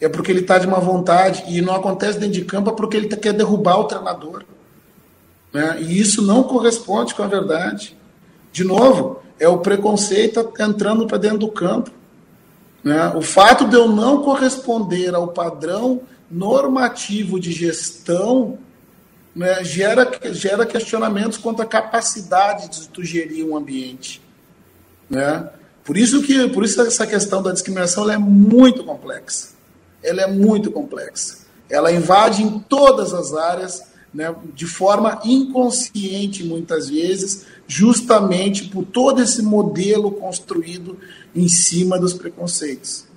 é 0.00 0.08
porque 0.08 0.30
ele 0.30 0.40
está 0.40 0.58
de 0.58 0.66
má 0.66 0.78
vontade 0.78 1.44
e 1.48 1.60
não 1.62 1.74
acontece 1.74 2.18
dentro 2.18 2.34
de 2.34 2.44
campo 2.44 2.70
é 2.70 2.74
porque 2.74 2.96
ele 2.96 3.08
quer 3.08 3.32
derrubar 3.32 3.78
o 3.80 3.84
treinador. 3.84 4.44
Né? 5.52 5.78
E 5.80 5.98
isso 5.98 6.20
não 6.20 6.42
corresponde 6.42 7.14
com 7.14 7.22
a 7.22 7.26
verdade. 7.26 7.96
De 8.52 8.62
novo, 8.62 9.22
é 9.38 9.48
o 9.48 9.58
preconceito 9.58 10.52
entrando 10.60 11.06
para 11.06 11.18
dentro 11.18 11.38
do 11.38 11.48
campo. 11.48 11.90
Né? 12.84 13.08
O 13.14 13.22
fato 13.22 13.66
de 13.66 13.74
eu 13.74 13.88
não 13.88 14.22
corresponder 14.22 15.14
ao 15.14 15.28
padrão 15.28 16.02
normativo 16.30 17.40
de 17.40 17.52
gestão 17.52 18.58
né, 19.34 19.64
gera, 19.64 20.10
gera 20.32 20.66
questionamentos 20.66 21.38
quanto 21.38 21.62
à 21.62 21.66
capacidade 21.66 22.68
de 22.68 22.88
tu 22.88 23.02
gerir 23.02 23.46
um 23.46 23.56
ambiente. 23.56 24.20
Né? 25.08 25.48
Por 25.84 25.96
isso 25.96 26.22
que 26.22 26.48
por 26.48 26.64
isso 26.64 26.80
essa 26.82 27.06
questão 27.06 27.42
da 27.42 27.52
discriminação 27.52 28.10
é 28.10 28.18
muito 28.18 28.84
complexa 28.84 29.55
ela 30.06 30.22
é 30.22 30.26
muito 30.26 30.70
complexa. 30.70 31.44
Ela 31.68 31.90
invade 31.90 32.42
em 32.42 32.60
todas 32.60 33.12
as 33.12 33.34
áreas, 33.34 33.92
né, 34.14 34.34
de 34.54 34.66
forma 34.66 35.20
inconsciente, 35.24 36.44
muitas 36.44 36.88
vezes, 36.88 37.46
justamente 37.66 38.68
por 38.68 38.84
todo 38.84 39.20
esse 39.20 39.42
modelo 39.42 40.12
construído 40.12 40.96
em 41.34 41.48
cima 41.48 41.98
dos 41.98 42.14
preconceitos. 42.14 43.08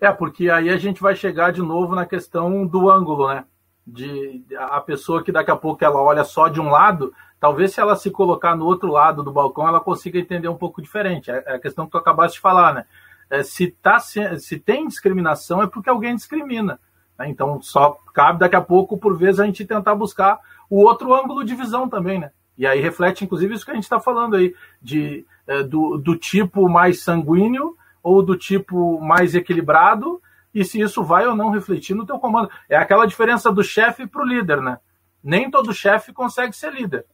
É, 0.00 0.12
porque 0.12 0.48
aí 0.48 0.70
a 0.70 0.76
gente 0.76 1.02
vai 1.02 1.16
chegar 1.16 1.52
de 1.52 1.60
novo 1.60 1.94
na 1.94 2.06
questão 2.06 2.66
do 2.66 2.90
ângulo, 2.90 3.28
né? 3.28 3.44
De 3.86 4.44
a 4.56 4.80
pessoa 4.80 5.22
que 5.22 5.32
daqui 5.32 5.50
a 5.50 5.56
pouco 5.56 5.84
ela 5.84 6.00
olha 6.00 6.24
só 6.24 6.48
de 6.48 6.60
um 6.60 6.70
lado, 6.70 7.12
talvez 7.40 7.72
se 7.72 7.80
ela 7.80 7.96
se 7.96 8.10
colocar 8.10 8.56
no 8.56 8.64
outro 8.64 8.90
lado 8.90 9.22
do 9.22 9.32
balcão, 9.32 9.66
ela 9.66 9.80
consiga 9.80 10.18
entender 10.18 10.48
um 10.48 10.56
pouco 10.56 10.80
diferente. 10.80 11.30
É, 11.30 11.42
é 11.46 11.54
a 11.54 11.58
questão 11.58 11.86
que 11.86 11.92
tu 11.92 11.98
acabaste 11.98 12.36
de 12.36 12.40
falar, 12.40 12.74
né? 12.74 12.84
É, 13.30 13.42
se, 13.42 13.70
tá, 13.70 13.98
se, 13.98 14.38
se 14.38 14.58
tem 14.58 14.86
discriminação 14.86 15.62
é 15.62 15.66
porque 15.66 15.90
alguém 15.90 16.14
discrimina. 16.14 16.78
Né? 17.18 17.28
Então 17.28 17.60
só 17.62 17.98
cabe 18.12 18.38
daqui 18.38 18.56
a 18.56 18.60
pouco, 18.60 18.98
por 18.98 19.16
vezes, 19.16 19.40
a 19.40 19.46
gente 19.46 19.64
tentar 19.64 19.94
buscar 19.94 20.38
o 20.68 20.82
outro 20.82 21.14
ângulo 21.14 21.44
de 21.44 21.54
visão 21.54 21.88
também, 21.88 22.18
né? 22.18 22.30
E 22.56 22.66
aí 22.66 22.80
reflete, 22.80 23.24
inclusive, 23.24 23.54
isso 23.54 23.64
que 23.64 23.72
a 23.72 23.74
gente 23.74 23.84
está 23.84 23.98
falando 23.98 24.36
aí, 24.36 24.54
de, 24.80 25.26
é, 25.46 25.62
do, 25.62 25.98
do 25.98 26.16
tipo 26.16 26.68
mais 26.68 27.02
sanguíneo 27.02 27.76
ou 28.02 28.22
do 28.22 28.36
tipo 28.36 29.00
mais 29.00 29.34
equilibrado, 29.34 30.20
e 30.54 30.64
se 30.64 30.80
isso 30.80 31.02
vai 31.02 31.26
ou 31.26 31.34
não 31.34 31.50
refletir 31.50 31.96
no 31.96 32.06
teu 32.06 32.18
comando. 32.18 32.48
É 32.68 32.76
aquela 32.76 33.06
diferença 33.06 33.50
do 33.50 33.64
chefe 33.64 34.06
para 34.06 34.22
o 34.22 34.26
líder, 34.26 34.60
né? 34.60 34.78
Nem 35.22 35.50
todo 35.50 35.74
chefe 35.74 36.12
consegue 36.12 36.54
ser 36.54 36.72
líder 36.72 37.04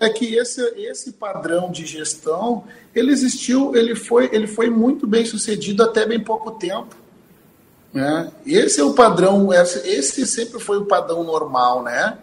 é 0.00 0.08
que 0.08 0.34
esse, 0.36 0.62
esse 0.76 1.12
padrão 1.12 1.70
de 1.70 1.84
gestão 1.84 2.64
ele 2.94 3.12
existiu, 3.12 3.74
ele 3.74 3.94
foi, 3.94 4.28
ele 4.32 4.46
foi 4.46 4.70
muito 4.70 5.06
bem 5.06 5.24
sucedido 5.24 5.82
até 5.82 6.06
bem 6.06 6.20
pouco 6.20 6.52
tempo. 6.52 6.94
Né? 7.92 8.30
Esse 8.46 8.80
é 8.80 8.84
o 8.84 8.94
padrão, 8.94 9.52
esse 9.52 10.26
sempre 10.26 10.60
foi 10.60 10.78
o 10.78 10.86
padrão 10.86 11.24
normal, 11.24 11.82
né? 11.82 12.18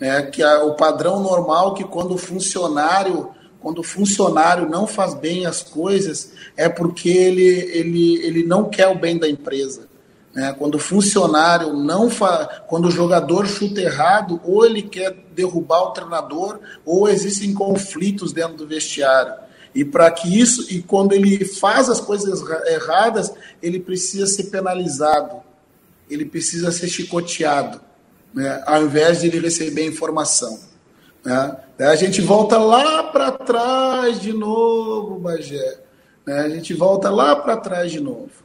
É, 0.00 0.22
que 0.22 0.42
a, 0.42 0.64
o 0.64 0.74
padrão 0.74 1.20
normal 1.20 1.72
que 1.72 1.84
quando 1.84 2.14
o 2.14 2.18
funcionário 2.18 3.30
quando 3.64 3.78
o 3.78 3.82
funcionário 3.82 4.68
não 4.68 4.86
faz 4.86 5.14
bem 5.14 5.46
as 5.46 5.62
coisas 5.62 6.32
é 6.54 6.68
porque 6.68 7.08
ele, 7.08 7.42
ele, 7.42 8.16
ele 8.16 8.44
não 8.44 8.68
quer 8.68 8.88
o 8.88 8.94
bem 8.94 9.16
da 9.16 9.26
empresa. 9.26 9.88
Né? 10.34 10.52
Quando 10.58 10.74
o 10.74 10.80
funcionário 10.80 11.72
não 11.72 12.10
fa... 12.10 12.64
quando 12.66 12.88
o 12.88 12.90
jogador 12.90 13.46
chuta 13.46 13.80
errado, 13.80 14.40
ou 14.44 14.66
ele 14.66 14.82
quer 14.82 15.14
derrubar 15.34 15.82
o 15.82 15.90
treinador, 15.92 16.58
ou 16.84 17.08
existem 17.08 17.54
conflitos 17.54 18.32
dentro 18.32 18.56
do 18.56 18.66
vestiário. 18.66 19.34
E 19.74 19.84
para 19.84 20.10
que 20.10 20.38
isso, 20.38 20.72
e 20.72 20.82
quando 20.82 21.12
ele 21.12 21.44
faz 21.44 21.88
as 21.88 22.00
coisas 22.00 22.42
erradas, 22.66 23.32
ele 23.62 23.80
precisa 23.80 24.26
ser 24.26 24.44
penalizado, 24.44 25.42
ele 26.08 26.24
precisa 26.24 26.70
ser 26.70 26.88
chicoteado, 26.88 27.80
né? 28.32 28.62
ao 28.66 28.84
invés 28.84 29.20
de 29.20 29.28
ele 29.28 29.40
receber 29.40 29.86
informação. 29.86 30.60
Né? 31.24 31.56
Daí 31.78 31.88
a 31.88 31.96
gente 31.96 32.20
volta 32.20 32.58
lá 32.58 33.04
para 33.04 33.32
trás 33.32 34.20
de 34.20 34.32
novo, 34.32 35.18
Bagé. 35.18 35.78
Né? 36.24 36.40
A 36.40 36.48
gente 36.48 36.72
volta 36.74 37.10
lá 37.10 37.34
para 37.34 37.56
trás 37.56 37.90
de 37.90 38.00
novo. 38.00 38.43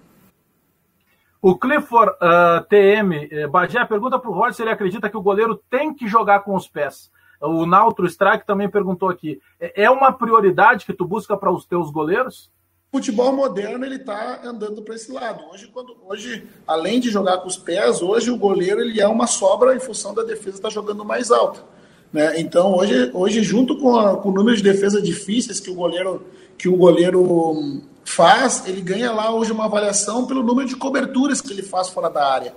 O 1.41 1.57
Clifford 1.57 2.11
uh, 2.15 2.63
TM, 2.67 3.29
eh, 3.31 3.47
Bagé 3.47 3.85
pergunta 3.85 4.19
para 4.19 4.29
o 4.29 4.33
Roger 4.33 4.53
se 4.53 4.61
ele 4.61 4.71
acredita 4.71 5.09
que 5.09 5.15
o 5.15 5.21
goleiro 5.21 5.55
tem 5.69 5.93
que 5.93 6.05
jogar 6.05 6.41
com 6.41 6.53
os 6.53 6.67
pés. 6.67 7.09
O 7.41 7.65
Nautro 7.65 8.05
Strike 8.05 8.45
também 8.45 8.69
perguntou 8.69 9.07
aqui. 9.07 9.39
É, 9.57 9.83
é 9.83 9.89
uma 9.89 10.11
prioridade 10.11 10.85
que 10.85 10.91
tu 10.91 11.05
busca 11.05 11.37
para 11.37 11.49
os 11.49 11.65
teus 11.65 11.89
goleiros? 11.89 12.51
Futebol 12.91 13.31
moderno 13.33 13.85
ele 13.85 13.95
está 13.95 14.41
andando 14.43 14.81
para 14.81 14.95
esse 14.95 15.11
lado. 15.13 15.45
Hoje, 15.49 15.67
quando, 15.67 15.95
hoje, 16.07 16.45
além 16.67 16.99
de 16.99 17.09
jogar 17.09 17.37
com 17.37 17.47
os 17.47 17.55
pés, 17.55 18.01
hoje 18.01 18.29
o 18.29 18.37
goleiro 18.37 18.81
ele 18.81 18.99
é 18.99 19.07
uma 19.07 19.27
sobra 19.27 19.73
em 19.73 19.79
função 19.79 20.13
da 20.13 20.23
defesa 20.23 20.57
estar 20.57 20.67
tá 20.67 20.73
jogando 20.73 21.05
mais 21.05 21.31
alto. 21.31 21.63
Né? 22.11 22.37
Então 22.41 22.75
hoje, 22.75 23.11
hoje 23.13 23.43
junto 23.43 23.77
com, 23.77 23.97
a, 23.97 24.17
com 24.17 24.29
o 24.29 24.33
número 24.33 24.57
de 24.57 24.63
defesas 24.63 25.01
difíceis 25.01 25.59
que 25.59 25.69
o 25.69 25.75
goleiro 25.75 26.25
que 26.57 26.67
o 26.67 26.75
goleiro 26.75 27.81
faz, 28.03 28.63
ele 28.67 28.81
ganha 28.81 29.11
lá 29.11 29.31
hoje 29.31 29.51
uma 29.51 29.65
avaliação 29.65 30.25
pelo 30.25 30.43
número 30.43 30.67
de 30.67 30.75
coberturas 30.75 31.41
que 31.41 31.51
ele 31.51 31.61
faz 31.61 31.89
fora 31.89 32.09
da 32.09 32.25
área. 32.25 32.53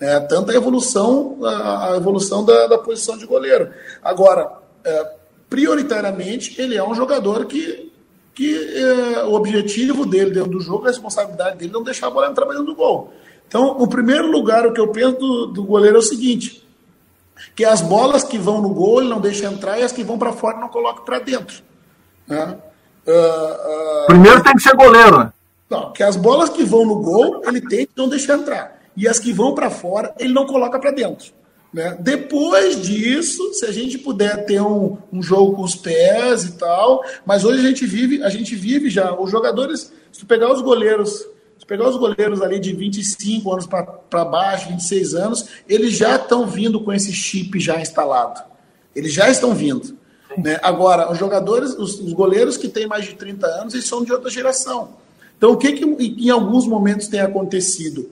É, 0.00 0.18
tanto 0.20 0.50
a 0.50 0.54
evolução, 0.54 1.38
a, 1.44 1.96
evolução 1.96 2.44
da, 2.44 2.66
da, 2.66 2.78
posição 2.78 3.16
de 3.16 3.24
goleiro. 3.24 3.70
Agora, 4.02 4.50
é, 4.84 5.12
prioritariamente, 5.48 6.60
ele 6.60 6.76
é 6.76 6.82
um 6.82 6.94
jogador 6.94 7.46
que, 7.46 7.92
que 8.34 8.76
é, 8.76 9.24
o 9.24 9.34
objetivo 9.34 10.04
dele 10.04 10.32
dentro 10.32 10.50
do 10.50 10.60
jogo, 10.60 10.86
a 10.86 10.88
responsabilidade 10.88 11.58
dele 11.58 11.70
é 11.70 11.72
não 11.74 11.84
deixar 11.84 12.08
a 12.08 12.10
bola 12.10 12.28
entrar 12.28 12.46
dentro 12.46 12.64
do 12.64 12.74
gol. 12.74 13.12
Então, 13.46 13.76
o 13.78 13.86
primeiro 13.86 14.30
lugar, 14.30 14.66
o 14.66 14.72
que 14.72 14.80
eu 14.80 14.88
penso 14.88 15.12
do, 15.18 15.46
do 15.46 15.64
goleiro 15.64 15.96
é 15.96 16.00
o 16.00 16.02
seguinte: 16.02 16.66
que 17.54 17.64
as 17.64 17.80
bolas 17.80 18.24
que 18.24 18.38
vão 18.38 18.60
no 18.60 18.70
gol 18.70 19.00
ele 19.00 19.10
não 19.10 19.20
deixa 19.20 19.46
entrar 19.46 19.78
e 19.78 19.82
as 19.82 19.92
que 19.92 20.02
vão 20.02 20.18
para 20.18 20.32
fora 20.32 20.58
não 20.58 20.68
coloca 20.68 21.02
para 21.02 21.18
dentro. 21.18 21.62
Né? 22.26 22.58
Uh, 23.06 23.10
uh, 23.10 24.06
Primeiro 24.06 24.42
tem 24.42 24.54
que 24.54 24.62
ser 24.62 24.74
goleiro, 24.74 25.18
né? 25.18 25.32
Não, 25.68 25.92
que 25.92 26.02
as 26.02 26.16
bolas 26.16 26.50
que 26.50 26.64
vão 26.64 26.84
no 26.84 27.00
gol, 27.00 27.42
ele 27.44 27.60
tem 27.60 27.86
que 27.86 27.92
não 27.96 28.08
deixar 28.08 28.38
entrar. 28.38 28.80
E 28.96 29.08
as 29.08 29.18
que 29.18 29.32
vão 29.32 29.54
para 29.54 29.70
fora, 29.70 30.14
ele 30.18 30.32
não 30.32 30.46
coloca 30.46 30.78
para 30.78 30.90
dentro. 30.90 31.32
Né? 31.72 31.96
Depois 31.98 32.82
disso, 32.82 33.54
se 33.54 33.64
a 33.64 33.72
gente 33.72 33.96
puder 33.96 34.44
ter 34.44 34.60
um, 34.60 34.98
um, 35.10 35.22
jogo 35.22 35.56
com 35.56 35.62
os 35.62 35.74
pés 35.74 36.44
e 36.44 36.52
tal, 36.58 37.02
mas 37.24 37.44
hoje 37.44 37.60
a 37.60 37.68
gente 37.68 37.86
vive, 37.86 38.22
a 38.22 38.28
gente 38.28 38.54
vive 38.54 38.90
já, 38.90 39.14
os 39.14 39.30
jogadores, 39.30 39.90
se 40.12 40.20
tu 40.20 40.26
pegar 40.26 40.52
os 40.52 40.60
goleiros, 40.60 41.24
se 41.58 41.64
pegar 41.66 41.88
os 41.88 41.96
goleiros 41.96 42.42
ali 42.42 42.58
de 42.60 42.74
25 42.74 43.50
anos 43.50 43.66
para 43.66 44.24
baixo, 44.26 44.68
26 44.68 45.14
anos, 45.14 45.48
eles 45.66 45.96
já 45.96 46.16
estão 46.16 46.46
vindo 46.46 46.78
com 46.84 46.92
esse 46.92 47.12
chip 47.12 47.58
já 47.58 47.80
instalado. 47.80 48.42
Eles 48.94 49.14
já 49.14 49.30
estão 49.30 49.54
vindo. 49.54 49.96
Né? 50.38 50.58
Agora, 50.62 51.10
os 51.10 51.18
jogadores, 51.18 51.70
os, 51.78 52.00
os, 52.00 52.12
goleiros 52.12 52.56
que 52.56 52.68
têm 52.68 52.86
mais 52.86 53.04
de 53.04 53.14
30 53.14 53.46
anos, 53.46 53.74
eles 53.74 53.86
são 53.86 54.04
de 54.04 54.12
outra 54.12 54.30
geração. 54.30 54.90
Então, 55.36 55.52
o 55.52 55.56
que, 55.56 55.72
que 55.72 55.84
em 55.84 56.30
alguns 56.30 56.66
momentos 56.66 57.08
tem 57.08 57.20
acontecido? 57.20 58.10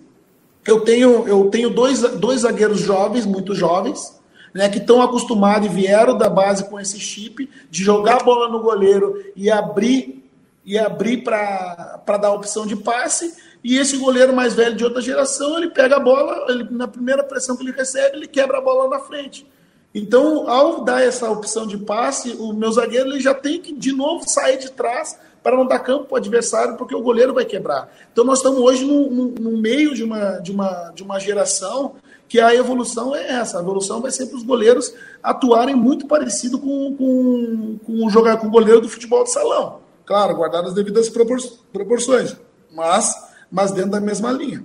Eu 0.66 0.80
tenho, 0.80 1.26
eu 1.26 1.48
tenho 1.48 1.70
dois, 1.70 2.00
dois 2.00 2.40
zagueiros 2.40 2.80
jovens, 2.80 3.24
muito 3.24 3.54
jovens, 3.54 4.18
né, 4.52 4.68
que 4.68 4.78
estão 4.78 5.00
acostumados 5.00 5.66
e 5.66 5.72
vieram 5.72 6.16
da 6.16 6.28
base 6.28 6.64
com 6.68 6.78
esse 6.78 6.98
chip 6.98 7.48
de 7.70 7.84
jogar 7.84 8.20
a 8.20 8.24
bola 8.24 8.48
no 8.48 8.60
goleiro 8.60 9.24
e 9.36 9.50
abrir 9.50 10.20
e 10.64 10.78
abrir 10.78 11.24
para 11.24 12.18
dar 12.20 12.32
opção 12.32 12.66
de 12.66 12.76
passe. 12.76 13.34
E 13.62 13.76
esse 13.76 13.96
goleiro 13.96 14.32
mais 14.32 14.54
velho 14.54 14.74
de 14.74 14.84
outra 14.84 15.00
geração, 15.00 15.58
ele 15.58 15.70
pega 15.70 15.96
a 15.96 16.00
bola, 16.00 16.46
ele, 16.48 16.66
na 16.70 16.88
primeira 16.88 17.22
pressão 17.22 17.56
que 17.56 17.62
ele 17.62 17.72
recebe, 17.72 18.16
ele 18.16 18.26
quebra 18.26 18.58
a 18.58 18.60
bola 18.60 18.88
na 18.88 19.00
frente. 19.00 19.46
Então, 19.95 20.49
ao 20.49 20.84
dar 20.84 21.03
essa 21.03 21.28
opção 21.30 21.66
de 21.66 21.76
passe, 21.76 22.36
o 22.38 22.53
meu 22.53 22.70
zagueiro 22.70 23.11
ele 23.11 23.20
já 23.20 23.34
tem 23.34 23.61
que, 23.61 23.74
de 23.74 23.93
novo, 23.93 24.28
sair 24.28 24.57
de 24.57 24.70
trás 24.70 25.18
para 25.43 25.57
não 25.57 25.66
dar 25.66 25.80
campo 25.80 26.05
para 26.05 26.14
o 26.14 26.18
adversário, 26.18 26.76
porque 26.76 26.95
o 26.95 27.03
goleiro 27.03 27.34
vai 27.34 27.45
quebrar. 27.45 27.93
Então, 28.12 28.24
nós 28.24 28.38
estamos 28.38 28.61
hoje 28.61 28.84
no, 28.84 29.11
no, 29.11 29.28
no, 29.32 29.57
meio 29.57 29.95
de 29.95 30.05
uma, 30.05 30.38
de, 30.38 30.53
uma, 30.53 30.93
de 30.95 31.03
uma 31.03 31.18
geração 31.18 31.95
que 32.28 32.38
a 32.38 32.55
evolução 32.55 33.16
é 33.16 33.32
essa. 33.32 33.59
A 33.59 33.62
evolução 33.62 34.01
vai 34.01 34.12
ser 34.12 34.26
para 34.26 34.36
os 34.36 34.45
goleiros 34.45 34.95
atuarem 35.22 35.74
muito 35.74 36.07
parecido 36.07 36.59
com, 36.59 36.95
com, 36.97 37.78
com, 37.84 38.07
o 38.07 38.11
jogar 38.11 38.36
com 38.36 38.47
o 38.47 38.51
goleiro 38.51 38.82
do 38.82 38.88
futebol 38.88 39.24
de 39.24 39.32
salão. 39.32 39.80
Claro, 40.05 40.36
guardadas 40.36 40.70
as 40.70 40.74
devidas 40.74 41.09
proporções, 41.09 42.36
mas, 42.72 43.14
mas 43.51 43.72
dentro 43.72 43.91
da 43.91 44.01
mesma 44.01 44.30
linha. 44.30 44.64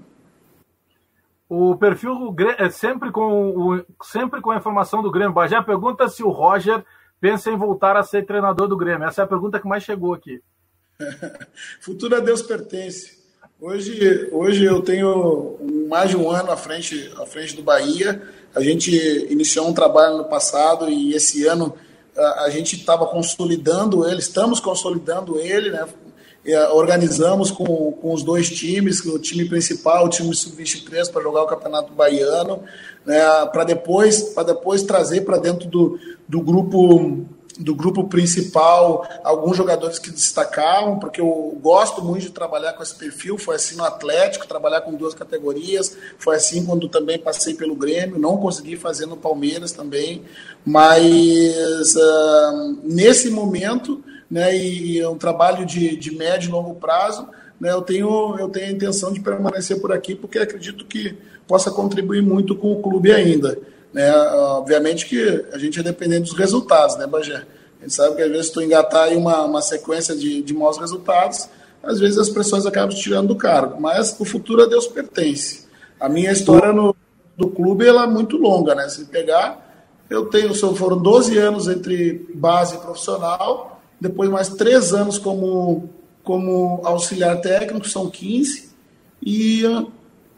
O 1.48 1.76
perfil 1.76 2.36
é 2.58 2.70
sempre 2.70 3.12
com, 3.12 3.50
o, 3.50 3.86
sempre 4.04 4.42
com 4.42 4.52
a 4.52 4.58
informação 4.58 5.04
do 5.04 5.12
Grêmio. 5.12 5.34
Bagé 5.34 5.62
pergunta 5.62 6.10
se 6.10 6.24
o 6.24 6.30
Roger 6.30 6.84
pensa 7.22 7.52
em 7.52 7.58
voltar 7.58 7.96
a 7.96 8.04
ser 8.04 8.26
treinador 8.26 8.68
do 8.68 8.78
Grêmio. 8.78 9.08
Essa 9.08 9.22
é 9.22 9.24
a 9.24 9.28
pergunta 9.28 9.60
que 9.60 9.68
mais 9.68 9.84
chegou 9.84 10.14
aqui. 10.14 10.42
Futuro 11.80 12.16
a 12.16 12.20
Deus 12.20 12.42
pertence. 12.42 13.24
Hoje, 13.62 14.28
hoje 14.32 14.66
eu 14.66 14.82
tenho 14.82 15.58
mais 15.88 16.10
de 16.10 16.18
um 16.18 16.30
ano 16.30 16.52
à 16.52 16.58
frente, 16.58 17.14
à 17.18 17.26
frente 17.26 17.56
do 17.56 17.64
Bahia. 17.64 18.22
A 18.54 18.62
gente 18.62 18.92
iniciou 19.30 19.68
um 19.68 19.74
trabalho 19.74 20.18
no 20.18 20.26
passado 20.26 20.90
e 20.90 21.14
esse 21.14 21.46
ano 21.48 21.76
a, 22.18 22.46
a 22.46 22.50
gente 22.50 22.76
estava 22.76 23.06
consolidando 23.06 24.08
ele, 24.08 24.20
estamos 24.20 24.60
consolidando 24.60 25.40
ele, 25.40 25.70
né? 25.70 25.88
Organizamos 26.74 27.50
com, 27.50 27.92
com 27.94 28.14
os 28.14 28.24
dois 28.24 28.50
times, 28.50 29.04
o 29.06 29.18
time 29.18 29.46
principal, 29.46 30.06
o 30.06 30.10
time 30.10 30.34
sub-23 30.34 31.12
para 31.12 31.24
jogar 31.24 31.44
o 31.44 31.48
Campeonato 31.48 31.92
Baiano, 31.94 32.62
né, 33.06 33.20
para 33.52 33.64
depois, 33.64 34.34
depois 34.46 34.84
trazer 34.84 35.22
para 35.22 35.38
dentro 35.38 35.68
do, 35.68 36.00
do 36.28 36.42
grupo 36.42 37.26
do 37.58 37.74
grupo 37.74 38.04
principal 38.06 39.08
alguns 39.24 39.56
jogadores 39.56 39.98
que 39.98 40.12
destacavam, 40.12 41.00
porque 41.00 41.22
eu 41.22 41.58
gosto 41.62 42.04
muito 42.04 42.24
de 42.24 42.32
trabalhar 42.32 42.74
com 42.74 42.84
esse 42.84 42.94
perfil, 42.96 43.38
foi 43.38 43.56
assim 43.56 43.76
no 43.76 43.86
Atlético, 43.86 44.46
trabalhar 44.46 44.82
com 44.82 44.94
duas 44.94 45.14
categorias, 45.14 45.96
foi 46.18 46.36
assim 46.36 46.66
quando 46.66 46.90
também 46.90 47.18
passei 47.18 47.54
pelo 47.54 47.76
Grêmio, 47.76 48.20
não 48.20 48.38
consegui 48.38 48.76
fazer 48.76 49.06
no 49.06 49.16
Palmeiras 49.16 49.72
também, 49.72 50.24
mas 50.66 51.96
uh, 51.96 52.78
nesse 52.84 53.30
momento 53.30 54.04
né, 54.30 54.56
e 54.56 55.00
é 55.00 55.08
um 55.08 55.18
trabalho 55.18 55.66
de, 55.66 55.96
de 55.96 56.16
médio 56.16 56.50
e 56.50 56.52
longo 56.52 56.76
prazo, 56.76 57.28
né, 57.60 57.72
eu, 57.72 57.82
tenho, 57.82 58.38
eu 58.40 58.50
tenho 58.50 58.68
a 58.68 58.72
intenção 58.72 59.12
de 59.12 59.20
permanecer 59.20 59.80
por 59.80 59.92
aqui, 59.92 60.16
porque 60.16 60.40
acredito 60.40 60.86
que 60.86 61.18
possa 61.48 61.72
contribuir 61.72 62.22
muito 62.22 62.56
com 62.56 62.72
o 62.72 62.82
clube 62.82 63.12
ainda. 63.12 63.58
Né? 63.94 64.12
Obviamente 64.12 65.06
que 65.06 65.46
a 65.54 65.58
gente 65.58 65.80
é 65.80 65.84
dependente 65.84 66.30
dos 66.30 66.38
resultados, 66.38 66.98
né, 66.98 67.08
Bagé? 67.08 67.46
A 67.80 67.84
gente 67.84 67.94
sabe 67.94 68.16
que 68.16 68.22
às 68.22 68.32
vezes 68.32 68.50
tu 68.50 68.62
engatar 68.62 69.04
aí 69.04 69.16
uma, 69.16 69.44
uma 69.44 69.62
sequência 69.62 70.16
de, 70.16 70.42
de 70.42 70.54
maus 70.54 70.78
resultados, 70.78 71.48
às 71.84 72.00
vezes 72.00 72.18
as 72.18 72.30
pressões 72.30 72.66
acabam 72.66 72.90
te 72.90 73.02
tirando 73.02 73.28
do 73.28 73.36
cargo, 73.36 73.80
mas 73.80 74.16
o 74.20 74.26
futuro 74.26 74.64
a 74.64 74.66
Deus 74.66 74.88
pertence. 74.88 75.68
A 76.00 76.10
minha 76.10 76.32
história 76.32 76.74
no, 76.74 76.96
do 77.38 77.48
clube 77.48 77.88
ela 77.88 78.04
é 78.04 78.08
muito 78.08 78.38
longa, 78.38 78.74
né? 78.74 78.90
Se 78.90 79.06
pegar, 79.06 79.66
eu 80.10 80.26
tenho, 80.26 80.54
foram 80.76 80.98
12 80.98 81.38
anos 81.38 81.68
entre 81.68 82.28
base 82.34 82.76
e 82.76 82.80
profissional, 82.80 83.75
depois 84.08 84.30
mais 84.30 84.50
três 84.50 84.94
anos 84.94 85.18
como, 85.18 85.90
como 86.24 86.82
auxiliar 86.84 87.42
técnico, 87.42 87.88
são 87.88 88.10
15, 88.10 88.70
e, 89.22 89.64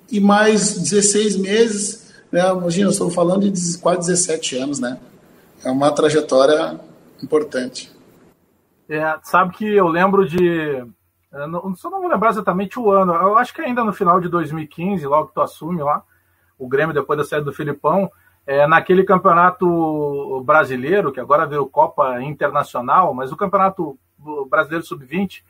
e 0.10 0.20
mais 0.20 0.78
16 0.78 1.38
meses, 1.38 2.14
né? 2.32 2.48
imagina, 2.50 2.88
eu 2.88 2.92
estou 2.92 3.10
falando 3.10 3.50
de 3.50 3.78
quase 3.80 4.08
17 4.08 4.58
anos, 4.58 4.80
né? 4.80 4.98
É 5.66 5.70
uma 5.70 5.92
trajetória 5.92 6.80
importante. 7.22 7.92
É, 8.90 9.18
sabe 9.24 9.54
que 9.54 9.66
eu 9.66 9.88
lembro 9.88 10.28
de. 10.28 10.86
Não, 11.50 11.76
só 11.76 11.90
não 11.90 12.00
vou 12.00 12.10
lembrar 12.10 12.30
exatamente 12.30 12.80
o 12.80 12.90
ano. 12.90 13.14
Eu 13.14 13.38
acho 13.38 13.54
que 13.54 13.62
ainda 13.62 13.84
no 13.84 13.92
final 13.92 14.22
de 14.22 14.30
2015, 14.30 15.06
logo 15.06 15.28
que 15.28 15.34
tu 15.34 15.42
assume 15.42 15.82
lá, 15.84 16.02
o 16.58 16.68
Grêmio, 16.68 16.94
depois 16.94 17.18
da 17.20 17.26
saída 17.26 17.46
do 17.46 17.54
Filipão, 17.54 18.10
é, 18.48 18.66
naquele 18.66 19.04
campeonato 19.04 20.42
brasileiro, 20.46 21.12
que 21.12 21.20
agora 21.20 21.46
virou 21.46 21.68
Copa 21.68 22.22
Internacional, 22.22 23.14
mas 23.14 23.30
o 23.30 23.38
campeonato 23.38 24.00
brasileiro 24.50 24.86
sub-20, 24.86 25.44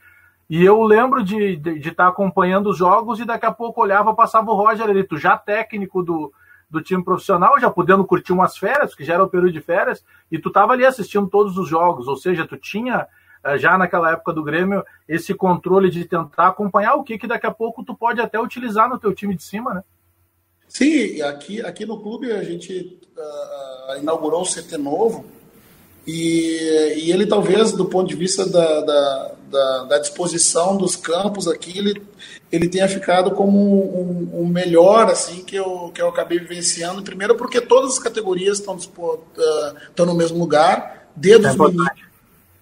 e 0.49 0.65
eu 0.65 0.81
lembro 0.81 1.23
de 1.23 1.53
estar 1.53 1.71
de, 1.71 1.79
de 1.79 1.91
tá 1.91 2.07
acompanhando 2.07 2.71
os 2.71 2.77
jogos 2.77 3.19
e 3.19 3.25
daqui 3.25 3.45
a 3.45 3.51
pouco 3.51 3.81
olhava, 3.81 4.15
passava 4.15 4.49
o 4.49 4.55
Roger 4.55 4.89
Elito, 4.89 5.15
já 5.15 5.37
técnico 5.37 6.01
do, 6.01 6.33
do 6.67 6.81
time 6.81 7.03
profissional, 7.03 7.59
já 7.59 7.69
podendo 7.69 8.03
curtir 8.03 8.33
umas 8.33 8.57
férias, 8.57 8.95
que 8.95 9.03
já 9.03 9.13
era 9.13 9.23
o 9.23 9.29
período 9.29 9.53
de 9.53 9.61
férias, 9.61 10.03
e 10.31 10.39
tu 10.39 10.47
estava 10.47 10.73
ali 10.73 10.83
assistindo 10.83 11.27
todos 11.27 11.55
os 11.57 11.69
jogos, 11.69 12.07
ou 12.07 12.15
seja, 12.15 12.47
tu 12.47 12.57
tinha 12.57 13.07
eh, 13.43 13.57
já 13.59 13.77
naquela 13.77 14.11
época 14.11 14.33
do 14.33 14.43
Grêmio 14.43 14.83
esse 15.07 15.35
controle 15.35 15.91
de 15.91 16.03
tentar 16.05 16.47
acompanhar 16.47 16.95
o 16.95 17.03
que 17.03 17.17
que 17.19 17.27
daqui 17.27 17.45
a 17.45 17.51
pouco 17.51 17.83
tu 17.83 17.93
pode 17.93 18.19
até 18.19 18.39
utilizar 18.39 18.89
no 18.89 18.97
teu 18.97 19.13
time 19.13 19.35
de 19.35 19.43
cima, 19.43 19.73
né? 19.73 19.83
Sim, 20.67 21.21
aqui, 21.21 21.61
aqui 21.61 21.85
no 21.85 21.99
clube 21.99 22.31
a 22.31 22.43
gente 22.43 22.99
uh, 23.17 23.99
inaugurou 23.99 24.41
um 24.41 24.45
CT 24.45 24.77
novo 24.77 25.25
e, 26.07 27.03
e, 27.03 27.11
ele 27.11 27.25
talvez, 27.25 27.73
do 27.73 27.83
ponto 27.83 28.07
de 28.07 28.15
vista 28.15 28.47
da, 28.47 28.79
da, 28.79 29.31
da, 29.51 29.83
da 29.83 29.99
disposição 29.99 30.77
dos 30.77 30.95
campos 30.95 31.49
aqui, 31.49 31.77
ele, 31.77 32.01
ele 32.49 32.69
tenha 32.69 32.87
ficado 32.87 33.31
como 33.31 33.57
o 33.59 34.29
um, 34.33 34.43
um, 34.43 34.47
melhor 34.47 35.11
assim 35.11 35.43
que 35.43 35.57
eu, 35.57 35.91
que 35.93 36.01
eu 36.01 36.07
acabei 36.07 36.39
vivenciando. 36.39 37.03
Primeiro 37.03 37.35
porque 37.35 37.59
todas 37.59 37.91
as 37.91 37.99
categorias 37.99 38.59
estão, 38.59 38.75
uh, 38.75 39.19
estão 39.89 40.05
no 40.05 40.15
mesmo 40.15 40.39
lugar, 40.39 41.09
desde 41.13 41.45
os 41.45 41.57
meninos, 41.57 41.87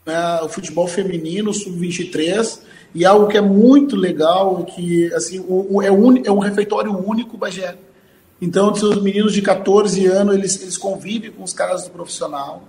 né, 0.03 0.41
o 0.41 0.49
futebol 0.49 0.87
feminino, 0.87 1.53
sub-23, 1.53 2.61
e 2.95 3.05
algo 3.05 3.27
que 3.27 3.37
é 3.37 3.41
muito 3.41 3.95
legal, 3.95 4.63
que 4.65 5.13
assim, 5.13 5.39
o, 5.39 5.75
o, 5.75 5.81
é, 5.83 5.91
un, 5.91 6.17
é 6.25 6.31
um 6.31 6.39
refeitório 6.39 6.97
único, 6.97 7.37
Bagé. 7.37 7.75
Então, 8.41 8.71
os 8.71 9.01
meninos 9.01 9.33
de 9.33 9.41
14 9.41 10.05
anos, 10.07 10.35
eles, 10.35 10.61
eles 10.61 10.77
convivem 10.77 11.31
com 11.31 11.43
os 11.43 11.53
caras 11.53 11.83
do 11.85 11.91
profissional. 11.91 12.63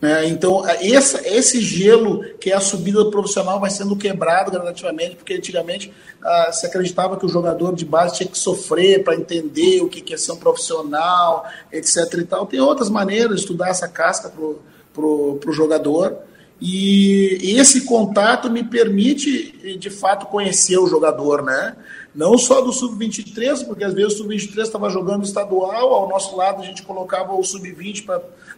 Né? 0.00 0.28
Então, 0.28 0.64
essa, 0.66 1.26
esse 1.26 1.60
gelo 1.60 2.24
que 2.40 2.50
é 2.50 2.54
a 2.54 2.60
subida 2.60 3.02
do 3.02 3.10
profissional 3.10 3.58
vai 3.58 3.70
sendo 3.70 3.96
quebrado 3.96 4.50
gradativamente, 4.50 5.16
porque 5.16 5.34
antigamente 5.34 5.92
ah, 6.22 6.50
se 6.52 6.66
acreditava 6.66 7.16
que 7.16 7.26
o 7.26 7.28
jogador 7.28 7.74
de 7.74 7.84
base 7.84 8.16
tinha 8.16 8.28
que 8.28 8.38
sofrer 8.38 9.02
para 9.02 9.16
entender 9.16 9.80
o 9.82 9.88
que, 9.88 10.00
que 10.00 10.14
é 10.14 10.16
ser 10.16 10.32
um 10.32 10.36
profissional, 10.36 11.46
etc. 11.72 11.96
E 12.14 12.24
tal. 12.24 12.46
Tem 12.46 12.60
outras 12.60 12.88
maneiras 12.88 13.36
de 13.36 13.40
estudar 13.42 13.68
essa 13.68 13.88
casca 13.88 14.28
para 14.28 15.02
o 15.02 15.52
jogador. 15.52 16.27
E 16.60 17.54
esse 17.56 17.82
contato 17.82 18.50
me 18.50 18.64
permite, 18.64 19.76
de 19.78 19.90
fato, 19.90 20.26
conhecer 20.26 20.76
o 20.76 20.88
jogador, 20.88 21.42
né? 21.42 21.76
Não 22.14 22.36
só 22.36 22.60
do 22.60 22.72
sub-23, 22.72 23.64
porque 23.64 23.84
às 23.84 23.94
vezes 23.94 24.14
o 24.14 24.16
sub-23 24.18 24.62
estava 24.62 24.90
jogando 24.90 25.24
estadual, 25.24 25.94
ao 25.94 26.08
nosso 26.08 26.36
lado 26.36 26.62
a 26.62 26.64
gente 26.64 26.82
colocava 26.82 27.32
o 27.32 27.44
sub-20 27.44 28.04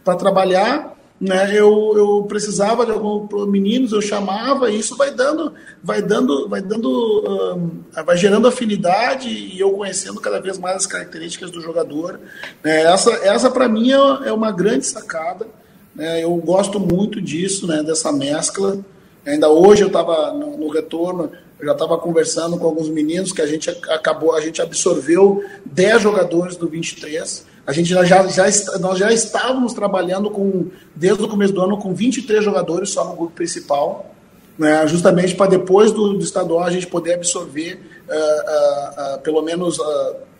para 0.03 0.15
trabalhar, 0.15 0.97
né? 1.19 1.51
Eu, 1.53 1.93
eu 1.95 2.25
precisava 2.27 2.83
de 2.83 2.91
alguns 2.91 3.47
meninos, 3.47 3.91
eu 3.91 4.01
chamava, 4.01 4.71
e 4.71 4.79
isso 4.79 4.97
vai 4.97 5.11
dando, 5.11 5.53
vai 5.83 6.01
dando, 6.01 6.49
vai 6.49 6.61
dando, 6.61 7.53
um, 7.55 7.83
vai 8.03 8.17
gerando 8.17 8.47
afinidade 8.47 9.29
e 9.29 9.59
eu 9.59 9.71
conhecendo 9.73 10.19
cada 10.19 10.41
vez 10.41 10.57
mais 10.57 10.77
as 10.77 10.87
características 10.87 11.51
do 11.51 11.61
jogador. 11.61 12.19
Né? 12.63 12.81
Essa, 12.81 13.11
essa 13.23 13.51
para 13.51 13.69
mim 13.69 13.91
é, 13.91 14.29
é 14.29 14.33
uma 14.33 14.51
grande 14.51 14.87
sacada. 14.87 15.60
Né? 15.95 16.23
Eu 16.23 16.35
gosto 16.35 16.79
muito 16.79 17.21
disso, 17.21 17.67
né? 17.67 17.83
dessa 17.83 18.11
mescla. 18.11 18.79
Ainda 19.25 19.49
hoje 19.49 19.83
eu 19.83 19.87
estava 19.87 20.33
no, 20.33 20.57
no, 20.57 20.69
retorno, 20.69 21.31
eu 21.59 21.65
já 21.67 21.73
estava 21.73 21.97
conversando 21.97 22.57
com 22.57 22.65
alguns 22.65 22.89
meninos 22.89 23.31
que 23.31 23.41
a 23.41 23.45
gente 23.45 23.69
acabou, 23.69 24.35
a 24.35 24.41
gente 24.41 24.61
absorveu 24.61 25.43
10 25.65 26.01
jogadores 26.01 26.55
do 26.55 26.67
23. 26.67 27.45
A 27.65 27.71
gente 27.71 27.89
já, 27.89 28.03
já, 28.03 28.27
já, 28.27 28.45
nós 28.79 28.97
já 28.97 29.11
estávamos 29.11 29.73
trabalhando 29.73 30.31
com, 30.31 30.71
desde 30.95 31.23
o 31.23 31.27
começo 31.27 31.53
do 31.53 31.61
ano, 31.61 31.77
com 31.77 31.93
23 31.93 32.43
jogadores 32.43 32.89
só 32.89 33.05
no 33.05 33.15
grupo 33.15 33.33
principal, 33.33 34.15
né, 34.57 34.85
justamente 34.87 35.35
para 35.35 35.51
depois 35.51 35.91
do, 35.91 36.13
do, 36.13 36.23
estadual 36.23 36.63
a 36.63 36.71
gente 36.71 36.87
poder 36.87 37.13
absorver 37.13 37.79
uh, 38.07 38.13
uh, 38.13 39.15
uh, 39.15 39.19
pelo 39.21 39.41
menos 39.41 39.77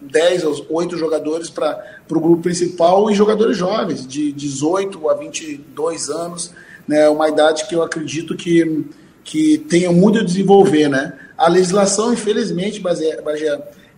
10 0.02 0.43
ou 0.43 0.66
8 0.70 0.97
jogadores 0.97 1.49
para 1.49 1.80
o 2.10 2.20
grupo 2.20 2.41
principal 2.41 3.10
e 3.10 3.16
jogadores 3.16 3.58
jovens, 3.58 4.06
de 4.06 4.32
18 4.32 5.10
a 5.10 5.14
22 5.14 6.10
anos, 6.10 6.52
né, 6.88 7.08
uma 7.10 7.30
idade 7.30 7.68
que 7.68 7.76
eu 7.76 7.84
acredito 7.84 8.36
que, 8.36 8.86
que 9.24 9.58
tenha 9.58 9.91
muito 9.91 10.20
a 10.20 10.24
desenvolver. 10.24 10.89
Né? 10.89 11.14
A 11.38 11.47
legislação, 11.47 12.12
infelizmente, 12.14 12.80
Bagé, 12.80 13.22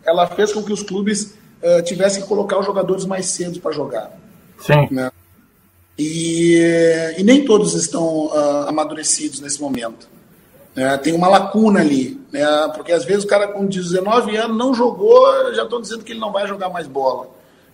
ela 0.06 0.28
fez 0.28 0.52
com 0.52 0.62
que 0.62 0.74
os 0.74 0.84
clubes 0.84 1.34
uh, 1.62 1.82
tivessem 1.84 2.22
que 2.22 2.28
colocar 2.28 2.60
os 2.60 2.66
jogadores 2.66 3.06
mais 3.06 3.28
cedo 3.28 3.60
para 3.60 3.72
jogar. 3.72 4.12
Sim. 4.60 4.88
Né? 4.92 5.12
E, 5.98 7.14
e, 7.18 7.24
nem 7.24 7.46
todos 7.46 7.76
estão 7.76 8.26
uh, 8.28 8.68
amadurecidos 8.68 9.40
nesse 9.40 9.62
momento. 9.62 10.08
Né? 10.76 10.98
Tem 10.98 11.14
uma 11.14 11.28
lacuna 11.28 11.80
ali, 11.80 12.20
né? 12.32 12.46
porque 12.74 12.92
às 12.92 13.06
vezes 13.06 13.24
o 13.24 13.28
cara 13.28 13.48
com 13.48 13.66
19 13.66 14.36
anos 14.36 14.58
não 14.58 14.74
jogou, 14.74 15.54
já 15.54 15.64
estão 15.64 15.80
dizendo 15.80 16.04
que 16.04 16.12
ele 16.12 16.20
não 16.20 16.32
vai 16.32 16.48
jogar 16.48 16.70
mais 16.70 16.88
bola. 16.88 17.30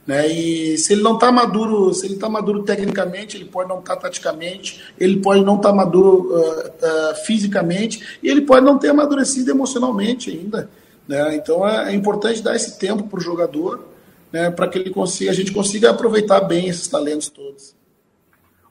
Né? 0.06 0.28
E 0.28 0.78
se 0.78 0.93
ele 0.93 1.04
não 1.04 1.14
está 1.14 1.32
maduro, 1.32 1.93
se 1.93 2.06
ele 2.06 2.16
está 2.16 2.28
maduro 2.28 2.64
tecnicamente, 2.64 3.38
ele 3.38 3.45
pode 3.45 3.70
não 3.70 3.80
estar 3.80 3.95
tá 3.95 4.02
taticamente, 4.04 4.84
ele 5.00 5.18
pode 5.18 5.43
não 5.43 5.56
estar 5.58 5.70
tá 5.70 5.76
maduro 5.76 6.34
uh, 6.34 6.68
uh, 6.68 7.16
fisicamente, 7.26 8.18
e 8.22 8.28
ele 8.28 8.41
pode 8.41 8.66
não 8.66 8.78
ter 8.78 8.89
amadurecido 8.89 9.52
emocionalmente 9.52 10.30
ainda. 10.32 10.70
Né? 11.08 11.36
Então 11.36 11.68
é, 11.68 11.91
é 11.91 11.95
importante 11.95 12.41
dar 12.41 12.56
esse 12.56 12.78
tempo 12.78 13.04
para 13.04 13.20
o 13.20 13.22
jogador. 13.22 13.88
né, 14.32 14.50
para 14.52 14.68
que 14.68 14.78
ele 14.78 14.89
consiga, 14.89 15.32
a 15.32 15.34
gente 15.34 15.52
consiga 15.52 15.89
aproveitar 15.89 16.41
bem 16.41 16.68
esses 16.68 16.88
talentos 16.88 17.30
todos. 17.30 17.79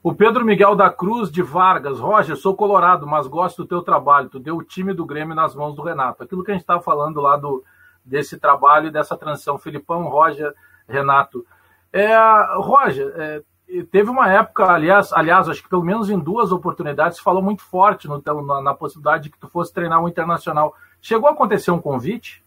O 0.08 0.14
Pedro 0.14 0.42
Miguel 0.42 0.74
da 0.74 0.88
Cruz 0.88 1.30
de 1.30 1.42
Vargas, 1.42 2.00
Roger, 2.00 2.34
sou 2.34 2.56
colorado, 2.56 3.06
mas 3.06 3.26
gosto 3.26 3.62
do 3.62 3.68
teu 3.68 3.82
trabalho. 3.82 4.30
Tu 4.30 4.38
deu 4.38 4.56
o 4.56 4.64
time 4.64 4.94
do 4.94 5.04
Grêmio 5.04 5.34
nas 5.34 5.54
mãos 5.54 5.74
do 5.74 5.82
Renato. 5.82 6.22
Aquilo 6.22 6.42
que 6.42 6.50
a 6.50 6.54
gente 6.54 6.62
estava 6.62 6.80
falando 6.80 7.20
lá 7.20 7.36
do, 7.36 7.62
desse 8.02 8.38
trabalho 8.38 8.86
e 8.86 8.90
dessa 8.90 9.18
transição. 9.18 9.58
Filipão, 9.58 10.08
Roger, 10.08 10.54
Renato. 10.88 11.44
É, 11.92 12.16
Roger, 12.54 13.12
é, 13.16 13.42
teve 13.90 14.08
uma 14.08 14.32
época, 14.32 14.64
aliás, 14.64 15.12
aliás, 15.12 15.46
acho 15.46 15.62
que 15.62 15.68
pelo 15.68 15.84
menos 15.84 16.08
em 16.08 16.18
duas 16.18 16.52
oportunidades, 16.52 17.18
falou 17.18 17.42
muito 17.42 17.60
forte 17.60 18.08
no, 18.08 18.22
na, 18.46 18.62
na, 18.62 18.72
possibilidade 18.72 19.24
de 19.24 19.30
que 19.30 19.38
tu 19.38 19.46
fosse 19.46 19.74
treinar 19.74 20.02
um 20.02 20.08
internacional. 20.08 20.74
Chegou 21.02 21.28
a 21.28 21.32
acontecer 21.32 21.70
um 21.70 21.82
convite? 21.82 22.42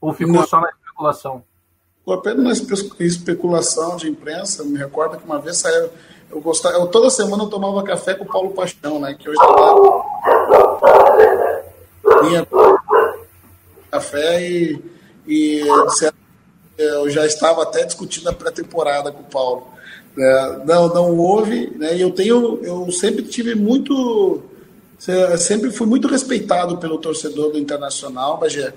Ou 0.00 0.14
ficou 0.14 0.32
Não. 0.32 0.46
só 0.46 0.62
na 0.62 0.70
especulação? 0.70 1.44
Ficou 1.98 2.14
apenas 2.14 2.66
na 2.66 3.04
especulação 3.04 3.96
de 3.98 4.08
imprensa. 4.08 4.64
Me 4.64 4.78
recordo 4.78 5.18
que 5.18 5.26
uma 5.26 5.38
vez 5.38 5.58
saiu 5.58 5.90
eu 6.32 6.40
gostava, 6.40 6.76
eu, 6.76 6.86
toda 6.86 7.10
semana 7.10 7.42
eu 7.42 7.48
tomava 7.48 7.82
café 7.82 8.14
com 8.14 8.24
o 8.24 8.28
Paulo 8.28 8.50
Paixão, 8.50 8.98
né? 8.98 9.14
Que 9.18 9.28
hoje 9.28 9.38
tá 9.38 9.44
Vinha 12.22 12.46
café 13.90 14.42
e, 14.42 14.82
e 15.26 15.62
eu 16.78 17.10
já 17.10 17.26
estava 17.26 17.62
até 17.62 17.84
discutindo 17.84 18.28
a 18.28 18.32
pré-temporada 18.32 19.12
com 19.12 19.20
o 19.20 19.24
Paulo. 19.24 19.66
É, 20.18 20.60
não, 20.64 20.88
não 20.88 21.18
houve, 21.18 21.70
né? 21.76 21.94
E 21.96 22.00
eu 22.00 22.10
tenho, 22.10 22.60
eu 22.64 22.90
sempre 22.90 23.22
tive 23.24 23.54
muito, 23.54 24.42
sempre 25.38 25.70
fui 25.70 25.86
muito 25.86 26.08
respeitado 26.08 26.78
pelo 26.78 26.96
torcedor 26.96 27.52
do 27.52 27.58
Internacional, 27.58 28.38
Bagé. 28.38 28.72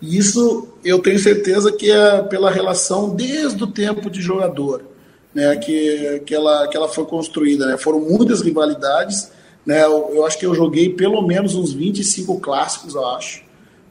E 0.00 0.16
isso 0.16 0.68
eu 0.84 1.00
tenho 1.00 1.18
certeza 1.18 1.72
que 1.72 1.90
é 1.90 2.22
pela 2.22 2.50
relação 2.50 3.10
desde 3.10 3.62
o 3.64 3.66
tempo 3.66 4.08
de 4.08 4.22
jogador 4.22 4.89
né, 5.34 5.56
que, 5.56 6.22
que, 6.26 6.34
ela, 6.34 6.68
que 6.68 6.76
ela 6.76 6.88
foi 6.88 7.04
construída. 7.04 7.66
Né? 7.66 7.76
Foram 7.76 8.00
muitas 8.00 8.40
rivalidades. 8.40 9.30
Né? 9.64 9.84
Eu, 9.84 10.10
eu, 10.14 10.26
acho 10.26 10.38
que 10.38 10.46
eu 10.46 10.54
joguei 10.54 10.90
pelo 10.90 11.22
menos 11.22 11.54
uns 11.54 11.72
25 11.72 12.40
clássicos, 12.40 12.94
eu 12.94 13.06
acho, 13.06 13.42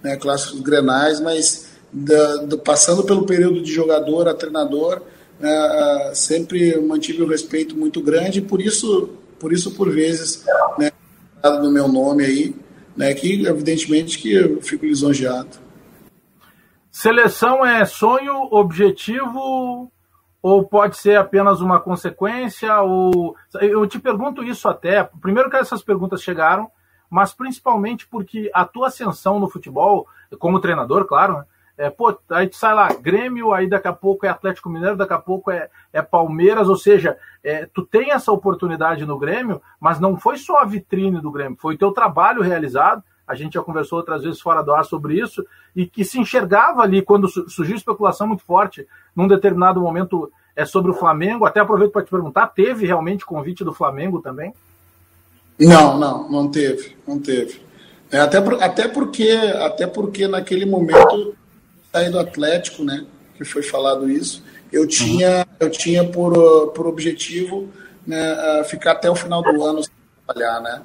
né? 0.04 0.18
clássicos 0.18 0.60
grenais, 0.62 1.20
mas 1.20 1.70
da, 1.92 2.38
do, 2.38 2.58
passando 2.58 3.04
pelo 3.04 3.26
período 3.26 3.62
de 3.62 3.72
jogador 3.72 4.28
a 4.28 4.34
treinador, 4.34 5.02
né, 5.40 6.12
sempre 6.14 6.80
mantive 6.82 7.24
um 7.24 7.28
respeito 7.28 7.76
muito 7.76 8.02
grande, 8.02 8.42
por 8.42 8.62
isso, 8.62 9.10
por 9.40 9.54
isso 9.54 9.72
por 9.72 9.90
vezes, 9.90 10.44
né, 10.78 10.92
no 11.44 11.72
meu 11.72 11.88
nome 11.88 12.26
aí, 12.26 12.56
né, 12.96 13.14
que 13.14 13.46
evidentemente 13.48 14.20
que 14.20 14.34
eu 14.34 14.62
fico 14.62 14.86
lisonjeado. 14.86 15.58
Seleção 16.92 17.66
é 17.66 17.86
sonho, 17.86 18.34
objetivo 18.52 19.92
ou 20.42 20.64
pode 20.64 20.98
ser 20.98 21.18
apenas 21.18 21.62
uma 21.62 21.80
consequência? 21.80 22.82
Ou 22.82 23.36
eu 23.62 23.86
te 23.88 24.00
pergunto 24.00 24.44
isso 24.44 24.68
até, 24.68 25.04
primeiro 25.04 25.50
que 25.50 25.58
essas 25.58 25.82
perguntas 25.82 26.22
chegaram, 26.22 26.70
mas 27.10 27.34
principalmente 27.34 28.08
porque 28.08 28.50
a 28.54 28.66
tua 28.66 28.88
ascensão 28.88 29.40
no 29.40 29.50
futebol, 29.50 30.08
como 30.38 30.60
treinador, 30.60 31.06
claro, 31.06 31.40
né? 31.40 31.46
É, 31.80 31.90
pô, 31.90 32.14
aí 32.32 32.46
tu 32.46 32.58
sai 32.58 32.74
lá, 32.74 32.90
Grêmio, 32.92 33.54
aí 33.54 33.66
daqui 33.66 33.88
a 33.88 33.94
pouco 33.94 34.26
é 34.26 34.30
Atlético 34.30 34.70
Mineiro, 34.70 34.98
daqui 34.98 35.14
a 35.14 35.18
pouco 35.18 35.50
é, 35.50 35.70
é 35.94 36.02
Palmeiras, 36.02 36.68
ou 36.68 36.76
seja, 36.76 37.18
é, 37.42 37.66
tu 37.68 37.86
tem 37.86 38.12
essa 38.12 38.34
oportunidade 38.34 39.06
no 39.06 39.18
Grêmio, 39.18 39.62
mas 39.80 39.98
não 39.98 40.18
foi 40.18 40.36
só 40.36 40.58
a 40.58 40.66
vitrine 40.66 41.22
do 41.22 41.32
Grêmio, 41.32 41.58
foi 41.58 41.76
o 41.76 41.78
teu 41.78 41.94
trabalho 41.94 42.42
realizado, 42.42 43.02
a 43.30 43.36
gente 43.36 43.54
já 43.54 43.62
conversou 43.62 44.00
outras 44.00 44.24
vezes 44.24 44.42
fora 44.42 44.64
do 44.64 44.74
ar 44.74 44.84
sobre 44.84 45.22
isso, 45.22 45.46
e 45.76 45.86
que 45.86 46.04
se 46.04 46.20
enxergava 46.20 46.82
ali, 46.82 47.00
quando 47.00 47.28
surgiu 47.28 47.76
especulação 47.76 48.26
muito 48.26 48.44
forte, 48.44 48.88
num 49.16 49.28
determinado 49.28 49.80
momento, 49.80 50.32
é 50.56 50.66
sobre 50.66 50.90
o 50.90 50.96
Flamengo. 50.96 51.46
Até 51.46 51.60
aproveito 51.60 51.92
para 51.92 52.04
te 52.04 52.10
perguntar: 52.10 52.48
teve 52.48 52.88
realmente 52.88 53.24
convite 53.24 53.64
do 53.64 53.72
Flamengo 53.72 54.20
também? 54.20 54.52
Não, 55.60 55.96
não, 56.00 56.28
não 56.28 56.50
teve, 56.50 56.98
não 57.08 57.20
teve. 57.20 57.62
É, 58.12 58.18
até, 58.18 58.42
por, 58.42 58.64
até, 58.64 58.88
porque, 58.88 59.30
até 59.62 59.86
porque 59.86 60.28
naquele 60.28 60.66
momento, 60.66 61.36
saí 61.92 62.10
do 62.10 62.18
Atlético, 62.18 62.84
né, 62.84 63.06
que 63.38 63.46
foi 63.46 63.62
falado 63.62 64.10
isso, 64.10 64.44
eu 64.74 64.88
tinha, 64.88 65.40
uhum. 65.40 65.56
eu 65.60 65.70
tinha 65.70 66.04
por, 66.04 66.72
por 66.72 66.88
objetivo 66.88 67.70
né, 68.08 68.64
ficar 68.64 68.94
até 68.94 69.08
o 69.08 69.16
final 69.16 69.44
do 69.44 69.64
ano 69.64 69.84
sem 69.84 69.94
trabalhar, 70.26 70.62
né? 70.62 70.82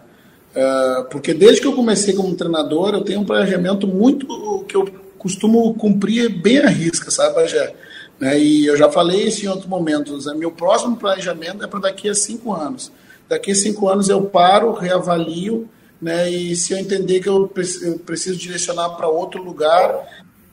Uh, 0.55 1.05
porque 1.11 1.35
desde 1.35 1.61
que 1.61 1.67
eu 1.67 1.75
comecei 1.75 2.15
como 2.15 2.35
treinador, 2.37 2.95
eu 2.95 3.03
tenho 3.03 3.21
um 3.21 3.25
planejamento 3.25 3.89
muito 3.89 4.65
que 4.69 4.77
eu 4.77 4.89
costumo 5.19 5.75
cumprir 5.75 6.29
bem 6.29 6.59
a 6.59 6.69
risca, 6.69 7.11
sabe, 7.11 7.35
Bagé? 7.35 7.75
Né? 8.21 8.39
E 8.39 8.67
eu 8.67 8.77
já 8.77 8.91
falei 8.91 9.25
isso 9.25 9.45
em 9.45 9.49
outros 9.49 9.67
momentos. 9.67 10.27
Né? 10.27 10.35
Meu 10.35 10.53
próximo 10.53 10.97
planejamento 10.97 11.65
é 11.65 11.67
para 11.67 11.81
daqui 11.81 12.09
a 12.09 12.15
cinco 12.15 12.53
anos. 12.53 12.93
Daqui 13.29 13.51
a 13.51 13.55
cinco 13.55 13.89
anos 13.89 14.09
eu 14.09 14.23
paro, 14.23 14.73
reavalio, 14.73 15.69
né? 16.01 16.31
e 16.31 16.55
se 16.55 16.73
eu 16.73 16.79
entender 16.79 17.21
que 17.21 17.29
eu 17.29 17.51
preciso 18.05 18.39
direcionar 18.39 18.91
para 18.91 19.09
outro 19.09 19.43
lugar, 19.43 20.07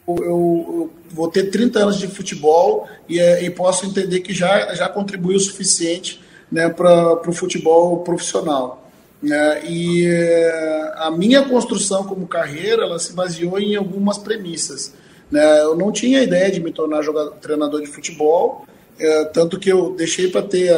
eu, 0.07 0.15
eu, 0.23 0.89
vou 1.11 1.29
ter 1.29 1.49
30 1.51 1.79
anos 1.79 1.97
de 1.97 2.07
futebol 2.07 2.87
e, 3.07 3.19
e 3.19 3.49
posso 3.49 3.85
entender 3.85 4.21
que 4.21 4.33
já, 4.33 4.73
já 4.73 4.89
contribuiu 4.89 5.37
o 5.37 5.39
suficiente 5.39 6.21
né, 6.51 6.69
para 6.69 7.29
o 7.29 7.33
futebol 7.33 7.99
profissional. 7.99 8.90
Né? 9.21 9.65
E 9.65 10.05
eh, 10.07 10.93
a 10.97 11.11
minha 11.11 11.43
construção 11.47 12.03
como 12.03 12.27
carreira 12.27 12.83
ela 12.83 12.97
se 12.97 13.13
baseou 13.13 13.59
em 13.59 13.75
algumas 13.75 14.17
premissas. 14.17 14.93
Né? 15.29 15.61
Eu 15.61 15.75
não 15.75 15.91
tinha 15.91 16.23
ideia 16.23 16.51
de 16.51 16.59
me 16.59 16.71
tornar 16.71 17.01
jogador, 17.01 17.35
treinador 17.35 17.81
de 17.81 17.87
futebol, 17.87 18.65
é, 18.99 19.25
tanto 19.25 19.59
que 19.59 19.69
eu 19.69 19.95
deixei 19.95 20.29
para 20.29 20.43
ter, 20.43 20.77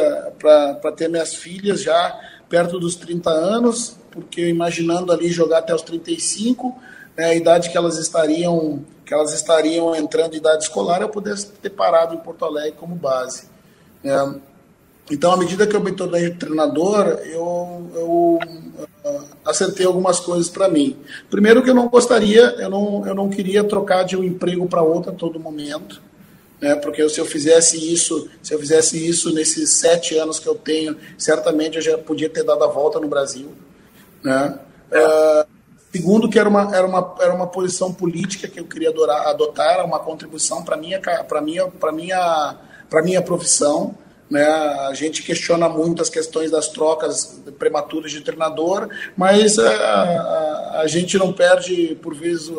ter 0.96 1.08
minhas 1.08 1.34
filhas 1.34 1.82
já 1.82 2.18
perto 2.48 2.78
dos 2.78 2.94
30 2.96 3.28
anos, 3.28 3.96
porque 4.10 4.48
imaginando 4.48 5.12
ali 5.12 5.28
jogar 5.28 5.58
até 5.58 5.74
os 5.74 5.82
35, 5.82 6.74
né, 7.16 7.26
a 7.26 7.34
idade 7.34 7.70
que 7.70 7.76
elas 7.76 7.98
estariam 7.98 8.84
que 9.04 9.12
elas 9.12 9.34
estariam 9.34 9.94
entrando 9.94 10.32
em 10.32 10.38
idade 10.38 10.62
escolar, 10.62 11.02
eu 11.02 11.10
pudesse 11.10 11.48
ter 11.48 11.68
parado 11.68 12.14
em 12.14 12.18
Porto 12.18 12.42
Alegre 12.46 12.72
como 12.72 12.94
base. 12.94 13.46
É, 14.02 14.16
então, 15.10 15.32
à 15.32 15.36
medida 15.36 15.66
que 15.66 15.76
eu 15.76 15.82
me 15.82 15.92
tornei 15.92 16.30
treinador, 16.30 17.06
eu, 17.24 17.90
eu 17.94 18.38
acertei 19.44 19.84
algumas 19.84 20.18
coisas 20.18 20.48
para 20.48 20.68
mim. 20.68 20.96
Primeiro 21.30 21.62
que 21.62 21.68
eu 21.68 21.74
não 21.74 21.88
gostaria, 21.88 22.54
eu 22.58 22.70
não, 22.70 23.06
eu 23.06 23.14
não 23.14 23.28
queria 23.28 23.62
trocar 23.62 24.04
de 24.04 24.16
um 24.16 24.24
emprego 24.24 24.66
para 24.66 24.82
outro 24.82 25.10
a 25.10 25.14
todo 25.14 25.38
momento, 25.38 26.00
né? 26.58 26.74
Porque 26.76 27.06
se 27.10 27.20
eu 27.20 27.26
fizesse 27.26 27.92
isso, 27.92 28.30
se 28.42 28.54
eu 28.54 28.58
fizesse 28.58 29.06
isso 29.06 29.32
nesses 29.34 29.70
sete 29.70 30.16
anos 30.16 30.38
que 30.38 30.48
eu 30.48 30.54
tenho, 30.54 30.96
certamente 31.18 31.76
eu 31.76 31.82
já 31.82 31.98
podia 31.98 32.30
ter 32.30 32.42
dado 32.42 32.64
a 32.64 32.68
volta 32.68 32.98
no 32.98 33.06
Brasil, 33.06 33.52
né? 34.22 34.58
Uh, 34.90 35.46
segundo 35.92 36.30
que 36.30 36.38
era 36.38 36.48
uma, 36.48 36.74
era 36.74 36.86
uma, 36.86 37.14
era 37.20 37.34
uma 37.34 37.46
posição 37.46 37.92
política 37.92 38.48
que 38.48 38.58
eu 38.58 38.64
queria 38.64 38.88
adorar, 38.88 39.26
adotar, 39.26 39.84
uma 39.84 39.98
contribuição 39.98 40.64
para 40.64 40.78
minha, 40.78 40.98
para 40.98 41.42
minha, 41.42 41.66
para 41.66 41.92
minha, 41.92 42.56
para 42.88 43.02
minha 43.02 43.20
profissão 43.20 43.94
né? 44.30 44.44
A 44.44 44.94
gente 44.94 45.22
questiona 45.22 45.68
muito 45.68 46.02
as 46.02 46.08
questões 46.08 46.50
das 46.50 46.68
trocas 46.68 47.42
prematuras 47.58 48.10
de 48.10 48.20
treinador, 48.20 48.88
mas 49.16 49.58
a, 49.58 49.70
a, 49.70 50.80
a 50.80 50.86
gente 50.86 51.18
não 51.18 51.32
perde, 51.32 51.98
por 52.02 52.14
vezes, 52.14 52.50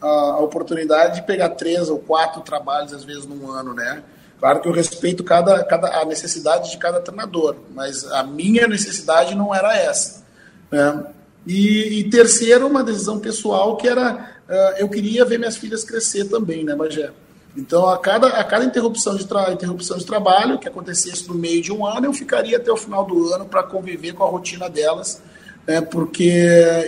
a, 0.00 0.06
a, 0.06 0.40
oportunidade 0.40 1.20
de 1.20 1.26
pegar 1.26 1.50
três 1.50 1.88
ou 1.88 1.98
quatro 1.98 2.42
trabalhos, 2.42 2.92
às 2.92 3.04
vezes, 3.04 3.26
num 3.26 3.50
ano. 3.50 3.72
Né? 3.72 4.02
Claro 4.38 4.60
que 4.60 4.68
eu 4.68 4.72
respeito 4.72 5.22
cada, 5.22 5.62
cada, 5.64 6.00
a 6.00 6.04
necessidade 6.04 6.70
de 6.70 6.78
cada 6.78 7.00
treinador, 7.00 7.56
mas 7.74 8.04
a 8.04 8.24
minha 8.24 8.66
necessidade 8.66 9.34
não 9.34 9.54
era 9.54 9.76
essa. 9.76 10.24
Né? 10.70 11.06
E, 11.46 12.00
e 12.00 12.10
terceiro, 12.10 12.66
uma 12.66 12.82
decisão 12.82 13.18
pessoal 13.18 13.76
que 13.76 13.88
era, 13.88 14.14
uh, 14.48 14.78
eu 14.78 14.88
queria 14.88 15.24
ver 15.24 15.38
minhas 15.38 15.56
filhas 15.56 15.84
crescer 15.84 16.24
também, 16.24 16.64
né, 16.64 16.74
Bagé? 16.74 17.10
Então, 17.56 17.86
a 17.86 17.98
cada, 17.98 18.28
a 18.28 18.44
cada 18.44 18.64
interrupção, 18.64 19.14
de 19.14 19.24
interrupção 19.52 19.98
de 19.98 20.06
trabalho 20.06 20.58
que 20.58 20.66
acontecesse 20.66 21.28
no 21.28 21.34
meio 21.34 21.60
de 21.60 21.70
um 21.70 21.86
ano, 21.86 22.06
eu 22.06 22.12
ficaria 22.12 22.56
até 22.56 22.72
o 22.72 22.76
final 22.76 23.04
do 23.04 23.32
ano 23.32 23.44
para 23.44 23.62
conviver 23.62 24.14
com 24.14 24.24
a 24.24 24.28
rotina 24.28 24.70
delas, 24.70 25.22
né, 25.66 25.80
porque 25.80 26.32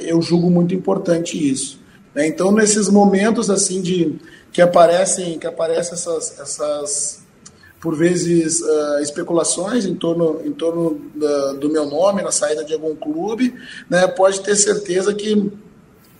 eu 0.04 0.22
julgo 0.22 0.50
muito 0.50 0.74
importante 0.74 1.36
isso. 1.36 1.78
Né? 2.14 2.26
Então, 2.26 2.50
nesses 2.50 2.88
momentos 2.88 3.50
assim 3.50 3.82
de 3.82 4.18
que 4.50 4.62
aparecem, 4.62 5.38
que 5.38 5.46
aparecem 5.46 5.94
essas, 5.94 6.40
essas 6.40 7.24
por 7.78 7.94
vezes, 7.94 8.62
uh, 8.62 9.00
especulações 9.02 9.84
em 9.84 9.94
torno, 9.94 10.40
em 10.42 10.52
torno 10.52 10.98
da, 11.14 11.52
do 11.52 11.68
meu 11.68 11.84
nome 11.84 12.22
na 12.22 12.32
saída 12.32 12.64
de 12.64 12.72
algum 12.72 12.96
clube, 12.96 13.54
né, 13.90 14.06
pode 14.06 14.40
ter 14.40 14.56
certeza 14.56 15.12
que 15.12 15.52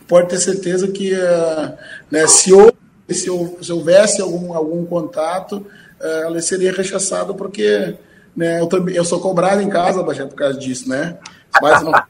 pode 0.07 0.29
ter 0.29 0.37
certeza 0.37 0.87
que 0.87 1.13
uh, 1.13 1.73
né, 2.11 2.27
se 2.27 2.53
houve 2.53 2.84
se, 3.13 3.29
se 3.61 3.71
houvesse 3.71 4.21
algum, 4.21 4.53
algum 4.53 4.85
contato, 4.85 5.65
eh, 5.99 6.21
ela 6.23 6.41
seria 6.41 6.71
rechaçada 6.71 7.33
porque 7.33 7.95
né, 8.35 8.59
eu, 8.59 8.67
também, 8.67 8.95
eu 8.95 9.05
sou 9.05 9.19
cobrado 9.19 9.61
em 9.61 9.69
casa, 9.69 10.03
Bajé, 10.03 10.25
por 10.25 10.35
causa 10.35 10.57
disso, 10.57 10.89
né? 10.89 11.17
Mas 11.61 11.81
não. 11.81 11.91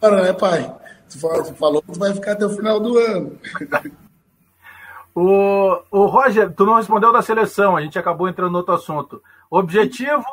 Para, 0.00 0.22
né, 0.22 0.32
pai? 0.32 0.72
Tu 1.10 1.18
falou, 1.18 1.82
que 1.82 1.92
tu 1.92 1.98
vai 1.98 2.14
ficar 2.14 2.32
até 2.32 2.46
o 2.46 2.50
final 2.50 2.80
do 2.80 2.96
ano. 2.96 3.38
O, 5.12 5.82
o 5.90 6.06
Roger, 6.06 6.52
tu 6.54 6.64
não 6.64 6.76
respondeu 6.76 7.12
da 7.12 7.20
seleção, 7.20 7.76
a 7.76 7.82
gente 7.82 7.98
acabou 7.98 8.28
entrando 8.28 8.52
no 8.52 8.58
outro 8.58 8.74
assunto. 8.74 9.20
Objetivo 9.50 10.24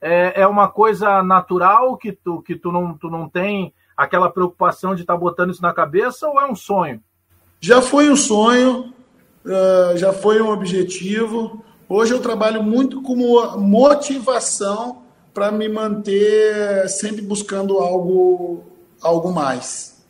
é, 0.00 0.42
é 0.42 0.46
uma 0.46 0.68
coisa 0.68 1.22
natural 1.22 1.96
que 1.96 2.12
tu, 2.12 2.42
que 2.42 2.54
tu, 2.54 2.70
não, 2.70 2.94
tu 2.94 3.08
não 3.08 3.28
tem 3.28 3.72
aquela 3.96 4.30
preocupação 4.30 4.94
de 4.94 5.00
estar 5.00 5.14
tá 5.14 5.18
botando 5.18 5.50
isso 5.50 5.62
na 5.62 5.72
cabeça 5.72 6.28
ou 6.28 6.38
é 6.38 6.46
um 6.46 6.54
sonho? 6.54 7.02
Já 7.60 7.80
foi 7.80 8.10
um 8.10 8.16
sonho, 8.16 8.92
uh, 9.44 9.96
já 9.96 10.12
foi 10.12 10.40
um 10.40 10.50
objetivo. 10.50 11.64
Hoje 11.88 12.12
eu 12.12 12.20
trabalho 12.20 12.62
muito 12.62 13.02
como 13.02 13.56
motivação 13.58 15.02
para 15.32 15.50
me 15.50 15.68
manter 15.68 16.88
sempre 16.88 17.22
buscando 17.22 17.78
algo, 17.78 18.64
algo 19.00 19.32
mais. 19.32 20.04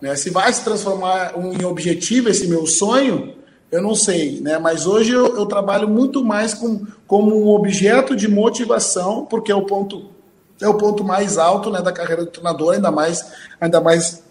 Né? 0.00 0.16
Se 0.16 0.30
vai 0.30 0.52
se 0.52 0.64
transformar 0.64 1.34
em 1.36 1.64
objetivo 1.64 2.28
esse 2.28 2.46
meu 2.46 2.66
sonho, 2.66 3.34
eu 3.70 3.82
não 3.82 3.94
sei, 3.94 4.40
né? 4.40 4.58
Mas 4.58 4.86
hoje 4.86 5.12
eu, 5.12 5.36
eu 5.36 5.46
trabalho 5.46 5.88
muito 5.88 6.24
mais 6.24 6.54
com, 6.54 6.86
como 7.06 7.36
um 7.36 7.48
objeto 7.48 8.16
de 8.16 8.26
motivação, 8.26 9.26
porque 9.26 9.52
é 9.52 9.54
o 9.54 9.64
ponto 9.64 10.10
é 10.60 10.68
o 10.68 10.74
ponto 10.74 11.02
mais 11.02 11.38
alto 11.38 11.70
né, 11.70 11.80
da 11.80 11.90
carreira 11.90 12.22
do 12.22 12.30
treinador, 12.30 12.74
ainda 12.74 12.90
mais, 12.90 13.32
ainda 13.58 13.80
mais 13.80 14.22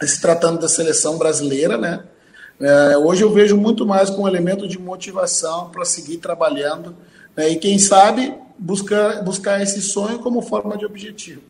se 0.00 0.20
tratando 0.20 0.60
da 0.60 0.68
seleção 0.68 1.18
brasileira, 1.18 1.76
né? 1.76 2.04
É, 2.60 2.96
hoje 2.96 3.22
eu 3.22 3.32
vejo 3.32 3.56
muito 3.56 3.84
mais 3.84 4.08
com 4.10 4.22
um 4.22 4.28
elemento 4.28 4.68
de 4.68 4.78
motivação 4.78 5.70
para 5.70 5.84
seguir 5.84 6.18
trabalhando 6.18 6.94
né, 7.36 7.48
e 7.50 7.56
quem 7.56 7.78
sabe 7.78 8.34
buscar, 8.58 9.22
buscar 9.24 9.60
esse 9.60 9.82
sonho 9.82 10.20
como 10.20 10.40
forma 10.40 10.76
de 10.76 10.86
objetivo. 10.86 11.42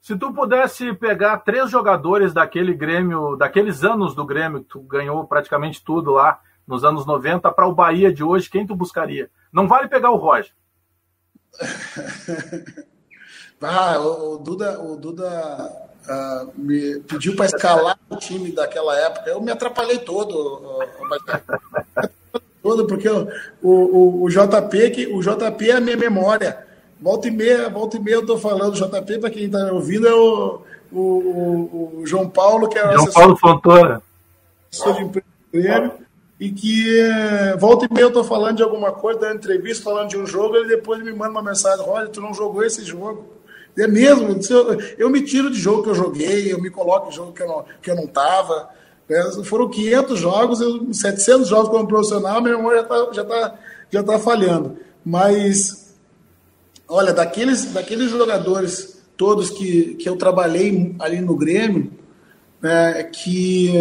Se 0.00 0.16
tu 0.16 0.32
pudesse 0.32 0.92
pegar 0.94 1.38
três 1.38 1.70
jogadores 1.70 2.32
daquele 2.32 2.74
Grêmio, 2.74 3.36
daqueles 3.36 3.84
anos 3.84 4.14
do 4.14 4.24
Grêmio, 4.24 4.60
que 4.60 4.70
tu 4.70 4.80
ganhou 4.80 5.24
praticamente 5.24 5.84
tudo 5.84 6.12
lá 6.12 6.40
nos 6.66 6.84
anos 6.84 7.06
90, 7.06 7.50
para 7.52 7.66
o 7.66 7.74
Bahia 7.74 8.12
de 8.12 8.24
hoje, 8.24 8.50
quem 8.50 8.66
tu 8.66 8.74
buscaria? 8.74 9.30
Não 9.52 9.68
vale 9.68 9.88
pegar 9.88 10.10
o 10.10 10.16
Roger. 10.16 10.52
ah, 13.60 13.98
o, 14.00 14.34
o, 14.34 14.38
Duda, 14.38 14.80
o 14.80 14.96
Duda 14.96 15.89
uh, 16.08 16.52
me 16.56 17.00
pediu 17.00 17.34
para 17.36 17.46
escalar 17.46 17.98
o 18.08 18.16
time 18.16 18.52
daquela 18.52 18.98
época. 18.98 19.30
Eu 19.30 19.40
me 19.40 19.50
atrapalhei 19.50 19.98
todo, 19.98 20.58
uh, 20.58 22.10
todo 22.62 22.86
porque 22.86 23.08
o, 23.08 23.28
o, 23.62 24.22
o, 24.24 24.28
JP, 24.28 24.90
que, 24.90 25.06
o 25.06 25.20
JP 25.20 25.70
é 25.70 25.76
a 25.76 25.80
minha 25.80 25.96
memória. 25.96 26.66
Volta 27.00 27.28
e 27.28 27.30
meia, 27.30 27.68
volta 27.68 27.96
e 27.96 28.00
meia 28.00 28.16
eu 28.16 28.20
estou 28.20 28.38
falando, 28.38 28.74
JP, 28.74 29.18
para 29.18 29.30
quem 29.30 29.44
está 29.44 29.72
ouvindo, 29.72 30.06
é 30.06 30.14
o, 30.14 30.60
o, 30.92 32.00
o, 32.00 32.02
João 32.04 32.28
Paulo, 32.28 32.68
que 32.68 32.78
é 32.78 32.92
João 32.92 33.12
Paulo 33.12 33.36
Fontoura. 33.36 34.02
Sou 34.70 34.92
de 34.92 35.02
emprego 35.02 35.92
e 36.38 36.50
que 36.50 37.02
volta 37.58 37.86
e 37.86 37.92
meia 37.92 38.04
eu 38.04 38.08
estou 38.08 38.24
falando 38.24 38.56
de 38.56 38.62
alguma 38.62 38.92
coisa, 38.92 39.20
dando 39.20 39.36
entrevista, 39.36 39.84
falando 39.84 40.08
de 40.08 40.16
um 40.16 40.26
jogo, 40.26 40.56
ele 40.56 40.68
depois 40.68 41.02
me 41.02 41.12
manda 41.12 41.32
uma 41.32 41.42
mensagem, 41.42 41.84
olha, 41.86 42.08
tu 42.08 42.20
não 42.20 42.32
jogou 42.32 42.64
esse 42.64 42.82
jogo. 42.82 43.39
É 43.80 43.88
mesmo, 43.88 44.38
eu, 44.50 44.80
eu 44.98 45.10
me 45.10 45.22
tiro 45.22 45.50
de 45.50 45.58
jogo 45.58 45.82
que 45.82 45.90
eu 45.90 45.94
joguei, 45.94 46.52
eu 46.52 46.60
me 46.60 46.70
coloco 46.70 47.08
em 47.08 47.12
jogo 47.12 47.32
que 47.32 47.42
eu 47.42 47.48
não, 47.48 47.64
que 47.82 47.90
eu 47.90 47.96
não 47.96 48.06
tava. 48.06 48.68
Né? 49.08 49.22
Foram 49.44 49.68
500 49.68 50.18
jogos, 50.18 50.60
eu, 50.60 50.92
700 50.92 51.48
jogos 51.48 51.68
como 51.68 51.88
profissional, 51.88 52.40
minha 52.40 52.56
memória 52.56 52.78
já 52.78 52.82
está 52.82 53.12
já 53.12 53.24
tá, 53.24 53.58
já 53.90 54.02
tá 54.02 54.18
falhando. 54.18 54.76
Mas 55.04 55.90
Olha, 56.92 57.12
daqueles, 57.12 57.66
daqueles 57.66 58.10
jogadores 58.10 59.00
todos 59.16 59.48
que, 59.48 59.94
que 59.94 60.08
eu 60.08 60.16
trabalhei 60.16 60.96
ali 60.98 61.20
no 61.20 61.36
Grêmio, 61.36 61.92
né, 62.60 63.04
que, 63.04 63.74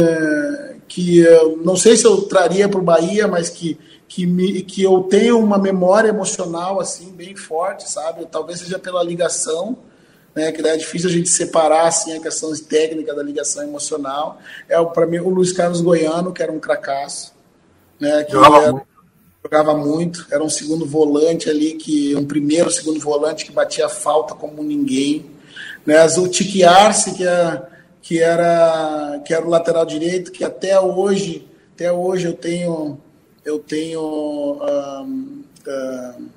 que 0.88 1.24
não 1.64 1.76
sei 1.76 1.98
se 1.98 2.06
eu 2.06 2.22
traria 2.22 2.70
para 2.70 2.80
o 2.80 2.84
Bahia, 2.84 3.28
mas 3.28 3.50
que, 3.50 3.80
que, 4.10 4.26
me, 4.26 4.64
que 4.64 4.82
eu 4.82 5.04
tenho 5.04 5.40
uma 5.40 5.60
memória 5.60 6.10
emocional 6.10 6.80
assim 6.82 7.12
bem 7.12 7.36
forte, 7.36 7.90
sabe? 7.90 8.26
Talvez 8.26 8.60
seja 8.60 8.80
pela 8.80 9.04
ligação, 9.04 9.78
né, 10.36 10.52
que 10.52 10.66
é 10.68 10.76
difícil 10.76 11.10
a 11.10 11.14
gente 11.14 11.30
separar 11.30 11.88
assim 11.88 12.18
a 12.18 12.20
questão 12.20 12.52
técnica 12.56 13.14
da 13.14 13.22
ligação 13.22 13.64
emocional. 13.64 14.40
É 14.68 14.84
para 14.84 15.06
mim 15.06 15.20
o 15.20 15.30
Luiz 15.30 15.54
Carlos 15.54 15.80
Goiano, 15.80 16.34
que 16.34 16.42
era 16.42 16.52
um 16.52 16.60
cracaço, 16.60 17.34
né, 18.00 18.24
que 18.24 18.36
era, 18.36 18.82
jogava 19.44 19.76
muito, 19.76 20.26
era 20.32 20.44
um 20.44 20.50
segundo 20.50 20.88
volante 20.88 21.48
ali, 21.48 21.74
que 21.74 22.16
um 22.16 22.26
primeiro 22.26 22.72
segundo 22.72 23.00
volante 23.00 23.46
que 23.46 23.52
batia 23.52 23.88
falta 23.88 24.34
como 24.34 24.64
ninguém. 24.64 25.30
Né? 25.86 26.04
O 26.18 26.28
Tiki 26.28 26.64
Arce, 26.64 27.14
que, 27.14 27.28
é, 27.28 27.62
que, 28.02 28.20
era, 28.20 29.22
que 29.24 29.34
era 29.36 29.46
o 29.46 29.50
lateral 29.50 29.86
direito, 29.86 30.32
que 30.32 30.44
até 30.44 30.80
hoje, 30.80 31.48
até 31.76 31.92
hoje 31.92 32.26
eu 32.26 32.34
tenho, 32.34 33.00
eu 33.50 33.60
tenho, 33.60 34.02
um, 34.02 35.44
um, 35.68 36.28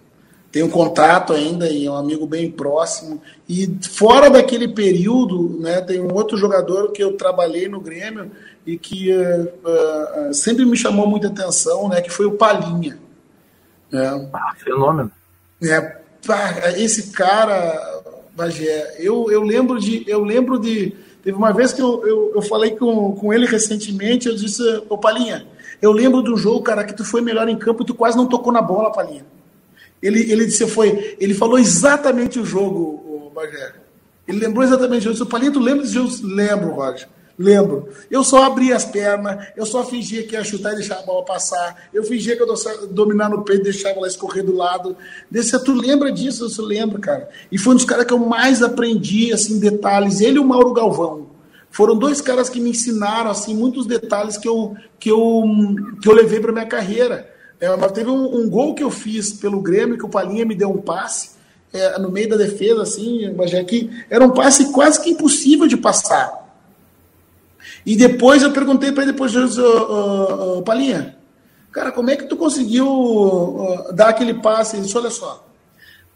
tenho 0.51 0.69
contato 0.69 1.33
ainda 1.33 1.69
e 1.69 1.87
é 1.87 1.91
um 1.91 1.97
amigo 1.97 2.27
bem 2.27 2.51
próximo. 2.51 3.21
E 3.49 3.71
fora 3.91 4.31
daquele 4.31 4.69
período, 4.69 5.59
né, 5.61 5.81
tem 5.81 6.01
um 6.01 6.13
outro 6.13 6.37
jogador 6.37 6.93
que 6.93 7.03
eu 7.03 7.17
trabalhei 7.17 7.69
no 7.69 7.81
Grêmio, 7.81 8.31
e 8.67 8.79
que 8.79 9.13
uh, 9.13 10.29
uh, 10.29 10.35
sempre 10.35 10.65
me 10.65 10.77
chamou 10.77 11.07
muita 11.07 11.27
atenção, 11.29 11.89
né, 11.89 12.01
que 12.01 12.11
foi 12.11 12.27
o 12.27 12.33
Palinha. 12.33 12.99
É. 13.93 14.07
Ah, 14.33 14.55
fenômeno. 14.57 15.11
É, 15.63 16.01
esse 16.81 17.11
cara, 17.11 18.03
Bagé, 18.35 18.97
eu, 18.99 19.31
eu 19.31 19.43
lembro 19.43 19.79
de. 19.79 20.05
Eu 20.09 20.25
lembro 20.25 20.59
de. 20.59 20.95
Teve 21.23 21.37
uma 21.37 21.53
vez 21.53 21.73
que 21.73 21.83
eu, 21.83 22.05
eu, 22.07 22.33
eu 22.35 22.43
falei 22.43 22.73
com, 22.73 23.13
com 23.13 23.33
ele 23.33 23.47
recentemente, 23.47 24.29
eu 24.29 24.35
disse, 24.35 24.63
ô 24.89 24.99
Palinha, 24.99 25.47
eu 25.83 25.91
lembro 25.91 26.23
do 26.23 26.37
jogo, 26.37 26.63
cara, 26.63 26.85
que 26.85 26.95
tu 26.95 27.05
foi 27.05 27.21
melhor 27.21 27.49
em 27.49 27.59
campo 27.59 27.83
e 27.83 27.87
tu 27.87 27.95
quase 27.95 28.17
não 28.17 28.29
tocou 28.29 28.53
na 28.53 28.63
bola, 28.63 28.93
Palinha. 28.93 29.27
Ele, 30.01 30.31
ele 30.31 30.47
disse, 30.47 30.67
foi. 30.67 31.17
Ele 31.19 31.35
falou 31.35 31.59
exatamente 31.59 32.39
o 32.39 32.45
jogo, 32.45 33.27
o 33.27 33.33
Bagé. 33.35 33.75
Ele 34.27 34.39
lembrou 34.39 34.65
exatamente 34.65 35.09
o 35.09 35.13
jogo. 35.13 35.29
Palinha, 35.29 35.53
tu 35.53 35.59
lembra 35.59 35.83
desse 35.83 35.95
jogo? 35.95 36.11
Lembro, 36.23 36.71
Roger. 36.71 37.09
Lembro. 37.39 37.89
Eu 38.09 38.23
só 38.23 38.45
abria 38.45 38.77
as 38.77 38.85
pernas, 38.85 39.49
eu 39.57 39.67
só 39.67 39.85
fingia 39.85 40.23
que 40.23 40.35
ia 40.35 40.45
chutar 40.45 40.73
e 40.73 40.77
deixar 40.77 41.01
a 41.01 41.03
bola 41.03 41.25
passar. 41.25 41.89
Eu 41.93 42.05
fingia 42.05 42.37
que 42.37 42.43
eu 42.43 42.89
dominar 42.91 43.29
no 43.29 43.43
peito 43.43 43.63
e 43.63 43.65
deixava 43.65 43.97
ela 43.97 44.07
escorrer 44.07 44.45
do 44.45 44.55
lado. 44.55 44.97
Desse, 45.29 45.59
tu 45.65 45.73
lembra 45.73 46.13
disso? 46.13 46.47
Eu 46.57 46.65
lembro, 46.65 47.01
cara. 47.01 47.29
E 47.51 47.59
foi 47.59 47.73
um 47.73 47.77
dos 47.77 47.85
caras 47.85 48.05
que 48.05 48.13
eu 48.13 48.19
mais 48.19 48.63
aprendi, 48.63 49.33
assim, 49.33 49.59
detalhes. 49.59 50.21
Ele 50.21 50.37
e 50.37 50.39
o 50.39 50.45
Mauro 50.45 50.73
Galvão. 50.73 51.32
Foram 51.73 51.97
dois 51.97 52.21
caras 52.21 52.51
que 52.51 52.61
me 52.61 52.71
ensinaram, 52.71 53.31
assim, 53.31 53.55
muitos 53.55 53.87
detalhes 53.87 54.37
que 54.37 54.47
eu, 54.47 54.77
que 55.01 55.11
eu, 55.11 55.43
que 56.03 56.07
eu 56.07 56.13
levei 56.13 56.39
para 56.39 56.53
minha 56.53 56.67
carreira. 56.67 57.33
É, 57.59 57.75
mas 57.77 57.93
teve 57.93 58.11
um, 58.11 58.37
um, 58.37 58.51
gol 58.51 58.75
que 58.75 58.83
eu 58.83 58.91
fiz 58.91 59.33
pelo 59.33 59.63
Grêmio, 59.63 59.97
que 59.97 60.05
o 60.05 60.09
Palinha 60.09 60.45
me 60.45 60.55
deu 60.55 60.69
um 60.69 60.83
passe, 60.83 61.31
é, 61.73 61.99
no 61.99 62.11
meio 62.11 62.29
da 62.29 62.37
defesa, 62.37 62.83
assim, 62.83 63.33
mas 63.35 63.55
é 63.55 63.65
que 63.65 63.91
era 64.11 64.23
um 64.23 64.31
passe 64.31 64.71
quase 64.71 65.03
que 65.03 65.11
impossível 65.11 65.67
de 65.67 65.79
passar. 65.79 66.43
E 67.87 67.97
depois 67.97 68.43
eu 68.43 68.53
perguntei 68.53 68.93
para 68.93 69.05
ele 69.05 69.13
depois, 69.13 69.35
uh, 69.35 70.59
uh, 70.59 70.63
Palinha, 70.63 71.17
cara, 71.71 71.91
como 71.91 72.11
é 72.11 72.17
que 72.17 72.27
tu 72.27 72.37
conseguiu 72.37 73.87
dar 73.95 74.09
aquele 74.09 74.35
passe? 74.35 74.77
Ele 74.77 74.85
disse, 74.85 74.99
olha 74.99 75.11
só, 75.11 75.47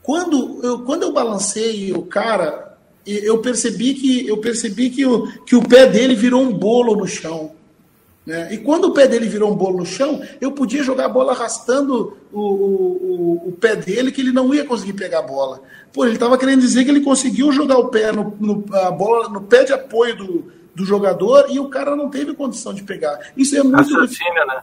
quando 0.03 0.61
eu, 0.63 0.81
quando 0.81 1.05
eu 1.05 1.13
balancei 1.13 1.93
o 1.93 2.03
cara, 2.03 2.66
eu 3.07 3.39
percebi 3.39 3.95
que 3.95 4.27
eu 4.27 4.39
percebi 4.39 4.91
que 4.91 5.07
o, 5.07 5.45
que 5.45 5.55
o 5.55 5.63
pé 5.63 5.87
dele 5.87 6.15
virou 6.15 6.43
um 6.43 6.53
bolo 6.53 6.97
no 6.97 7.07
chão. 7.07 7.53
Né? 8.27 8.55
E 8.55 8.59
quando 8.59 8.87
o 8.87 8.93
pé 8.93 9.07
dele 9.07 9.29
virou 9.29 9.53
um 9.53 9.55
bolo 9.55 9.79
no 9.79 9.87
chão, 9.87 10.21
eu 10.41 10.51
podia 10.51 10.83
jogar 10.83 11.05
a 11.05 11.09
bola 11.09 11.33
arrastando 11.33 12.17
o, 12.33 12.41
o, 12.41 13.49
o 13.49 13.53
pé 13.53 13.77
dele, 13.77 14.11
que 14.11 14.21
ele 14.21 14.33
não 14.33 14.53
ia 14.53 14.65
conseguir 14.65 14.95
pegar 14.95 15.21
a 15.21 15.23
bola. 15.23 15.63
Pô, 15.93 16.05
ele 16.05 16.15
estava 16.15 16.37
querendo 16.37 16.61
dizer 16.61 16.85
que 16.85 16.91
ele 16.91 17.03
conseguiu 17.03 17.53
jogar 17.53 17.79
o 17.79 17.89
pé 17.89 18.11
no, 18.11 18.37
no, 18.41 18.65
a 18.75 18.91
bola 18.91 19.29
no 19.29 19.43
pé 19.43 19.63
de 19.63 19.73
apoio 19.73 20.17
do, 20.17 20.53
do 20.75 20.85
jogador 20.85 21.47
e 21.49 21.61
o 21.61 21.69
cara 21.69 21.95
não 21.95 22.11
teve 22.11 22.35
condição 22.35 22.75
de 22.75 22.83
pegar. 22.83 23.19
Isso 23.37 23.57
é 23.57 23.63
muito 23.63 23.77
raciocínio, 23.77 24.47
né? 24.47 24.63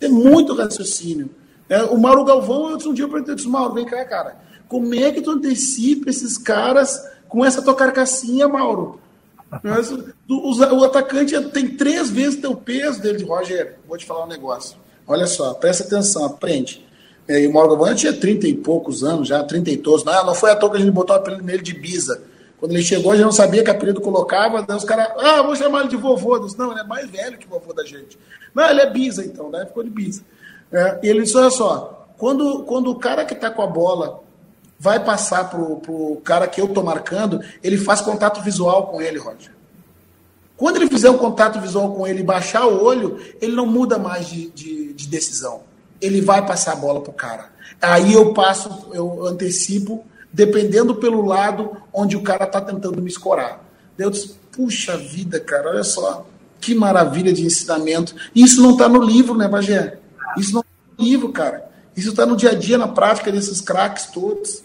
É 0.00 0.08
muito 0.08 0.54
raciocínio. 0.54 1.30
É, 1.68 1.82
o 1.84 1.98
Mauro 1.98 2.24
Galvão, 2.24 2.70
eu 2.70 2.90
um 2.90 2.94
dia 2.94 3.04
eu 3.04 3.08
perguntei, 3.08 3.34
disse, 3.34 3.48
Mauro, 3.48 3.74
vem 3.74 3.84
cá, 3.84 4.04
cara, 4.04 4.36
como 4.68 4.94
é 4.94 5.10
que 5.10 5.20
tu 5.20 5.30
antecipa 5.30 6.10
esses 6.10 6.38
caras 6.38 7.02
com 7.28 7.44
essa 7.44 7.62
tua 7.62 7.74
carcassinha, 7.74 8.48
Mauro? 8.48 9.00
o, 10.28 10.52
o, 10.52 10.84
atacante 10.84 11.38
tem 11.50 11.68
três 11.68 12.10
vezes 12.10 12.40
teu 12.40 12.54
peso 12.54 13.00
dele, 13.00 13.24
Roger. 13.24 13.76
Vou 13.86 13.96
te 13.96 14.04
falar 14.04 14.24
um 14.24 14.28
negócio. 14.28 14.76
Olha 15.06 15.26
só, 15.26 15.54
presta 15.54 15.84
atenção, 15.84 16.24
aprende. 16.24 16.86
É, 17.26 17.46
o 17.46 17.52
Mauro 17.52 17.70
Galvão 17.70 17.94
tinha 17.94 18.12
30 18.12 18.46
e 18.46 18.54
poucos 18.54 19.02
anos, 19.02 19.28
já 19.28 19.42
30 19.42 19.70
e 19.70 19.76
todos. 19.76 20.04
Não, 20.04 20.26
não 20.26 20.34
foi 20.34 20.50
à 20.50 20.56
toa 20.56 20.70
que 20.70 20.76
a 20.76 20.80
gente 20.80 20.90
botou 20.90 21.16
o 21.16 21.18
apelido 21.18 21.42
nele 21.42 21.62
de 21.62 21.72
Bisa. 21.72 22.22
Quando 22.58 22.72
ele 22.72 22.82
chegou, 22.82 23.12
a 23.12 23.14
gente 23.14 23.24
não 23.24 23.32
sabia 23.32 23.62
que 23.62 23.70
apelido 23.70 24.00
colocava, 24.00 24.62
daí 24.62 24.76
os 24.76 24.84
caras, 24.84 25.12
ah, 25.18 25.42
vou 25.42 25.54
chamar 25.54 25.80
ele 25.80 25.88
de 25.88 25.96
vovô. 25.96 26.38
Disse, 26.38 26.58
não, 26.58 26.72
ele 26.72 26.80
é 26.80 26.84
mais 26.84 27.08
velho 27.08 27.38
que 27.38 27.46
o 27.46 27.50
vovô 27.50 27.72
da 27.72 27.84
gente. 27.84 28.18
Não, 28.54 28.68
ele 28.68 28.80
é 28.80 28.90
bisa, 28.90 29.24
então, 29.24 29.50
daí 29.50 29.64
ficou 29.64 29.84
de 29.84 29.90
bisa. 29.90 30.22
É, 30.72 30.98
e 31.02 31.08
ele 31.08 31.22
disse, 31.22 31.36
olha 31.36 31.50
só, 31.50 32.08
quando, 32.18 32.64
quando 32.64 32.90
o 32.90 32.96
cara 32.96 33.24
que 33.24 33.32
está 33.32 33.50
com 33.50 33.62
a 33.62 33.66
bola 33.66 34.22
vai 34.78 35.04
passar 35.04 35.50
pro, 35.50 35.76
pro 35.76 36.20
cara 36.24 36.46
que 36.46 36.60
eu 36.60 36.68
tô 36.68 36.82
marcando, 36.82 37.40
ele 37.62 37.76
faz 37.76 38.00
contato 38.00 38.40
visual 38.42 38.86
com 38.86 39.02
ele, 39.02 39.18
Roger. 39.18 39.52
Quando 40.56 40.76
ele 40.76 40.88
fizer 40.88 41.10
um 41.10 41.18
contato 41.18 41.60
visual 41.60 41.94
com 41.94 42.06
ele 42.06 42.20
e 42.20 42.24
baixar 42.24 42.66
o 42.66 42.82
olho, 42.82 43.18
ele 43.40 43.54
não 43.54 43.66
muda 43.66 43.98
mais 43.98 44.26
de, 44.28 44.50
de, 44.50 44.92
de 44.92 45.06
decisão. 45.06 45.62
Ele 46.00 46.20
vai 46.20 46.44
passar 46.44 46.72
a 46.72 46.76
bola 46.76 47.00
pro 47.00 47.12
cara. 47.12 47.50
Aí 47.80 48.12
eu 48.12 48.32
passo, 48.32 48.88
eu 48.92 49.24
antecipo, 49.24 50.04
dependendo 50.32 50.96
pelo 50.96 51.24
lado 51.24 51.76
onde 51.92 52.16
o 52.16 52.22
cara 52.22 52.46
tá 52.46 52.60
tentando 52.60 53.00
me 53.00 53.08
escorar. 53.08 53.64
Eu 53.96 54.10
disse, 54.10 54.36
puxa 54.52 54.96
vida, 54.96 55.38
cara, 55.38 55.70
olha 55.70 55.84
só. 55.84 56.26
Que 56.60 56.74
maravilha 56.74 57.32
de 57.32 57.44
ensinamento. 57.44 58.16
Isso 58.34 58.60
não 58.60 58.72
está 58.72 58.88
no 58.88 59.00
livro, 59.00 59.36
né, 59.36 59.46
Bagé? 59.46 59.98
Isso 60.36 60.52
não 60.52 60.60
está 60.60 60.72
no 60.98 61.04
livro, 61.04 61.28
cara. 61.30 61.70
Isso 61.96 62.10
está 62.10 62.26
no 62.26 62.36
dia 62.36 62.50
a 62.50 62.54
dia, 62.54 62.76
na 62.76 62.88
prática 62.88 63.30
desses 63.30 63.60
craques 63.60 64.06
todos. 64.06 64.64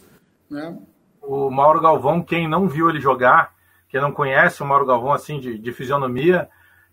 Né? 0.53 0.77
O 1.21 1.49
Mauro 1.49 1.81
Galvão, 1.81 2.21
quem 2.21 2.47
não 2.47 2.67
viu 2.67 2.89
ele 2.89 3.01
jogar, 3.01 3.53
quem 3.89 3.99
não 3.99 4.11
conhece 4.11 4.61
o 4.61 4.65
Mauro 4.65 4.85
Galvão 4.85 5.11
assim 5.11 5.39
de, 5.39 5.57
de 5.57 5.71
fisionomia, 5.71 6.47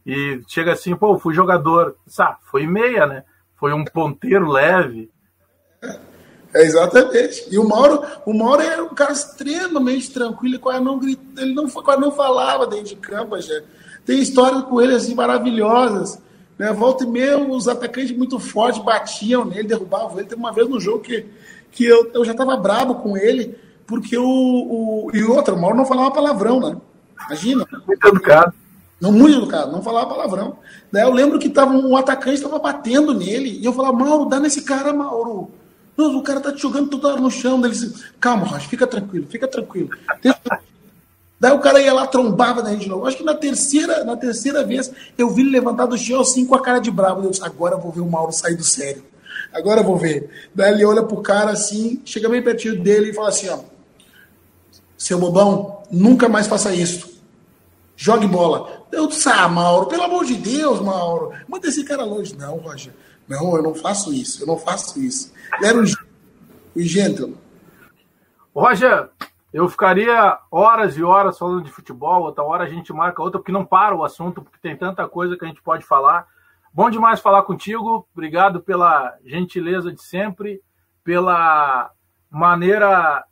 e 0.07 0.41
chega 0.49 0.73
assim, 0.73 0.97
pô, 0.97 1.19
fui 1.19 1.35
jogador. 1.35 1.97
Ah, 2.19 2.39
foi 2.51 2.67
meia, 2.67 3.07
né? 3.07 3.25
Foi 3.57 3.75
um 3.75 3.85
ponteiro 3.85 4.49
leve. 4.49 5.11
É, 6.55 6.63
exatamente. 6.63 7.47
E 7.51 7.59
o 7.59 7.69
Mauro, 7.69 8.03
o 8.25 8.33
Mauro 8.33 8.63
é 8.63 8.81
um 8.81 8.95
cara 8.95 9.13
extremamente 9.13 10.11
tranquilo, 10.11 10.59
quase 10.59 10.83
não 10.83 10.99
grita, 10.99 11.43
ele 11.43 11.55
não, 11.55 11.69
quase 11.69 12.01
não 12.01 12.11
falava 12.11 12.67
dentro 12.67 12.87
de 12.87 12.97
campo, 12.97 13.39
gente. 13.41 13.67
Tem 14.07 14.19
histórias 14.19 14.63
com 14.65 14.81
ele 14.81 14.95
assim 14.95 15.15
maravilhosas. 15.15 16.19
Né? 16.59 16.73
Volta 16.73 17.05
e 17.05 17.07
meia, 17.07 17.39
os 17.39 17.69
atacantes 17.69 18.17
muito 18.17 18.41
fortes 18.41 18.83
batiam 18.83 19.45
nele, 19.45 19.69
derrubavam 19.69 20.19
ele. 20.19 20.29
Teve 20.29 20.41
uma 20.41 20.53
vez 20.53 20.69
no 20.69 20.81
jogo 20.81 21.01
que, 21.01 21.27
que 21.71 21.85
eu, 21.85 22.11
eu 22.13 22.25
já 22.25 22.33
estava 22.33 22.57
brabo 22.57 22.97
com 22.97 23.17
ele, 23.17 23.57
porque 23.87 24.17
o, 24.17 24.25
o. 24.25 25.11
E 25.13 25.23
outra, 25.25 25.55
o 25.55 25.61
Mauro 25.61 25.77
não 25.77 25.87
falava 25.87 26.11
palavrão, 26.11 26.61
né? 26.61 26.77
Imagina. 27.27 27.67
Muito 27.87 28.09
educado. 28.09 28.55
Não, 29.01 29.11
muito 29.11 29.39
educado, 29.39 29.73
não 29.73 29.83
falava 29.83 30.11
palavrão. 30.11 30.59
Daí 30.93 31.03
eu 31.03 31.13
lembro 31.13 31.39
que 31.39 31.49
tava, 31.49 31.73
um 31.73 31.97
atacante 31.97 32.37
estava 32.37 32.59
batendo 32.59 33.15
nele, 33.15 33.59
e 33.59 33.65
eu 33.65 33.73
falava, 33.73 33.97
Mauro, 33.97 34.27
dá 34.27 34.39
nesse 34.39 34.63
cara, 34.63 34.93
Mauro. 34.93 35.51
Não, 35.97 36.17
o 36.19 36.23
cara 36.23 36.41
tá 36.41 36.53
te 36.53 36.61
jogando 36.61 36.89
toda 36.89 37.17
no 37.17 37.31
chão. 37.31 37.61
Daí 37.61 37.71
ele 37.71 37.79
disse, 37.79 38.05
calma, 38.21 38.47
Rocha, 38.47 38.69
fica 38.69 38.87
tranquilo, 38.87 39.27
fica 39.29 39.49
tranquilo. 39.49 39.91
Daí 41.39 41.53
o 41.53 41.59
cara 41.59 41.81
ia 41.81 41.95
lá, 41.95 42.07
trombava 42.07 42.63
na 42.63 42.71
gente 42.71 42.83
de 42.83 42.89
novo. 42.89 43.07
Acho 43.07 43.17
que 43.17 43.25
na 43.25 43.35
terceira, 43.35 44.05
na 44.05 44.17
terceira 44.17 44.63
vez 44.63 44.93
eu 45.17 45.31
vi 45.31 45.41
ele 45.41 45.51
levantar 45.51 45.87
do 45.87 45.97
chão 45.97 46.21
assim 46.21 46.45
com 46.45 46.55
a 46.55 46.61
cara 46.61 46.79
de 46.79 46.91
bravo. 46.91 47.23
Eu 47.23 47.31
disse, 47.31 47.43
agora 47.43 47.77
eu 47.77 47.81
vou 47.81 47.91
ver 47.91 48.01
o 48.01 48.11
Mauro 48.11 48.33
sair 48.33 48.55
do 48.55 48.65
sério. 48.65 49.03
Agora 49.53 49.81
eu 49.81 49.85
vou 49.85 49.97
ver. 49.97 50.31
Daí 50.55 50.73
ele 50.73 50.85
olha 50.85 51.03
pro 51.03 51.23
cara 51.23 51.51
assim, 51.51 52.01
chega 52.05 52.29
bem 52.29 52.43
pertinho 52.43 52.81
dele 52.81 53.11
e 53.11 53.15
fala 53.15 53.29
assim, 53.29 53.49
ó. 53.49 53.61
Seu 54.97 55.19
bobão, 55.19 55.83
nunca 55.91 56.29
mais 56.29 56.47
faça 56.47 56.75
isso. 56.75 57.21
Jogue 57.97 58.27
bola. 58.27 58.87
Eu 58.93 59.07
disse, 59.07 59.29
ah, 59.29 59.49
Mauro, 59.49 59.87
pelo 59.87 60.03
amor 60.05 60.25
de 60.25 60.35
Deus, 60.35 60.81
Mauro. 60.81 61.33
Manda 61.49 61.69
esse 61.69 61.85
cara 61.85 62.05
longe. 62.05 62.37
Não, 62.37 62.57
Roger. 62.57 62.93
Não, 63.29 63.57
eu 63.57 63.63
não 63.63 63.75
faço 63.75 64.13
isso. 64.13 64.43
Eu 64.43 64.47
não 64.47 64.59
faço 64.59 65.01
isso. 65.01 65.33
Ele 65.59 65.67
era 65.67 65.79
um, 65.79 65.85
um. 65.85 67.35
Roger, 68.55 69.11
eu 69.53 69.69
ficaria 69.69 70.39
horas 70.51 70.97
e 70.97 71.03
horas 71.03 71.39
falando 71.39 71.65
de 71.65 71.71
futebol, 71.71 72.23
outra 72.23 72.45
hora 72.45 72.65
a 72.65 72.69
gente 72.69 72.93
marca 72.93 73.23
outra, 73.23 73.39
porque 73.39 73.53
não 73.53 73.65
para 73.65 73.95
o 73.95 74.05
assunto, 74.05 74.43
porque 74.43 74.59
tem 74.63 74.77
tanta 74.77 75.09
coisa 75.09 75.37
que 75.37 75.45
a 75.45 75.49
gente 75.49 75.63
pode 75.63 75.85
falar. 75.85 76.27
Bom 76.73 76.89
demais 76.89 77.19
falar 77.21 77.43
contigo, 77.43 78.07
obrigado 78.15 78.61
pela 78.61 79.17
gentileza 79.25 79.93
de 79.93 80.01
sempre, 80.01 80.63
pela 81.03 81.91
maneira 82.31 83.25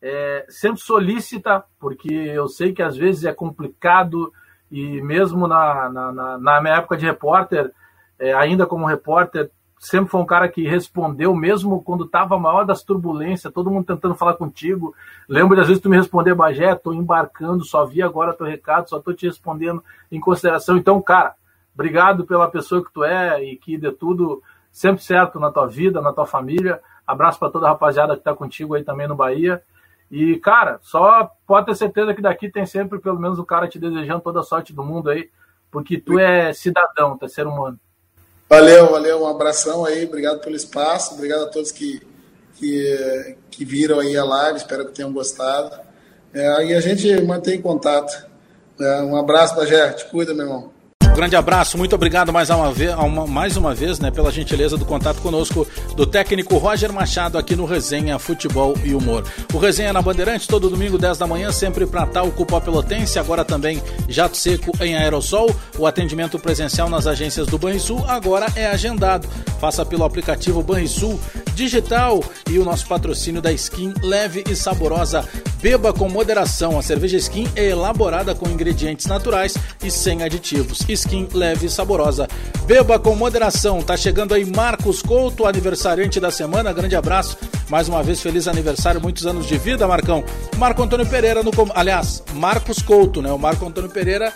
é, 0.00 0.46
sempre 0.48 0.80
solícita, 0.80 1.62
porque 1.78 2.10
eu 2.10 2.48
sei 2.48 2.72
que 2.72 2.82
às 2.82 2.96
vezes 2.96 3.24
é 3.24 3.32
complicado 3.32 4.32
e 4.70 5.02
mesmo 5.02 5.46
na, 5.46 5.90
na, 5.90 6.38
na 6.38 6.60
minha 6.62 6.76
época 6.76 6.96
de 6.96 7.04
repórter, 7.04 7.70
é, 8.18 8.32
ainda 8.32 8.66
como 8.66 8.86
repórter, 8.86 9.50
sempre 9.78 10.10
foi 10.10 10.22
um 10.22 10.26
cara 10.26 10.48
que 10.48 10.66
respondeu, 10.66 11.34
mesmo 11.34 11.82
quando 11.82 12.06
estava 12.06 12.38
maior 12.38 12.64
das 12.64 12.82
turbulências, 12.82 13.52
todo 13.52 13.70
mundo 13.70 13.84
tentando 13.84 14.14
falar 14.14 14.34
contigo. 14.34 14.94
Lembro 15.28 15.54
das 15.54 15.68
vezes 15.68 15.82
tu 15.82 15.90
me 15.90 15.96
responder, 15.98 16.34
Bagé, 16.34 16.72
estou 16.72 16.94
embarcando, 16.94 17.64
só 17.64 17.84
vi 17.84 18.00
agora 18.00 18.32
teu 18.32 18.46
recado, 18.46 18.88
só 18.88 18.96
estou 18.96 19.12
te 19.12 19.26
respondendo 19.26 19.84
em 20.10 20.18
consideração. 20.18 20.78
Então, 20.78 21.00
cara, 21.02 21.34
obrigado 21.78 22.26
pela 22.26 22.50
pessoa 22.50 22.84
que 22.84 22.92
tu 22.92 23.04
é 23.04 23.40
e 23.40 23.56
que 23.56 23.78
dê 23.78 23.92
tudo 23.92 24.42
sempre 24.72 25.00
certo 25.00 25.38
na 25.38 25.52
tua 25.52 25.68
vida, 25.68 26.00
na 26.00 26.12
tua 26.12 26.26
família. 26.26 26.80
Abraço 27.06 27.38
para 27.38 27.50
toda 27.50 27.66
a 27.66 27.70
rapaziada 27.70 28.14
que 28.14 28.20
está 28.20 28.34
contigo 28.34 28.74
aí 28.74 28.82
também 28.82 29.06
no 29.06 29.14
Bahia. 29.14 29.62
E, 30.10 30.36
cara, 30.38 30.80
só 30.82 31.30
pode 31.46 31.66
ter 31.66 31.76
certeza 31.76 32.12
que 32.14 32.20
daqui 32.20 32.50
tem 32.50 32.66
sempre 32.66 32.98
pelo 32.98 33.20
menos 33.20 33.38
o 33.38 33.44
cara 33.44 33.68
te 33.68 33.78
desejando 33.78 34.20
toda 34.20 34.40
a 34.40 34.42
sorte 34.42 34.72
do 34.72 34.82
mundo 34.82 35.08
aí, 35.08 35.30
porque 35.70 36.00
tu 36.00 36.18
é 36.18 36.52
cidadão, 36.52 37.16
tu 37.16 37.26
é 37.26 37.28
ser 37.28 37.46
humano. 37.46 37.78
Valeu, 38.50 38.90
valeu, 38.90 39.22
um 39.22 39.28
abração 39.28 39.84
aí, 39.84 40.04
obrigado 40.04 40.40
pelo 40.40 40.56
espaço, 40.56 41.14
obrigado 41.14 41.44
a 41.44 41.50
todos 41.50 41.70
que, 41.70 42.00
que, 42.54 43.36
que 43.50 43.64
viram 43.64 44.00
aí 44.00 44.16
a 44.16 44.24
live, 44.24 44.58
espero 44.58 44.86
que 44.86 44.92
tenham 44.92 45.12
gostado. 45.12 45.78
É, 46.34 46.66
e 46.66 46.74
a 46.74 46.80
gente 46.80 47.22
mantém 47.22 47.60
contato. 47.60 48.26
É, 48.80 49.02
um 49.02 49.16
abraço, 49.16 49.54
Bagé, 49.54 49.92
te 49.92 50.06
cuida, 50.06 50.34
meu 50.34 50.46
irmão 50.46 50.77
grande 51.18 51.34
abraço, 51.34 51.76
muito 51.76 51.96
obrigado 51.96 52.32
mais 52.32 52.48
uma 52.48 52.72
vez, 52.72 52.94
mais 53.28 53.56
uma 53.56 53.74
vez 53.74 53.98
né, 53.98 54.08
pela 54.08 54.30
gentileza 54.30 54.76
do 54.76 54.84
contato 54.84 55.20
conosco 55.20 55.66
do 55.96 56.06
técnico 56.06 56.56
Roger 56.58 56.92
Machado 56.92 57.36
aqui 57.36 57.56
no 57.56 57.64
Resenha 57.64 58.20
Futebol 58.20 58.72
e 58.84 58.94
Humor. 58.94 59.24
O 59.52 59.58
Resenha 59.58 59.92
na 59.92 60.00
Bandeirantes, 60.00 60.46
todo 60.46 60.70
domingo, 60.70 60.96
10 60.96 61.18
da 61.18 61.26
manhã, 61.26 61.50
sempre 61.50 61.84
para 61.86 62.06
tal 62.06 62.30
Cupó 62.30 62.60
Pelotense, 62.60 63.18
agora 63.18 63.44
também 63.44 63.82
Jato 64.08 64.36
Seco 64.36 64.70
em 64.80 64.94
Aerossol. 64.94 65.52
O 65.76 65.88
atendimento 65.88 66.38
presencial 66.38 66.88
nas 66.88 67.04
agências 67.04 67.48
do 67.48 67.58
Banrisul 67.58 68.04
agora 68.06 68.46
é 68.54 68.68
agendado. 68.68 69.26
Faça 69.60 69.84
pelo 69.84 70.04
aplicativo 70.04 70.62
Banrisul 70.62 71.18
Digital 71.52 72.22
e 72.48 72.60
o 72.60 72.64
nosso 72.64 72.86
patrocínio 72.86 73.42
da 73.42 73.50
Skin 73.50 73.92
leve 74.04 74.44
e 74.48 74.54
saborosa. 74.54 75.28
Beba 75.60 75.92
com 75.92 76.08
moderação. 76.08 76.78
A 76.78 76.82
cerveja 76.82 77.16
Skin 77.16 77.48
é 77.56 77.70
elaborada 77.70 78.36
com 78.36 78.48
ingredientes 78.48 79.06
naturais 79.06 79.56
e 79.82 79.90
sem 79.90 80.22
aditivos. 80.22 80.86
Skin 80.88 81.07
leve 81.32 81.66
e 81.66 81.70
saborosa. 81.70 82.28
Beba 82.66 82.98
com 82.98 83.14
moderação. 83.14 83.82
Tá 83.82 83.96
chegando 83.96 84.34
aí 84.34 84.44
Marcos 84.44 85.00
Couto, 85.00 85.46
aniversariante 85.46 86.20
da 86.20 86.30
semana. 86.30 86.72
Grande 86.72 86.96
abraço. 86.96 87.36
Mais 87.68 87.88
uma 87.88 88.02
vez, 88.02 88.20
feliz 88.20 88.48
aniversário, 88.48 89.00
muitos 89.00 89.26
anos 89.26 89.46
de 89.46 89.56
vida, 89.56 89.86
Marcão. 89.86 90.24
Marco 90.56 90.82
Antônio 90.82 91.06
Pereira 91.06 91.42
no. 91.42 91.50
Aliás, 91.74 92.22
Marcos 92.34 92.82
Couto, 92.82 93.22
né? 93.22 93.32
O 93.32 93.38
Marco 93.38 93.66
Antônio 93.66 93.90
Pereira 93.90 94.32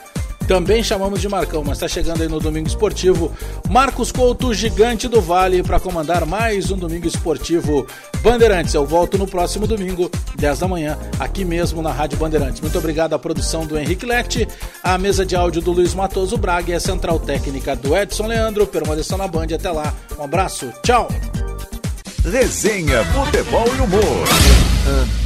também 0.52 0.82
chamamos 0.82 1.18
de 1.18 1.30
Marcão, 1.30 1.64
mas 1.64 1.78
está 1.78 1.88
chegando 1.88 2.20
aí 2.20 2.28
no 2.28 2.38
Domingo 2.38 2.68
Esportivo. 2.68 3.32
Marcos 3.70 4.12
Couto, 4.12 4.52
gigante 4.52 5.08
do 5.08 5.18
Vale, 5.18 5.62
para 5.62 5.80
comandar 5.80 6.26
mais 6.26 6.70
um 6.70 6.76
Domingo 6.76 7.06
Esportivo 7.06 7.86
Bandeirantes. 8.22 8.74
Eu 8.74 8.84
volto 8.84 9.16
no 9.16 9.26
próximo 9.26 9.66
domingo, 9.66 10.10
10 10.36 10.58
da 10.58 10.68
manhã, 10.68 10.98
aqui 11.18 11.42
mesmo 11.42 11.80
na 11.80 11.90
Rádio 11.90 12.18
Bandeirantes. 12.18 12.60
Muito 12.60 12.76
obrigado 12.76 13.14
à 13.14 13.18
produção 13.18 13.64
do 13.64 13.78
Henrique 13.78 14.04
Lete, 14.04 14.46
à 14.84 14.98
mesa 14.98 15.24
de 15.24 15.34
áudio 15.34 15.62
do 15.62 15.72
Luiz 15.72 15.94
Matoso 15.94 16.36
Braga 16.36 16.72
e 16.72 16.74
a 16.74 16.80
central 16.80 17.18
técnica 17.18 17.74
do 17.74 17.96
Edson 17.96 18.26
Leandro. 18.26 18.66
Permaneçam 18.66 19.16
na 19.16 19.26
Band. 19.26 19.46
Até 19.54 19.70
lá. 19.70 19.94
Um 20.18 20.24
abraço. 20.24 20.70
Tchau. 20.82 21.08
Resenha, 22.30 23.02
futebol 23.06 23.68
e 23.74 23.80
humor. 23.80 25.21